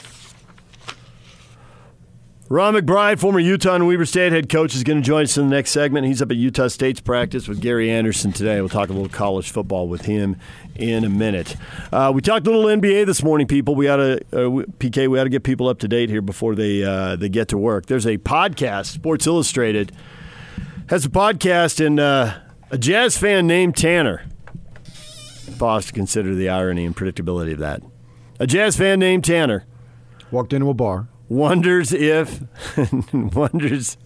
Ron 2.47 2.75
McBride, 2.75 3.17
former 3.17 3.39
Utah 3.39 3.73
and 3.73 3.87
Weber 3.87 4.05
State 4.05 4.31
head 4.31 4.49
coach, 4.49 4.75
is 4.75 4.83
going 4.83 5.01
to 5.01 5.03
join 5.03 5.23
us 5.23 5.35
in 5.35 5.49
the 5.49 5.55
next 5.55 5.71
segment. 5.71 6.05
He's 6.05 6.21
up 6.21 6.29
at 6.29 6.37
Utah 6.37 6.67
State's 6.67 7.01
practice 7.01 7.47
with 7.47 7.59
Gary 7.59 7.89
Anderson 7.89 8.31
today. 8.31 8.59
We'll 8.59 8.69
talk 8.69 8.89
a 8.89 8.93
little 8.93 9.09
college 9.09 9.49
football 9.49 9.87
with 9.87 10.05
him 10.05 10.37
in 10.75 11.03
a 11.03 11.09
minute. 11.09 11.55
Uh, 11.91 12.11
we 12.13 12.21
talked 12.21 12.45
a 12.45 12.51
little 12.51 12.65
NBA 12.65 13.07
this 13.07 13.23
morning, 13.23 13.47
people. 13.47 13.73
We 13.73 13.87
ought 13.87 13.95
to 13.97 14.17
uh, 14.31 14.63
PK. 14.77 15.07
We 15.07 15.19
ought 15.19 15.23
to 15.23 15.29
get 15.31 15.41
people 15.41 15.67
up 15.67 15.79
to 15.79 15.87
date 15.87 16.11
here 16.11 16.21
before 16.21 16.53
they 16.53 16.83
uh, 16.83 17.15
they 17.15 17.29
get 17.29 17.47
to 17.47 17.57
work. 17.57 17.87
There's 17.87 18.05
a 18.05 18.19
podcast, 18.19 18.87
Sports 18.87 19.25
Illustrated 19.25 19.91
has 20.89 21.03
a 21.03 21.09
podcast, 21.09 21.83
and 21.83 21.99
uh, 21.99 22.35
a 22.69 22.77
Jazz 22.77 23.17
fan 23.17 23.47
named 23.47 23.75
Tanner. 23.75 24.23
Pause 25.57 25.87
to 25.87 25.93
consider 25.93 26.35
the 26.35 26.49
irony 26.49 26.85
and 26.85 26.95
predictability 26.95 27.53
of 27.53 27.59
that. 27.59 27.81
A 28.39 28.45
Jazz 28.45 28.77
fan 28.77 28.99
named 28.99 29.23
Tanner 29.23 29.65
Walked 30.31 30.53
into 30.53 30.69
a 30.69 30.73
bar. 30.73 31.07
Wonders 31.30 31.91
if 31.91 32.41
wonders 33.13 33.97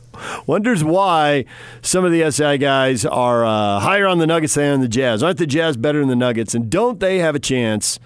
wonders 0.45 0.83
why 0.83 1.45
some 1.81 2.05
of 2.05 2.11
the 2.11 2.29
SI 2.31 2.57
guys 2.57 3.05
are 3.05 3.45
uh, 3.45 3.79
higher 3.79 4.07
on 4.07 4.17
the 4.19 4.27
Nuggets 4.27 4.55
than 4.55 4.73
on 4.73 4.79
the 4.81 4.87
Jazz. 4.87 5.23
Aren't 5.23 5.37
the 5.37 5.47
Jazz 5.47 5.77
better 5.77 5.99
than 5.99 6.09
the 6.09 6.15
Nuggets? 6.15 6.53
And 6.53 6.69
don't 6.69 6.99
they 6.99 7.19
have 7.19 7.35
a 7.35 7.39
chance 7.39 7.99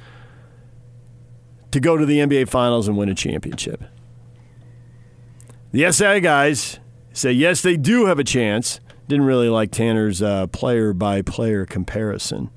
to 1.72 1.80
go 1.80 1.97
to 1.97 2.05
the 2.05 2.20
NBA 2.20 2.49
Finals 2.49 2.88
and 2.88 2.97
win 2.97 3.09
a 3.09 3.16
championship? 3.16 3.84
The 5.72 5.91
SI 5.91 6.20
guys 6.20 6.80
say 7.14 7.32
yes, 7.32 7.61
they 7.61 7.78
do 7.78 8.05
have 8.05 8.20
a 8.20 8.24
chance. 8.24 8.80
Didn't 9.07 9.26
really 9.26 9.49
like 9.49 9.72
Tanner's 9.72 10.22
uh, 10.22 10.47
player 10.47 10.93
by 10.93 11.22
player 11.22 11.66
comparison. 11.66 12.49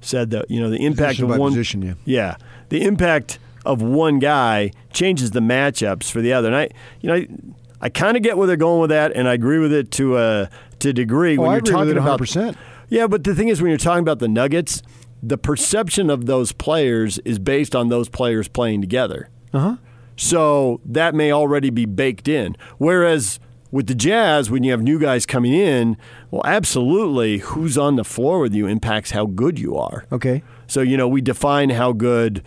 Said 0.00 0.30
that 0.30 0.50
you 0.50 0.60
know 0.60 0.70
the 0.70 0.84
impact 0.84 1.16
Position 1.16 1.30
of 1.30 1.38
one 1.38 1.52
position, 1.52 1.82
yeah. 1.82 1.94
yeah, 2.04 2.36
the 2.68 2.82
impact 2.82 3.38
of 3.64 3.82
one 3.82 4.18
guy 4.18 4.70
changes 4.92 5.30
the 5.32 5.40
matchups 5.40 6.10
for 6.10 6.20
the 6.20 6.32
other. 6.32 6.48
And 6.48 6.56
I, 6.56 6.68
you 7.00 7.08
know, 7.08 7.14
I, 7.14 7.28
I 7.80 7.88
kind 7.88 8.16
of 8.16 8.22
get 8.22 8.36
where 8.38 8.46
they're 8.46 8.56
going 8.56 8.80
with 8.80 8.90
that, 8.90 9.12
and 9.14 9.28
I 9.28 9.34
agree 9.34 9.58
with 9.58 9.72
it 9.72 9.90
to 9.92 10.18
a 10.18 10.50
to 10.80 10.88
a 10.90 10.92
degree. 10.92 11.36
Oh, 11.36 11.42
when 11.42 11.50
I 11.50 11.54
you're 11.54 11.58
agree 11.58 11.72
talking 11.72 11.88
with 11.88 11.96
it 11.96 12.00
about 12.00 12.20
100%. 12.20 12.56
yeah, 12.88 13.06
but 13.06 13.24
the 13.24 13.34
thing 13.34 13.48
is, 13.48 13.60
when 13.60 13.70
you're 13.70 13.78
talking 13.78 14.02
about 14.02 14.18
the 14.18 14.28
Nuggets, 14.28 14.82
the 15.22 15.38
perception 15.38 16.10
of 16.10 16.26
those 16.26 16.52
players 16.52 17.18
is 17.20 17.38
based 17.38 17.74
on 17.74 17.88
those 17.88 18.08
players 18.08 18.48
playing 18.48 18.80
together. 18.80 19.28
Uh 19.52 19.58
huh. 19.58 19.76
So 20.16 20.80
that 20.84 21.14
may 21.14 21.32
already 21.32 21.70
be 21.70 21.86
baked 21.86 22.28
in. 22.28 22.56
Whereas 22.78 23.40
with 23.70 23.88
the 23.88 23.94
Jazz, 23.94 24.50
when 24.50 24.62
you 24.62 24.70
have 24.70 24.82
new 24.82 25.00
guys 25.00 25.26
coming 25.26 25.52
in, 25.52 25.96
well, 26.30 26.42
absolutely, 26.44 27.38
who's 27.38 27.76
on 27.76 27.96
the 27.96 28.04
floor 28.04 28.38
with 28.38 28.54
you 28.54 28.68
impacts 28.68 29.10
how 29.10 29.26
good 29.26 29.58
you 29.58 29.76
are. 29.76 30.04
Okay. 30.12 30.44
So, 30.68 30.80
you 30.80 30.96
know, 30.96 31.08
we 31.08 31.20
define 31.20 31.70
how 31.70 31.92
good 31.92 32.42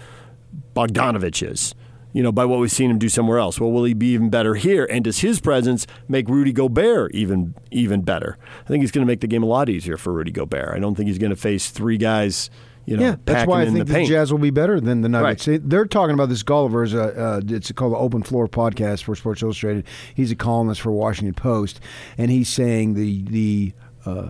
Bogdanovich 0.76 1.48
is, 1.50 1.74
you 2.14 2.24
know, 2.24 2.32
by 2.32 2.46
what 2.46 2.60
we've 2.60 2.72
seen 2.72 2.90
him 2.90 2.98
do 3.00 3.10
somewhere 3.10 3.38
else. 3.40 3.60
Well, 3.60 3.72
will 3.72 3.84
he 3.84 3.94
be 3.94 4.08
even 4.14 4.30
better 4.30 4.56
here? 4.56 4.88
And 4.90 5.04
does 5.04 5.20
his 5.20 5.40
presence 5.40 5.86
make 6.08 6.28
Rudy 6.30 6.52
Gobert 6.54 7.14
even 7.14 7.54
even 7.72 8.02
better? 8.02 8.38
I 8.64 8.68
think 8.68 8.82
he's 8.82 8.92
going 8.92 9.06
to 9.06 9.12
make 9.12 9.22
the 9.22 9.28
game 9.28 9.44
a 9.44 9.48
lot 9.48 9.70
easier 9.70 9.98
for 9.98 10.14
Rudy 10.14 10.32
Gobert. 10.32 10.74
I 10.76 10.80
don't 10.80 10.96
think 10.96 11.08
he's 11.08 11.18
going 11.20 11.30
to 11.32 11.36
face 11.36 11.70
three 11.70 11.98
guys, 11.98 12.50
you 12.86 12.96
know, 12.98 13.04
yeah, 13.04 13.16
that's 13.26 13.48
why 13.48 13.62
I 13.64 13.66
think 13.66 13.80
the 13.80 13.94
the. 13.94 14.06
Jazz 14.06 14.32
will 14.32 14.40
be 14.40 14.50
better 14.50 14.80
than 14.80 15.02
the 15.02 15.10
Nuggets. 15.10 15.48
Right. 15.48 15.62
They- 15.62 15.68
They're 15.68 15.86
talking 15.86 16.14
about 16.14 16.30
this 16.30 16.42
Golliver's. 16.44 16.96
Uh, 16.96 17.14
uh, 17.18 17.42
it's 17.54 17.72
called 17.74 17.92
the 17.94 17.98
Open 17.98 18.24
Floor 18.24 18.48
Podcast 18.48 19.04
for 19.04 19.14
Sports 19.16 19.42
Illustrated. 19.42 19.86
He's 20.16 20.32
a 20.32 20.36
columnist 20.36 20.80
for 20.82 20.92
Washington 20.92 21.34
Post, 21.34 21.80
and 22.18 22.32
he's 22.32 22.48
saying 22.50 22.94
the 22.94 23.24
the 23.24 23.74
uh, 24.06 24.30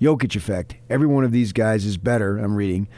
Jokic 0.00 0.34
effect. 0.36 0.74
Every 0.90 1.06
one 1.06 1.22
of 1.24 1.30
these 1.32 1.52
guys 1.52 1.84
is 1.84 1.96
better. 1.96 2.38
I'm 2.38 2.56
reading 2.56 2.88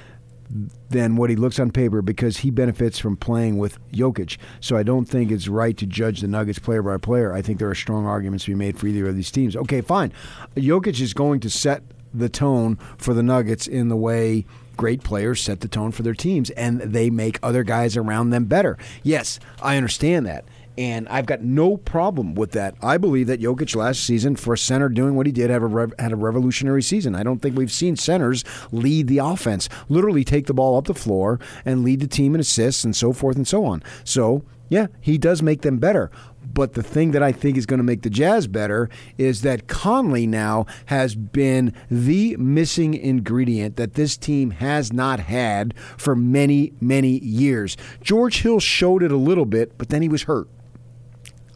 than 0.89 1.17
what 1.17 1.31
he 1.31 1.37
looks 1.37 1.59
on 1.61 1.71
paper 1.71 2.03
because 2.03 2.39
he 2.39 2.51
benefits 2.51 2.99
from 2.99 3.17
playing 3.17 3.59
with 3.59 3.79
Jokic. 3.93 4.37
So 4.61 4.77
I 4.77 4.83
don't 4.83 5.07
think 5.07 5.31
it's 5.31 5.49
right 5.49 5.77
to 5.77 5.87
judge 5.87 6.21
the 6.21 6.29
Nuggets 6.29 6.59
player 6.59 6.83
by 6.83 6.97
player. 6.99 7.33
I 7.33 7.43
think 7.43 7.59
there 7.59 7.69
are 7.69 7.75
strong 7.75 8.07
arguments 8.07 8.45
to 8.47 8.51
be 8.51 8.57
made 8.57 8.79
for 8.79 8.87
either 8.87 9.07
of 9.09 9.17
these 9.17 9.31
teams. 9.31 9.55
Okay, 9.55 9.81
fine. 9.81 10.13
Jokic 10.57 11.01
is 11.01 11.15
going 11.15 11.41
to 11.41 11.51
set 11.51 11.83
the 12.13 12.29
tone 12.29 12.77
for 12.99 13.15
the 13.15 13.23
Nuggets 13.23 13.67
in 13.67 13.89
the 13.89 13.97
way 13.97 14.45
great 14.77 15.05
players 15.05 15.43
set 15.43 15.61
the 15.61 15.69
tone 15.69 15.93
for 15.93 16.03
their 16.03 16.15
teams 16.15 16.49
and 16.51 16.81
they 16.81 17.11
make 17.11 17.39
other 17.43 17.63
guys 17.63 17.99
around 17.99 18.31
them 18.31 18.47
better. 18.47 18.79
Yes, 19.03 19.39
I 19.61 19.77
understand 19.77 20.25
that. 20.25 20.47
And 20.81 21.07
I've 21.11 21.27
got 21.27 21.43
no 21.43 21.77
problem 21.77 22.35
with 22.35 22.53
that. 22.53 22.75
I 22.81 22.97
believe 22.97 23.27
that 23.27 23.39
Jokic 23.39 23.77
last 23.77 24.03
season, 24.03 24.35
for 24.35 24.55
a 24.55 24.59
center 24.59 24.89
doing 24.89 25.15
what 25.15 25.27
he 25.27 25.33
did, 25.33 25.51
had 25.51 25.61
a, 25.61 25.67
rev- 25.67 25.93
had 25.99 26.11
a 26.11 26.17
revolutionary 26.17 26.83
season. 26.83 27.15
I 27.15 27.23
don't 27.23 27.41
think 27.43 27.55
we've 27.55 27.71
seen 27.71 27.97
centers 27.97 28.45
lead 28.73 29.07
the 29.07 29.19
offense, 29.19 29.69
literally 29.91 30.25
take 30.25 30.47
the 30.47 30.55
ball 30.55 30.79
up 30.79 30.87
the 30.87 30.95
floor 30.95 31.39
and 31.67 31.85
lead 31.85 32.01
the 32.01 32.07
team 32.07 32.35
in 32.35 32.41
assists 32.41 32.83
and 32.83 32.97
so 32.97 33.13
forth 33.13 33.37
and 33.37 33.47
so 33.47 33.67
on. 33.67 33.83
So, 34.05 34.43
yeah, 34.71 34.87
he 35.03 35.19
does 35.19 35.43
make 35.43 35.61
them 35.61 35.77
better. 35.77 36.11
But 36.55 36.73
the 36.73 36.83
thing 36.83 37.11
that 37.11 37.23
I 37.23 37.31
think 37.31 37.59
is 37.59 37.67
going 37.67 37.77
to 37.77 37.85
make 37.85 38.01
the 38.01 38.09
Jazz 38.09 38.47
better 38.47 38.89
is 39.19 39.43
that 39.43 39.69
Conley 39.69 40.27
now 40.27 40.65
has 40.87 41.15
been 41.15 41.75
the 41.91 42.39
missing 42.39 42.95
ingredient 42.95 43.77
that 43.77 43.97
this 43.97 44.17
team 44.17 44.53
has 44.53 44.95
not 44.95 45.21
had 45.21 45.75
for 45.99 46.17
many, 46.17 46.73
many 46.81 47.19
years. 47.19 47.77
George 48.01 48.41
Hill 48.41 48.61
showed 48.61 49.03
it 49.03 49.13
a 49.13 49.19
little 49.19 49.45
bit, 49.45 49.77
but 49.77 49.91
then 49.91 50.01
he 50.01 50.09
was 50.09 50.23
hurt. 50.23 50.49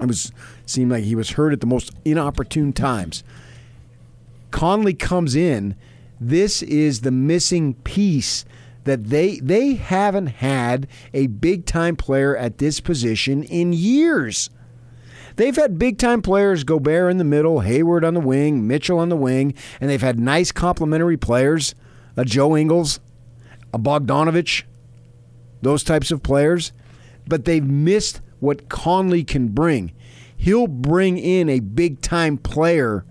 It 0.04 0.08
was 0.08 0.32
seemed 0.66 0.90
like 0.90 1.04
he 1.04 1.14
was 1.14 1.30
hurt 1.30 1.52
at 1.52 1.60
the 1.60 1.66
most 1.66 1.92
inopportune 2.04 2.72
times. 2.72 3.24
Conley 4.50 4.94
comes 4.94 5.34
in. 5.34 5.74
This 6.20 6.62
is 6.62 7.00
the 7.00 7.10
missing 7.10 7.74
piece 7.74 8.44
that 8.84 9.04
they 9.04 9.38
they 9.40 9.74
haven't 9.74 10.26
had 10.28 10.86
a 11.12 11.26
big 11.26 11.66
time 11.66 11.96
player 11.96 12.36
at 12.36 12.58
this 12.58 12.80
position 12.80 13.42
in 13.42 13.72
years. 13.72 14.50
They've 15.36 15.56
had 15.56 15.78
big 15.78 15.98
time 15.98 16.22
players, 16.22 16.62
Gobert 16.62 17.10
in 17.10 17.18
the 17.18 17.24
middle, 17.24 17.60
Hayward 17.60 18.04
on 18.04 18.14
the 18.14 18.20
wing, 18.20 18.66
Mitchell 18.68 19.00
on 19.00 19.08
the 19.08 19.16
wing, 19.16 19.54
and 19.80 19.90
they've 19.90 20.00
had 20.00 20.20
nice 20.20 20.52
complementary 20.52 21.16
players, 21.16 21.74
a 22.16 22.24
Joe 22.24 22.56
Ingles, 22.56 23.00
a 23.72 23.78
Bogdanovich, 23.78 24.62
those 25.60 25.82
types 25.82 26.12
of 26.12 26.22
players, 26.22 26.72
but 27.26 27.44
they've 27.44 27.64
missed 27.64 28.20
what 28.44 28.68
Conley 28.68 29.24
can 29.24 29.48
bring. 29.48 29.92
He'll 30.36 30.66
bring 30.66 31.16
in 31.16 31.48
a 31.48 31.60
big 31.60 32.00
time 32.00 32.36
player 32.36 33.04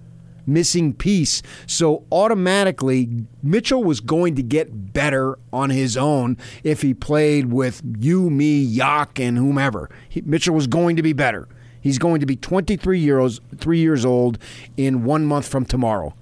missing 0.46 0.94
piece. 0.94 1.42
So 1.66 2.06
automatically, 2.12 3.26
Mitchell 3.42 3.84
was 3.84 4.00
going 4.00 4.36
to 4.36 4.44
get 4.44 4.94
better 4.94 5.40
on 5.52 5.70
his 5.70 5.98
own 5.98 6.38
if 6.64 6.82
he 6.82 6.94
played 6.94 7.52
with 7.52 7.82
you, 7.98 8.30
me, 8.30 8.62
Yak, 8.62 9.20
and 9.20 9.38
whomever. 9.38 9.90
He, 10.10 10.22
Mitchell 10.22 10.54
was 10.54 10.68
going 10.68 10.96
to 10.98 11.02
be 11.02 11.14
better. 11.14 11.48
He's 11.82 11.98
going 11.98 12.20
to 12.20 12.26
be 12.26 12.36
23 12.36 13.00
years, 13.00 13.42
three 13.58 13.80
years 13.80 14.06
old 14.06 14.38
in 14.78 15.04
one 15.04 15.26
month 15.26 15.48
from 15.48 15.66
tomorrow. 15.66 16.16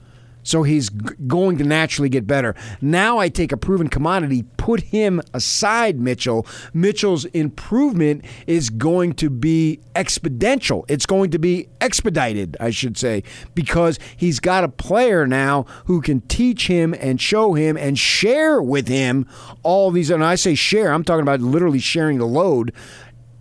So 0.43 0.63
he's 0.63 0.89
g- 0.89 1.15
going 1.27 1.57
to 1.57 1.63
naturally 1.63 2.09
get 2.09 2.27
better. 2.27 2.55
Now 2.81 3.19
I 3.19 3.29
take 3.29 3.51
a 3.51 3.57
proven 3.57 3.87
commodity, 3.87 4.43
put 4.57 4.81
him 4.81 5.21
aside, 5.33 5.99
Mitchell. 5.99 6.45
Mitchell's 6.73 7.25
improvement 7.25 8.25
is 8.47 8.69
going 8.69 9.13
to 9.13 9.29
be 9.29 9.79
exponential. 9.95 10.83
It's 10.87 11.05
going 11.05 11.31
to 11.31 11.39
be 11.39 11.67
expedited, 11.79 12.57
I 12.59 12.71
should 12.71 12.97
say, 12.97 13.23
because 13.55 13.99
he's 14.17 14.39
got 14.39 14.63
a 14.63 14.69
player 14.69 15.27
now 15.27 15.65
who 15.85 16.01
can 16.01 16.21
teach 16.21 16.67
him 16.67 16.95
and 16.99 17.21
show 17.21 17.53
him 17.53 17.77
and 17.77 17.97
share 17.97 18.61
with 18.61 18.87
him 18.87 19.27
all 19.63 19.91
these. 19.91 20.09
And 20.09 20.23
I 20.23 20.35
say 20.35 20.55
share, 20.55 20.91
I'm 20.91 21.03
talking 21.03 21.21
about 21.21 21.41
literally 21.41 21.79
sharing 21.79 22.17
the 22.17 22.25
load 22.25 22.73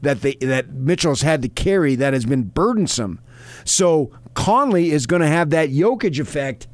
that 0.03 0.23
they 0.23 0.35
that 0.37 0.71
Mitchell's 0.71 1.23
had 1.23 1.43
to 1.43 1.49
carry 1.49 1.95
that 1.97 2.13
has 2.13 2.25
been 2.25 2.45
burdensome. 2.45 3.21
So 3.65 4.11
Conley 4.35 4.91
is 4.91 5.07
going 5.07 5.23
to 5.23 5.29
have 5.29 5.51
that 5.51 5.71
Jokic 5.71 6.19
effect 6.19 6.69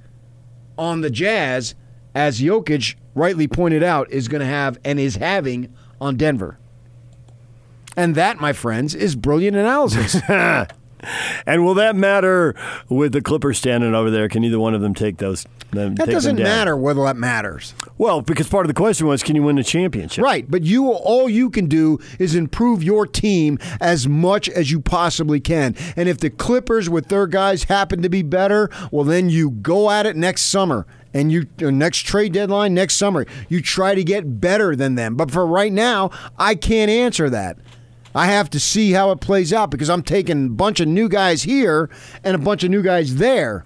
on 0.79 1.01
the 1.01 1.11
Jazz, 1.11 1.75
as 2.15 2.41
Jokic 2.41 2.95
rightly 3.15 3.49
pointed 3.49 3.83
out, 3.83 4.11
is 4.11 4.29
going 4.29 4.41
to 4.41 4.47
have 4.47 4.79
and 4.85 4.99
is 4.99 5.17
having 5.17 5.73
on 6.01 6.17
Denver. 6.17 6.59
And 7.97 8.15
that, 8.15 8.41
my 8.41 8.53
friends, 8.53 8.95
is 8.95 9.17
brilliant 9.17 9.57
analysis. 9.57 10.17
And 11.47 11.65
will 11.65 11.75
that 11.75 11.95
matter 11.95 12.55
with 12.89 13.13
the 13.13 13.21
Clippers 13.21 13.59
standing 13.59 13.95
over 13.95 14.11
there? 14.11 14.29
Can 14.29 14.43
either 14.45 14.59
one 14.59 14.75
of 14.75 14.81
them 14.81 14.95
take 14.95 15.19
those? 15.19 15.47
Them, 15.71 15.95
that 15.97 16.07
take 16.07 16.15
doesn't 16.15 16.39
matter 16.39 16.77
whether 16.77 17.03
that 17.05 17.17
matters. 17.17 17.75
Well, 17.99 18.21
because 18.21 18.49
part 18.49 18.67
of 18.67 18.69
the 18.69 18.75
question 18.75 19.07
was, 19.07 19.23
can 19.23 19.37
you 19.37 19.43
win 19.43 19.57
the 19.57 19.65
championship? 19.65 20.25
Right, 20.25 20.49
but 20.51 20.63
you 20.63 20.91
all 20.91 21.29
you 21.29 21.51
can 21.51 21.67
do 21.67 21.99
is 22.19 22.35
improve 22.35 22.83
your 22.83 23.07
team 23.07 23.59
as 23.81 24.09
much 24.09 24.49
as 24.49 24.71
you 24.71 24.81
possibly 24.81 25.41
can. 25.41 25.75
And 25.97 26.09
if 26.09 26.19
the 26.19 26.31
Clippers 26.31 26.89
with 26.89 27.09
their 27.09 27.27
guys 27.27 27.65
happen 27.65 28.03
to 28.03 28.09
be 28.09 28.23
better, 28.23 28.71
well 28.91 29.05
then 29.05 29.29
you 29.29 29.51
go 29.51 29.91
at 29.91 30.07
it 30.07 30.17
next 30.17 30.43
summer. 30.43 30.87
And 31.15 31.33
you 31.33 31.47
uh, 31.63 31.71
next 31.71 32.01
trade 32.01 32.35
deadline 32.35 32.75
next 32.75 32.97
summer, 32.97 33.25
you 33.49 33.63
try 33.63 33.95
to 33.95 34.05
get 34.05 34.39
better 34.39 34.77
than 34.77 34.97
them. 34.97 35.15
But 35.15 35.31
for 35.31 35.47
right 35.47 35.73
now, 35.73 36.11
I 36.39 36.55
can't 36.55 36.91
answer 36.91 37.31
that. 37.31 37.57
I 38.17 38.27
have 38.27 38.49
to 38.51 38.61
see 38.61 38.93
how 38.93 39.11
it 39.11 39.21
plays 39.21 39.53
out 39.53 39.71
because 39.71 39.91
I'm 39.91 40.03
taking 40.03 40.47
a 40.47 40.51
bunch 40.51 40.81
of 40.81 40.89
new 40.89 41.09
guys 41.09 41.43
here 41.43 41.91
and 42.25 42.35
a 42.35 42.39
bunch 42.39 42.65
of 42.65 42.71
new 42.71 42.83
guys 42.83 43.17
there. 43.17 43.65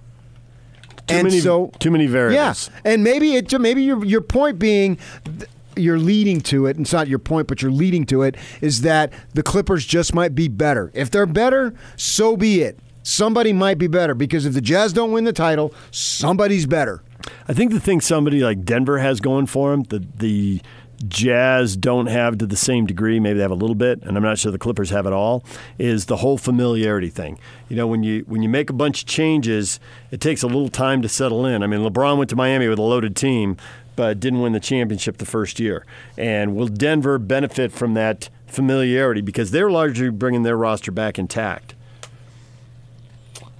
Too 1.07 1.15
and 1.15 1.27
many, 1.27 1.39
so 1.39 1.71
too 1.79 1.89
many 1.89 2.05
variables. 2.05 2.69
yeah, 2.73 2.91
and 2.91 3.03
maybe 3.03 3.35
it. 3.35 3.51
Maybe 3.59 3.83
your 3.83 4.05
your 4.05 4.21
point 4.21 4.59
being, 4.59 4.97
th- 5.25 5.49
you're 5.75 5.97
leading 5.97 6.41
to 6.41 6.67
it. 6.67 6.77
It's 6.77 6.93
not 6.93 7.07
your 7.07 7.19
point, 7.19 7.47
but 7.47 7.61
you're 7.61 7.71
leading 7.71 8.05
to 8.07 8.21
it. 8.23 8.35
Is 8.61 8.81
that 8.81 9.11
the 9.33 9.41
Clippers 9.41 9.85
just 9.85 10.13
might 10.13 10.35
be 10.35 10.47
better? 10.47 10.91
If 10.93 11.09
they're 11.09 11.25
better, 11.25 11.73
so 11.95 12.37
be 12.37 12.61
it. 12.61 12.77
Somebody 13.03 13.51
might 13.51 13.79
be 13.79 13.87
better 13.87 14.13
because 14.13 14.45
if 14.45 14.53
the 14.53 14.61
Jazz 14.61 14.93
don't 14.93 15.11
win 15.11 15.23
the 15.23 15.33
title, 15.33 15.73
somebody's 15.89 16.67
better. 16.67 17.01
I 17.47 17.53
think 17.53 17.71
the 17.71 17.79
thing 17.79 17.99
somebody 17.99 18.41
like 18.41 18.63
Denver 18.63 18.99
has 18.99 19.19
going 19.19 19.47
for 19.47 19.71
them, 19.71 19.83
the 19.83 20.05
the 20.17 20.61
Jazz 21.07 21.75
don't 21.75 22.07
have 22.07 22.37
to 22.39 22.45
the 22.45 22.55
same 22.55 22.85
degree. 22.85 23.19
Maybe 23.19 23.37
they 23.37 23.41
have 23.41 23.51
a 23.51 23.55
little 23.55 23.75
bit, 23.75 24.01
and 24.03 24.17
I'm 24.17 24.23
not 24.23 24.37
sure 24.37 24.51
the 24.51 24.57
Clippers 24.57 24.89
have 24.89 25.05
it 25.05 25.13
all. 25.13 25.43
Is 25.77 26.05
the 26.05 26.17
whole 26.17 26.37
familiarity 26.37 27.09
thing? 27.09 27.39
You 27.69 27.75
know, 27.75 27.87
when 27.87 28.03
you 28.03 28.23
when 28.27 28.41
you 28.43 28.49
make 28.49 28.69
a 28.69 28.73
bunch 28.73 29.03
of 29.03 29.07
changes, 29.07 29.79
it 30.11 30.21
takes 30.21 30.43
a 30.43 30.47
little 30.47 30.69
time 30.69 31.01
to 31.01 31.09
settle 31.09 31.45
in. 31.45 31.63
I 31.63 31.67
mean, 31.67 31.81
LeBron 31.81 32.17
went 32.17 32.29
to 32.31 32.35
Miami 32.35 32.67
with 32.67 32.79
a 32.79 32.83
loaded 32.83 33.15
team, 33.15 33.57
but 33.95 34.19
didn't 34.19 34.41
win 34.41 34.53
the 34.53 34.59
championship 34.59 35.17
the 35.17 35.25
first 35.25 35.59
year. 35.59 35.85
And 36.17 36.55
will 36.55 36.67
Denver 36.67 37.17
benefit 37.17 37.71
from 37.71 37.93
that 37.95 38.29
familiarity 38.47 39.21
because 39.21 39.51
they're 39.51 39.71
largely 39.71 40.09
bringing 40.09 40.43
their 40.43 40.57
roster 40.57 40.91
back 40.91 41.17
intact? 41.17 41.75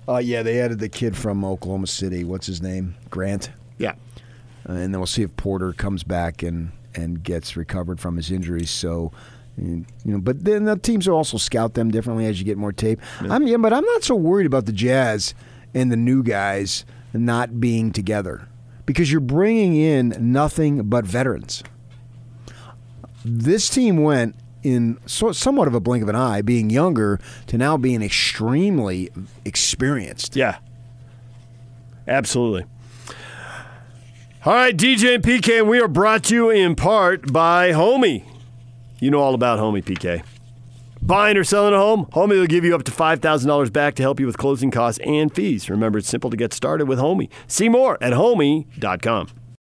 Uh, 0.08 0.18
yeah, 0.18 0.44
they 0.44 0.60
added 0.60 0.80
the 0.80 0.90
kid 0.90 1.16
from 1.16 1.46
Oklahoma 1.46 1.88
City. 1.88 2.24
What's 2.24 2.48
his 2.48 2.62
name? 2.62 2.96
Grant. 3.10 3.52
Yeah. 3.78 3.94
Uh, 4.68 4.74
and 4.74 4.94
then 4.94 5.00
we'll 5.00 5.08
see 5.08 5.24
if 5.24 5.36
Porter 5.38 5.74
comes 5.74 6.04
back 6.04 6.44
and 6.44 6.72
and 6.96 7.24
gets 7.24 7.56
recovered 7.56 8.00
from 8.00 8.18
his 8.18 8.32
injuries. 8.32 8.70
So. 8.70 9.12
You 9.58 9.86
know, 10.06 10.18
but 10.18 10.46
then 10.46 10.64
the 10.64 10.78
teams 10.78 11.08
will 11.08 11.18
also 11.18 11.38
scout 11.38 11.74
them 11.74 11.92
differently 11.92 12.26
as 12.26 12.40
you 12.40 12.46
get 12.46 12.58
more 12.58 12.72
tape. 12.72 13.02
I'm, 13.20 13.46
yeah, 13.46 13.58
but 13.58 13.74
I'm 13.74 13.84
not 13.84 14.02
so 14.02 14.16
worried 14.16 14.46
about 14.48 14.66
the 14.66 14.72
Jazz 14.72 15.36
and 15.74 15.92
the 15.92 15.98
new 15.98 16.24
guys 16.24 16.86
not 17.14 17.60
being 17.60 17.92
together 17.92 18.48
because 18.86 19.12
you're 19.12 19.20
bringing 19.22 19.76
in 19.76 20.16
nothing 20.20 20.84
but 20.84 21.06
veterans. 21.06 21.64
This 23.24 23.70
team 23.70 24.02
went 24.02 24.36
in 24.64 24.98
so, 25.06 25.32
somewhat 25.32 25.68
of 25.68 25.76
a 25.76 25.80
blink 25.80 26.02
of 26.02 26.10
an 26.10 26.16
eye, 26.16 26.42
being 26.42 26.70
younger 26.70 27.20
to 27.48 27.58
now 27.58 27.78
being 27.78 28.02
extremely 28.02 29.10
experienced. 29.46 30.36
Yeah. 30.36 30.58
Absolutely. 32.08 32.66
All 34.44 34.54
right, 34.54 34.76
DJ 34.76 35.14
and 35.14 35.24
PK, 35.24 35.60
and 35.60 35.70
we 35.70 35.80
are 35.80 35.88
brought 35.88 36.24
to 36.24 36.34
you 36.34 36.50
in 36.50 36.76
part 36.76 37.32
by 37.32 37.74
Homie. 37.74 38.24
You 39.00 39.12
know 39.12 39.20
all 39.20 39.36
about 39.36 39.60
Homie, 39.60 39.84
PK. 39.84 40.24
Buying 41.00 41.38
or 41.38 41.44
selling 41.44 41.76
a 41.76 41.78
home? 41.78 42.08
Homie 42.14 42.40
will 42.40 42.48
give 42.48 42.66
you 42.66 42.74
up 42.74 42.82
to 42.86 42.92
$5,000 42.92 43.72
back 43.72 43.94
to 43.96 44.02
help 44.02 44.20
you 44.20 44.26
with 44.26 44.40
closing 44.40 44.72
costs 44.72 45.00
and 45.06 45.32
fees. 45.32 45.70
Remember, 45.70 46.00
it's 46.00 46.08
simple 46.08 46.32
to 46.32 46.38
get 46.38 46.54
started 46.54 46.88
with 46.88 46.98
Homie. 46.98 47.30
See 47.46 47.70
more 47.70 48.04
at 48.04 48.14
homie.com. 48.14 49.28